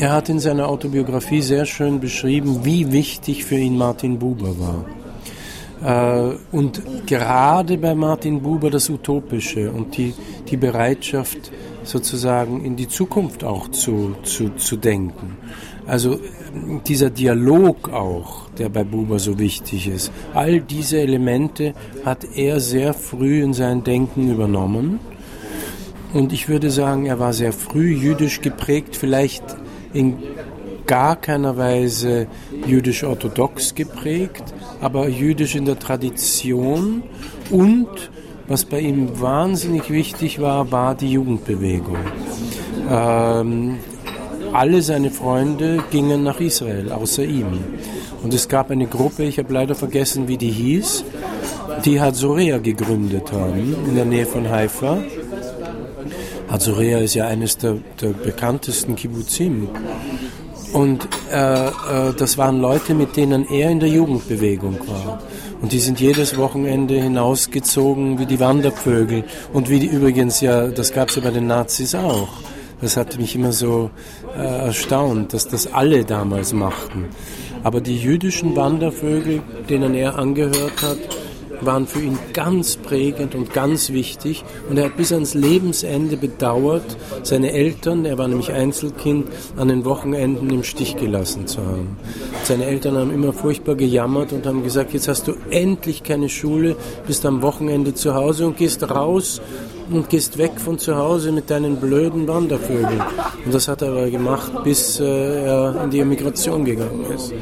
Er 0.00 0.12
hat 0.12 0.30
in 0.30 0.38
seiner 0.38 0.66
Autobiografie 0.66 1.42
sehr 1.42 1.66
schön 1.66 2.00
beschrieben, 2.00 2.64
wie 2.64 2.90
wichtig 2.90 3.44
für 3.44 3.56
ihn 3.56 3.76
Martin 3.76 4.18
Buber 4.18 4.54
war. 4.58 6.32
Äh, 6.32 6.36
und 6.52 6.80
gerade 7.06 7.76
bei 7.76 7.94
Martin 7.94 8.40
Buber 8.40 8.70
das 8.70 8.88
Utopische 8.88 9.70
und 9.70 9.98
die, 9.98 10.14
die 10.48 10.56
Bereitschaft, 10.56 11.52
sozusagen 11.82 12.64
in 12.64 12.76
die 12.76 12.88
Zukunft 12.88 13.44
auch 13.44 13.68
zu, 13.68 14.14
zu, 14.22 14.48
zu 14.56 14.78
denken. 14.78 15.36
Also 15.86 16.18
dieser 16.86 17.10
Dialog 17.10 17.90
auch, 17.90 18.48
der 18.56 18.70
bei 18.70 18.84
Buber 18.84 19.18
so 19.18 19.38
wichtig 19.38 19.86
ist, 19.86 20.12
all 20.32 20.62
diese 20.62 20.98
Elemente 20.98 21.74
hat 22.06 22.24
er 22.34 22.60
sehr 22.60 22.94
früh 22.94 23.42
in 23.42 23.52
sein 23.52 23.84
Denken 23.84 24.30
übernommen. 24.30 24.98
Und 26.14 26.32
ich 26.32 26.48
würde 26.48 26.70
sagen, 26.70 27.04
er 27.04 27.18
war 27.18 27.34
sehr 27.34 27.52
früh 27.52 27.92
jüdisch 27.92 28.40
geprägt, 28.40 28.96
vielleicht 28.96 29.44
in 29.92 30.16
gar 30.86 31.16
keiner 31.16 31.56
Weise 31.56 32.26
jüdisch-orthodox 32.66 33.74
geprägt, 33.74 34.42
aber 34.80 35.08
jüdisch 35.08 35.54
in 35.54 35.64
der 35.64 35.78
Tradition 35.78 37.02
und 37.50 38.10
was 38.48 38.64
bei 38.64 38.80
ihm 38.80 39.20
wahnsinnig 39.20 39.90
wichtig 39.90 40.40
war, 40.40 40.72
war 40.72 40.96
die 40.96 41.12
Jugendbewegung. 41.12 41.98
Ähm, 42.90 43.78
alle 44.52 44.82
seine 44.82 45.10
Freunde 45.10 45.84
gingen 45.92 46.24
nach 46.24 46.40
Israel, 46.40 46.90
außer 46.90 47.22
ihm. 47.22 47.64
Und 48.24 48.34
es 48.34 48.48
gab 48.48 48.72
eine 48.72 48.86
Gruppe, 48.86 49.22
ich 49.22 49.38
habe 49.38 49.52
leider 49.52 49.76
vergessen, 49.76 50.26
wie 50.26 50.36
die 50.36 50.50
hieß, 50.50 51.04
die 51.84 52.00
Hazorea 52.00 52.58
gegründet 52.58 53.30
haben, 53.32 53.76
in 53.86 53.94
der 53.94 54.04
Nähe 54.04 54.26
von 54.26 54.48
Haifa. 54.50 54.98
Hazorea 56.50 56.98
ist 56.98 57.14
ja 57.14 57.26
eines 57.26 57.58
der, 57.58 57.76
der 58.00 58.08
bekanntesten 58.08 58.96
Kibbutzim. 58.96 59.68
Und 60.72 61.08
äh, 61.32 61.68
äh, 61.68 61.72
das 62.16 62.38
waren 62.38 62.60
Leute, 62.60 62.94
mit 62.94 63.16
denen 63.16 63.48
er 63.48 63.70
in 63.70 63.80
der 63.80 63.88
Jugendbewegung 63.88 64.78
war. 64.86 65.20
Und 65.60 65.72
die 65.72 65.78
sind 65.78 66.00
jedes 66.00 66.36
Wochenende 66.36 66.94
hinausgezogen 66.94 68.18
wie 68.18 68.26
die 68.26 68.40
Wandervögel. 68.40 69.24
Und 69.52 69.68
wie 69.68 69.78
die 69.78 69.86
übrigens 69.86 70.40
ja, 70.40 70.68
das 70.68 70.92
gab 70.92 71.08
es 71.10 71.16
ja 71.16 71.22
bei 71.22 71.30
den 71.30 71.46
Nazis 71.46 71.94
auch. 71.94 72.28
Das 72.80 72.96
hat 72.96 73.18
mich 73.18 73.34
immer 73.34 73.52
so 73.52 73.90
äh, 74.36 74.40
erstaunt, 74.40 75.34
dass 75.34 75.48
das 75.48 75.72
alle 75.72 76.04
damals 76.04 76.52
machten. 76.52 77.08
Aber 77.62 77.80
die 77.80 77.98
jüdischen 77.98 78.56
Wandervögel, 78.56 79.42
denen 79.68 79.94
er 79.94 80.18
angehört 80.18 80.82
hat, 80.82 80.98
waren 81.64 81.86
für 81.86 82.00
ihn 82.00 82.18
ganz 82.32 82.76
prägend 82.76 83.34
und 83.34 83.52
ganz 83.52 83.90
wichtig. 83.90 84.44
Und 84.68 84.78
er 84.78 84.86
hat 84.86 84.96
bis 84.96 85.12
ans 85.12 85.34
Lebensende 85.34 86.16
bedauert, 86.16 86.96
seine 87.22 87.52
Eltern, 87.52 88.04
er 88.04 88.18
war 88.18 88.28
nämlich 88.28 88.52
Einzelkind, 88.52 89.28
an 89.56 89.68
den 89.68 89.84
Wochenenden 89.84 90.50
im 90.50 90.62
Stich 90.62 90.96
gelassen 90.96 91.46
zu 91.46 91.58
haben. 91.58 91.96
Seine 92.44 92.64
Eltern 92.64 92.96
haben 92.96 93.12
immer 93.12 93.32
furchtbar 93.32 93.74
gejammert 93.74 94.32
und 94.32 94.46
haben 94.46 94.62
gesagt, 94.62 94.92
jetzt 94.92 95.08
hast 95.08 95.28
du 95.28 95.34
endlich 95.50 96.02
keine 96.02 96.28
Schule, 96.28 96.76
bist 97.06 97.24
am 97.26 97.42
Wochenende 97.42 97.94
zu 97.94 98.14
Hause 98.14 98.46
und 98.46 98.56
gehst 98.56 98.88
raus 98.88 99.40
und 99.90 100.08
gehst 100.08 100.38
weg 100.38 100.52
von 100.58 100.78
zu 100.78 100.96
Hause 100.96 101.32
mit 101.32 101.50
deinen 101.50 101.76
blöden 101.76 102.26
Wandervögeln. 102.28 103.02
Und 103.44 103.54
das 103.54 103.68
hat 103.68 103.82
er 103.82 103.88
aber 103.88 104.10
gemacht, 104.10 104.52
bis 104.62 105.00
äh, 105.00 105.44
er 105.44 105.84
in 105.84 105.90
die 105.90 106.00
Emigration 106.00 106.64
gegangen 106.64 107.06
ist. 107.14 107.32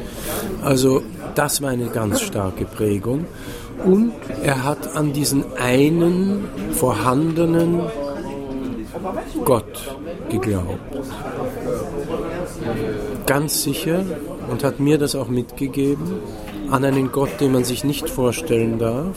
Also 0.62 1.02
das 1.34 1.62
war 1.62 1.70
eine 1.70 1.88
ganz 1.88 2.20
starke 2.20 2.64
Prägung. 2.64 3.26
Und 3.84 4.12
er 4.42 4.64
hat 4.64 4.96
an 4.96 5.12
diesen 5.12 5.44
einen 5.56 6.44
vorhandenen 6.72 7.80
Gott 9.44 9.96
geglaubt. 10.28 10.78
Ganz 13.26 13.62
sicher 13.62 14.04
und 14.50 14.64
hat 14.64 14.80
mir 14.80 14.98
das 14.98 15.14
auch 15.14 15.28
mitgegeben, 15.28 16.20
an 16.70 16.84
einen 16.84 17.12
Gott, 17.12 17.40
den 17.40 17.52
man 17.52 17.64
sich 17.64 17.84
nicht 17.84 18.10
vorstellen 18.10 18.78
darf, 18.78 19.16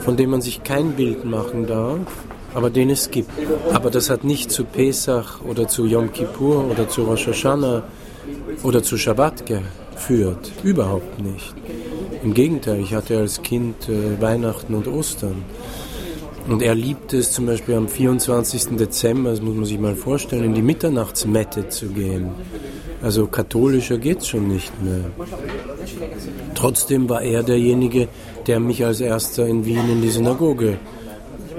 von 0.00 0.16
dem 0.16 0.30
man 0.30 0.40
sich 0.40 0.62
kein 0.62 0.92
Bild 0.92 1.24
machen 1.24 1.66
darf, 1.66 2.06
aber 2.54 2.70
den 2.70 2.90
es 2.90 3.10
gibt. 3.10 3.30
Aber 3.72 3.90
das 3.90 4.10
hat 4.10 4.24
nicht 4.24 4.50
zu 4.50 4.64
Pesach 4.64 5.40
oder 5.46 5.68
zu 5.68 5.86
Yom 5.86 6.12
Kippur 6.12 6.64
oder 6.70 6.88
zu 6.88 7.02
Rosh 7.02 7.26
Hashanah 7.26 7.82
oder 8.62 8.82
zu 8.82 8.96
Shabbat 8.96 9.44
geführt. 9.46 10.52
Überhaupt 10.62 11.20
nicht. 11.20 11.54
Im 12.22 12.34
Gegenteil, 12.34 12.80
ich 12.80 12.94
hatte 12.94 13.18
als 13.18 13.42
Kind 13.42 13.88
äh, 13.88 14.20
Weihnachten 14.20 14.74
und 14.74 14.86
Ostern. 14.86 15.44
Und 16.48 16.62
er 16.62 16.74
liebte 16.74 17.18
es 17.18 17.32
zum 17.32 17.46
Beispiel 17.46 17.74
am 17.74 17.88
24. 17.88 18.76
Dezember, 18.76 19.30
das 19.30 19.40
muss 19.40 19.54
man 19.54 19.64
sich 19.64 19.78
mal 19.78 19.94
vorstellen, 19.94 20.44
in 20.44 20.54
die 20.54 20.62
Mitternachtsmette 20.62 21.68
zu 21.68 21.88
gehen. 21.88 22.30
Also 23.02 23.26
katholischer 23.26 23.98
geht's 23.98 24.28
schon 24.28 24.48
nicht 24.48 24.72
mehr. 24.82 25.04
Trotzdem 26.54 27.08
war 27.08 27.22
er 27.22 27.42
derjenige, 27.42 28.08
der 28.46 28.60
mich 28.60 28.84
als 28.84 29.00
erster 29.00 29.46
in 29.46 29.64
Wien 29.64 29.88
in 29.90 30.02
die 30.02 30.10
Synagoge 30.10 30.78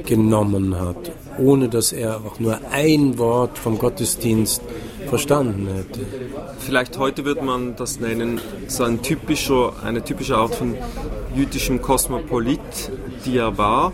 genommen 0.06 0.80
hat, 0.80 1.12
ohne 1.40 1.70
dass 1.70 1.92
er 1.92 2.18
auch 2.18 2.40
nur 2.40 2.60
ein 2.72 3.18
Wort 3.18 3.58
vom 3.58 3.80
Gottesdienst 3.80 4.62
verstanden 5.08 5.68
hätte. 5.74 6.02
Vielleicht 6.64 6.98
heute 7.00 7.26
würde 7.26 7.42
man 7.42 7.76
das 7.76 8.00
nennen, 8.00 8.40
so 8.68 8.84
ein 8.84 9.02
typischer, 9.02 9.74
eine 9.84 10.04
typische 10.04 10.38
Art 10.38 10.54
von 10.54 10.76
jüdischem 11.36 11.82
Kosmopolit, 11.82 12.60
die 13.26 13.38
er 13.38 13.58
war 13.58 13.94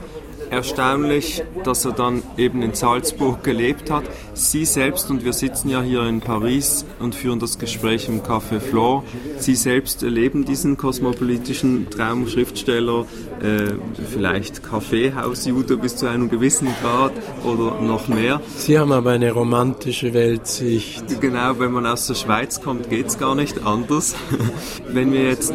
erstaunlich, 0.50 1.44
dass 1.64 1.86
er 1.86 1.92
dann 1.92 2.24
eben 2.38 2.62
in 2.62 2.74
Salzburg 2.74 3.44
gelebt 3.44 3.92
hat. 3.92 4.04
Sie 4.34 4.66
selbst, 4.66 5.10
und 5.10 5.24
wir 5.24 5.34
sitzen 5.34 5.70
ja 5.70 5.82
hier 5.82 6.04
in 6.04 6.22
Paris 6.22 6.86
und 7.00 7.16
führen 7.16 7.40
das 7.40 7.60
Gespräch 7.60 8.08
im 8.08 8.22
Café 8.22 8.60
Flore, 8.60 9.04
Sie 9.40 9.56
selbst 9.56 10.04
erleben 10.04 10.46
diesen 10.46 10.78
kosmopolitischen 10.78 11.90
Traumschriftsteller, 11.90 13.06
äh, 13.42 13.74
vielleicht 14.12 14.64
Kaffeehausjude 14.64 15.78
bis 15.78 15.96
zu 15.96 16.08
einem 16.08 16.30
gewissen 16.30 16.70
Grad 16.82 17.14
oder 17.44 17.82
noch 17.82 18.08
mehr. 18.08 18.42
Sie 18.58 18.78
haben 18.78 18.92
aber 18.92 19.12
eine 19.12 19.32
romantische 19.32 20.14
Weltsicht. 20.14 21.22
Genau, 21.22 21.60
wenn 21.60 21.72
man 21.72 21.86
aus 21.86 22.08
der 22.08 22.16
Schweiz 22.16 22.62
kommt, 22.62 22.90
geht 22.90 23.08
es 23.08 23.20
gar 23.20 23.36
nicht 23.36 23.66
anders. 23.66 24.16
wenn 24.88 25.12
wir 25.14 25.30
jetzt 25.30 25.54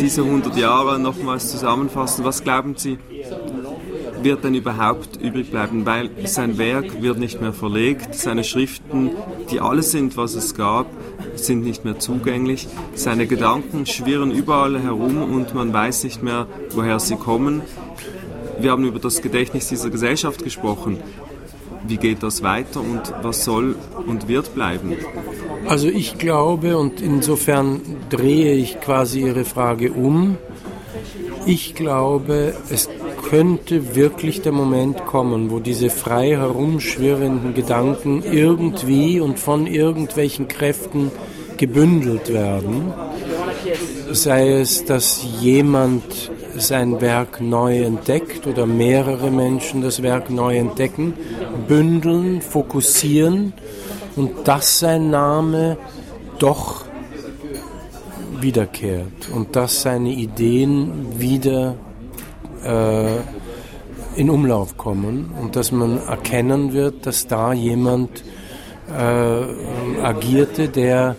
diese 0.00 0.22
100 0.22 0.56
Jahre 0.56 0.98
nochmals 0.98 1.50
zusammenfassen, 1.50 2.24
was 2.24 2.42
glauben 2.42 2.74
Sie, 2.76 2.98
wird 4.26 4.42
denn 4.42 4.54
überhaupt 4.54 5.22
übrig 5.22 5.52
bleiben? 5.52 5.86
Weil 5.86 6.10
sein 6.24 6.58
Werk 6.58 7.00
wird 7.00 7.18
nicht 7.18 7.40
mehr 7.40 7.52
verlegt, 7.52 8.16
seine 8.16 8.42
Schriften, 8.42 9.10
die 9.52 9.60
alles 9.60 9.92
sind, 9.92 10.16
was 10.16 10.34
es 10.34 10.56
gab, 10.56 10.86
sind 11.36 11.62
nicht 11.62 11.84
mehr 11.84 12.00
zugänglich. 12.00 12.66
Seine 12.94 13.28
Gedanken 13.28 13.86
schwirren 13.86 14.32
überall 14.32 14.80
herum 14.80 15.22
und 15.22 15.54
man 15.54 15.72
weiß 15.72 16.02
nicht 16.02 16.24
mehr, 16.24 16.48
woher 16.70 16.98
sie 16.98 17.14
kommen. 17.14 17.62
Wir 18.58 18.72
haben 18.72 18.84
über 18.84 18.98
das 18.98 19.22
Gedächtnis 19.22 19.68
dieser 19.68 19.90
Gesellschaft 19.90 20.42
gesprochen. 20.42 20.98
Wie 21.86 21.98
geht 21.98 22.24
das 22.24 22.42
weiter 22.42 22.80
und 22.80 23.02
was 23.22 23.44
soll 23.44 23.76
und 24.08 24.26
wird 24.26 24.56
bleiben? 24.56 24.96
Also 25.68 25.86
ich 25.86 26.18
glaube, 26.18 26.78
und 26.78 27.00
insofern 27.00 27.80
drehe 28.10 28.54
ich 28.54 28.80
quasi 28.80 29.20
Ihre 29.20 29.44
Frage 29.44 29.92
um, 29.92 30.36
ich 31.46 31.76
glaube, 31.76 32.54
es 32.70 32.88
könnte 33.28 33.96
wirklich 33.96 34.42
der 34.42 34.52
Moment 34.52 35.04
kommen, 35.04 35.50
wo 35.50 35.58
diese 35.58 35.90
frei 35.90 36.30
herumschwirrenden 36.30 37.54
Gedanken 37.54 38.22
irgendwie 38.22 39.18
und 39.20 39.40
von 39.40 39.66
irgendwelchen 39.66 40.46
Kräften 40.46 41.10
gebündelt 41.56 42.32
werden. 42.32 42.92
Sei 44.12 44.52
es, 44.52 44.84
dass 44.84 45.26
jemand 45.40 46.30
sein 46.56 47.00
Werk 47.00 47.40
neu 47.40 47.82
entdeckt 47.82 48.46
oder 48.46 48.64
mehrere 48.64 49.30
Menschen 49.30 49.82
das 49.82 50.02
Werk 50.02 50.30
neu 50.30 50.56
entdecken, 50.56 51.14
bündeln, 51.66 52.40
fokussieren 52.40 53.52
und 54.14 54.46
dass 54.46 54.78
sein 54.78 55.10
Name 55.10 55.76
doch 56.38 56.84
wiederkehrt 58.40 59.30
und 59.34 59.56
dass 59.56 59.82
seine 59.82 60.10
Ideen 60.10 61.18
wieder 61.18 61.74
äh, 62.66 64.20
in 64.20 64.30
Umlauf 64.30 64.76
kommen 64.76 65.30
und 65.40 65.56
dass 65.56 65.72
man 65.72 65.98
erkennen 66.06 66.72
wird, 66.72 67.06
dass 67.06 67.26
da 67.26 67.52
jemand 67.52 68.24
äh, 68.88 70.02
agierte, 70.02 70.68
der 70.68 71.16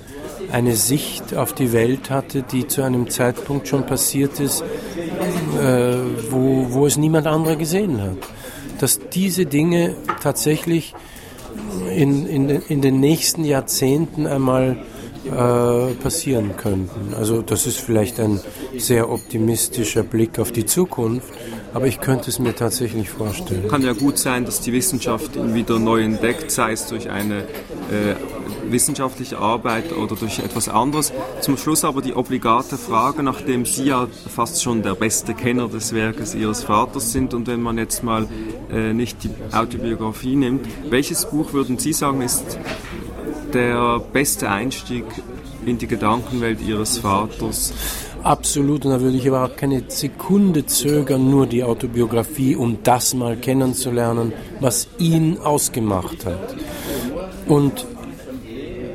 eine 0.51 0.75
Sicht 0.75 1.35
auf 1.35 1.53
die 1.53 1.73
Welt 1.73 2.09
hatte, 2.09 2.41
die 2.41 2.67
zu 2.67 2.81
einem 2.81 3.09
Zeitpunkt 3.09 3.67
schon 3.67 3.85
passiert 3.85 4.39
ist, 4.39 4.61
äh, 4.61 5.97
wo, 6.29 6.67
wo 6.69 6.85
es 6.85 6.97
niemand 6.97 7.27
anderer 7.27 7.55
gesehen 7.55 8.01
hat. 8.01 8.17
Dass 8.79 8.99
diese 9.13 9.45
Dinge 9.45 9.95
tatsächlich 10.21 10.93
in, 11.93 12.25
in, 12.27 12.49
in 12.49 12.81
den 12.81 12.99
nächsten 12.99 13.43
Jahrzehnten 13.43 14.27
einmal 14.27 14.77
äh, 15.27 15.93
passieren 15.95 16.57
könnten. 16.57 17.13
Also 17.13 17.41
das 17.41 17.65
ist 17.67 17.79
vielleicht 17.79 18.19
ein 18.19 18.39
sehr 18.77 19.09
optimistischer 19.09 20.03
Blick 20.03 20.39
auf 20.39 20.51
die 20.51 20.65
Zukunft, 20.65 21.33
aber 21.73 21.87
ich 21.87 21.99
könnte 21.99 22.29
es 22.29 22.39
mir 22.39 22.55
tatsächlich 22.55 23.09
vorstellen. 23.09 23.67
Kann 23.67 23.83
ja 23.83 23.93
gut 23.93 24.17
sein, 24.17 24.45
dass 24.45 24.61
die 24.61 24.73
Wissenschaft 24.73 25.35
ihn 25.35 25.53
wieder 25.53 25.79
neu 25.79 26.01
entdeckt, 26.03 26.51
sei 26.51 26.71
es 26.71 26.87
durch 26.87 27.09
eine 27.09 27.39
äh, 27.41 28.15
wissenschaftliche 28.71 29.37
Arbeit 29.37 29.93
oder 29.93 30.15
durch 30.15 30.39
etwas 30.39 30.69
anderes. 30.69 31.13
Zum 31.41 31.57
Schluss 31.57 31.83
aber 31.83 32.01
die 32.01 32.13
obligate 32.13 32.77
Frage, 32.77 33.23
nachdem 33.23 33.65
Sie 33.65 33.85
ja 33.85 34.07
fast 34.33 34.63
schon 34.63 34.83
der 34.83 34.95
beste 34.95 35.33
Kenner 35.33 35.67
des 35.67 35.93
Werkes 35.93 36.35
Ihres 36.35 36.63
Vaters 36.63 37.11
sind 37.11 37.33
und 37.33 37.47
wenn 37.47 37.61
man 37.61 37.77
jetzt 37.77 38.03
mal 38.03 38.27
äh, 38.71 38.93
nicht 38.93 39.23
die 39.23 39.29
Autobiografie 39.53 40.35
nimmt, 40.35 40.67
welches 40.89 41.25
Buch 41.25 41.53
würden 41.53 41.77
Sie 41.77 41.93
sagen 41.93 42.21
ist 42.21 42.57
der 43.53 43.99
beste 43.99 44.49
Einstieg 44.49 45.05
in 45.65 45.77
die 45.77 45.87
Gedankenwelt 45.87 46.61
Ihres 46.61 46.99
Vaters? 46.99 47.73
Absolut, 48.23 48.85
und 48.85 48.91
da 48.91 49.01
würde 49.01 49.17
ich 49.17 49.25
überhaupt 49.25 49.57
keine 49.57 49.83
Sekunde 49.87 50.65
zögern, 50.65 51.29
nur 51.29 51.47
die 51.47 51.63
Autobiografie, 51.63 52.55
um 52.55 52.79
das 52.83 53.13
mal 53.13 53.37
kennenzulernen, 53.37 54.33
was 54.59 54.87
ihn 54.97 55.37
ausgemacht 55.37 56.25
hat. 56.25 56.55
Und 57.47 57.85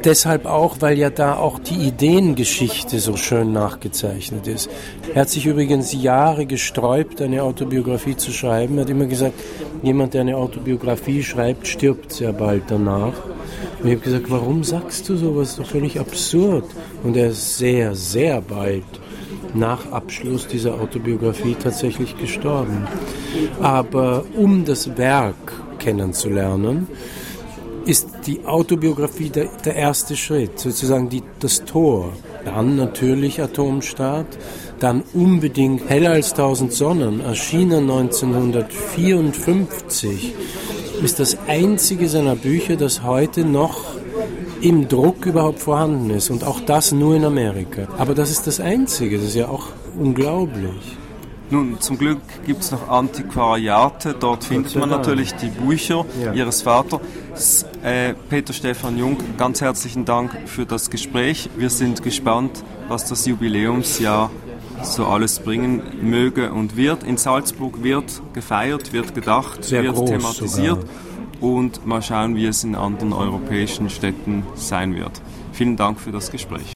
deshalb 0.05 0.47
auch, 0.47 0.77
weil 0.81 0.99
ja 0.99 1.11
da 1.11 1.37
auch 1.37 1.59
die 1.59 1.87
Ideengeschichte 1.87 2.99
so 2.99 3.17
schön 3.17 3.53
nachgezeichnet 3.53 4.47
ist. 4.47 4.69
Er 5.15 5.23
hat 5.23 5.31
sich 5.31 5.47
übrigens 5.47 5.93
Jahre 5.93 6.47
gesträubt, 6.47 7.21
eine 7.23 7.43
Autobiografie 7.43 8.17
zu 8.17 8.33
schreiben. 8.33 8.77
Er 8.77 8.83
hat 8.83 8.91
immer 8.91 9.07
gesagt, 9.07 9.35
jemand, 9.83 10.15
der 10.15 10.23
eine 10.23 10.37
Autobiografie 10.37 11.23
schreibt, 11.23 11.67
stirbt 11.67 12.13
sehr 12.13 12.33
bald 12.33 12.65
danach. 12.69 13.15
Und 13.83 13.89
ich 13.89 13.97
habe 13.97 14.05
gesagt, 14.05 14.31
warum 14.31 14.63
sagst 14.63 15.09
du 15.09 15.17
sowas? 15.17 15.49
Das 15.49 15.59
ist 15.59 15.59
doch 15.59 15.73
völlig 15.73 15.99
absurd. 15.99 16.65
Und 17.03 17.17
er 17.17 17.31
ist 17.31 17.59
sehr, 17.59 17.97
sehr 17.97 18.41
bald 18.41 18.85
nach 19.55 19.91
Abschluss 19.91 20.47
dieser 20.47 20.81
Autobiografie 20.81 21.57
tatsächlich 21.61 22.17
gestorben. 22.17 22.87
Aber 23.61 24.25
um 24.37 24.65
das 24.65 24.97
Werk 24.97 25.53
kennenzulernen, 25.81 26.87
ist 27.85 28.09
die 28.27 28.47
Autobiografie 28.47 29.31
der, 29.31 29.49
der 29.65 29.75
erste 29.75 30.17
Schritt, 30.17 30.61
sozusagen 30.61 31.09
die, 31.09 31.25
das 31.41 31.65
Tor. 31.65 32.13
Dann 32.45 32.77
natürlich 32.77 33.43
Atomstaat, 33.43 34.27
dann 34.79 35.03
unbedingt 35.13 35.91
Heller 35.91 36.13
als 36.13 36.35
tausend 36.35 36.73
Sonnen, 36.73 37.21
erschienen 37.21 37.91
1954 37.91 40.35
ist 41.03 41.19
das 41.19 41.37
einzige 41.49 42.09
seiner 42.09 42.37
Bücher, 42.37 42.77
das 42.77 43.03
heute 43.03 43.45
noch 43.45 43.97
im 44.61 44.89
Druck 44.89 45.27
überhaupt 45.27 45.59
vorhanden 45.59 46.11
ist. 46.11 46.31
Und 46.31 46.45
auch 46.45 46.61
das 46.61 46.93
nur 46.93 47.17
in 47.17 47.25
Amerika. 47.25 47.89
Aber 47.99 48.15
das 48.15 48.31
ist 48.31 48.47
das 48.47 48.61
Einzige, 48.61 49.17
das 49.19 49.29
ist 49.29 49.35
ja 49.35 49.49
auch 49.49 49.67
unglaublich. 49.99 50.97
Nun, 51.51 51.79
zum 51.81 51.99
Glück 51.99 52.21
gibt 52.47 52.63
es 52.63 52.71
noch 52.71 52.89
Antiquariate. 52.89 54.15
Dort 54.19 54.45
findet 54.45 54.75
man 54.77 54.89
natürlich 54.89 55.35
die 55.35 55.49
Bücher 55.49 56.07
ja. 56.25 56.33
Ihres 56.33 56.63
Vaters. 56.63 57.67
Äh, 57.83 58.15
Peter 58.31 58.55
Stefan 58.55 58.97
Jung, 58.97 59.19
ganz 59.37 59.61
herzlichen 59.61 60.07
Dank 60.07 60.31
für 60.47 60.65
das 60.65 60.89
Gespräch. 60.89 61.51
Wir 61.57 61.69
sind 61.69 62.03
gespannt, 62.03 62.65
was 62.89 63.05
das 63.05 63.27
Jubiläumsjahr 63.27 64.31
so 64.83 65.07
alles 65.07 65.39
bringen 65.41 65.83
möge 66.03 66.53
und 66.53 66.77
wird. 66.77 67.03
In 67.05 67.17
Salzburg 67.17 67.83
wird 67.83 68.23
gefeiert, 68.33 68.93
wird 68.93 69.15
gedacht, 69.15 69.65
Sehr 69.65 69.83
wird 69.85 70.07
thematisiert. 70.07 70.81
sogar. 70.81 70.95
Und 71.41 71.87
mal 71.87 72.03
schauen, 72.03 72.37
wie 72.37 72.47
es 72.47 72.63
in 72.63 72.77
anderen 72.77 73.13
europäischen 73.13 73.91
Städten 73.91 74.45
sein 74.55 74.95
wird. 74.95 75.21
Vielen 75.53 75.77
Dank 75.77 75.99
für 75.99 76.13
das 76.13 76.31
Gespräch. 76.31 76.73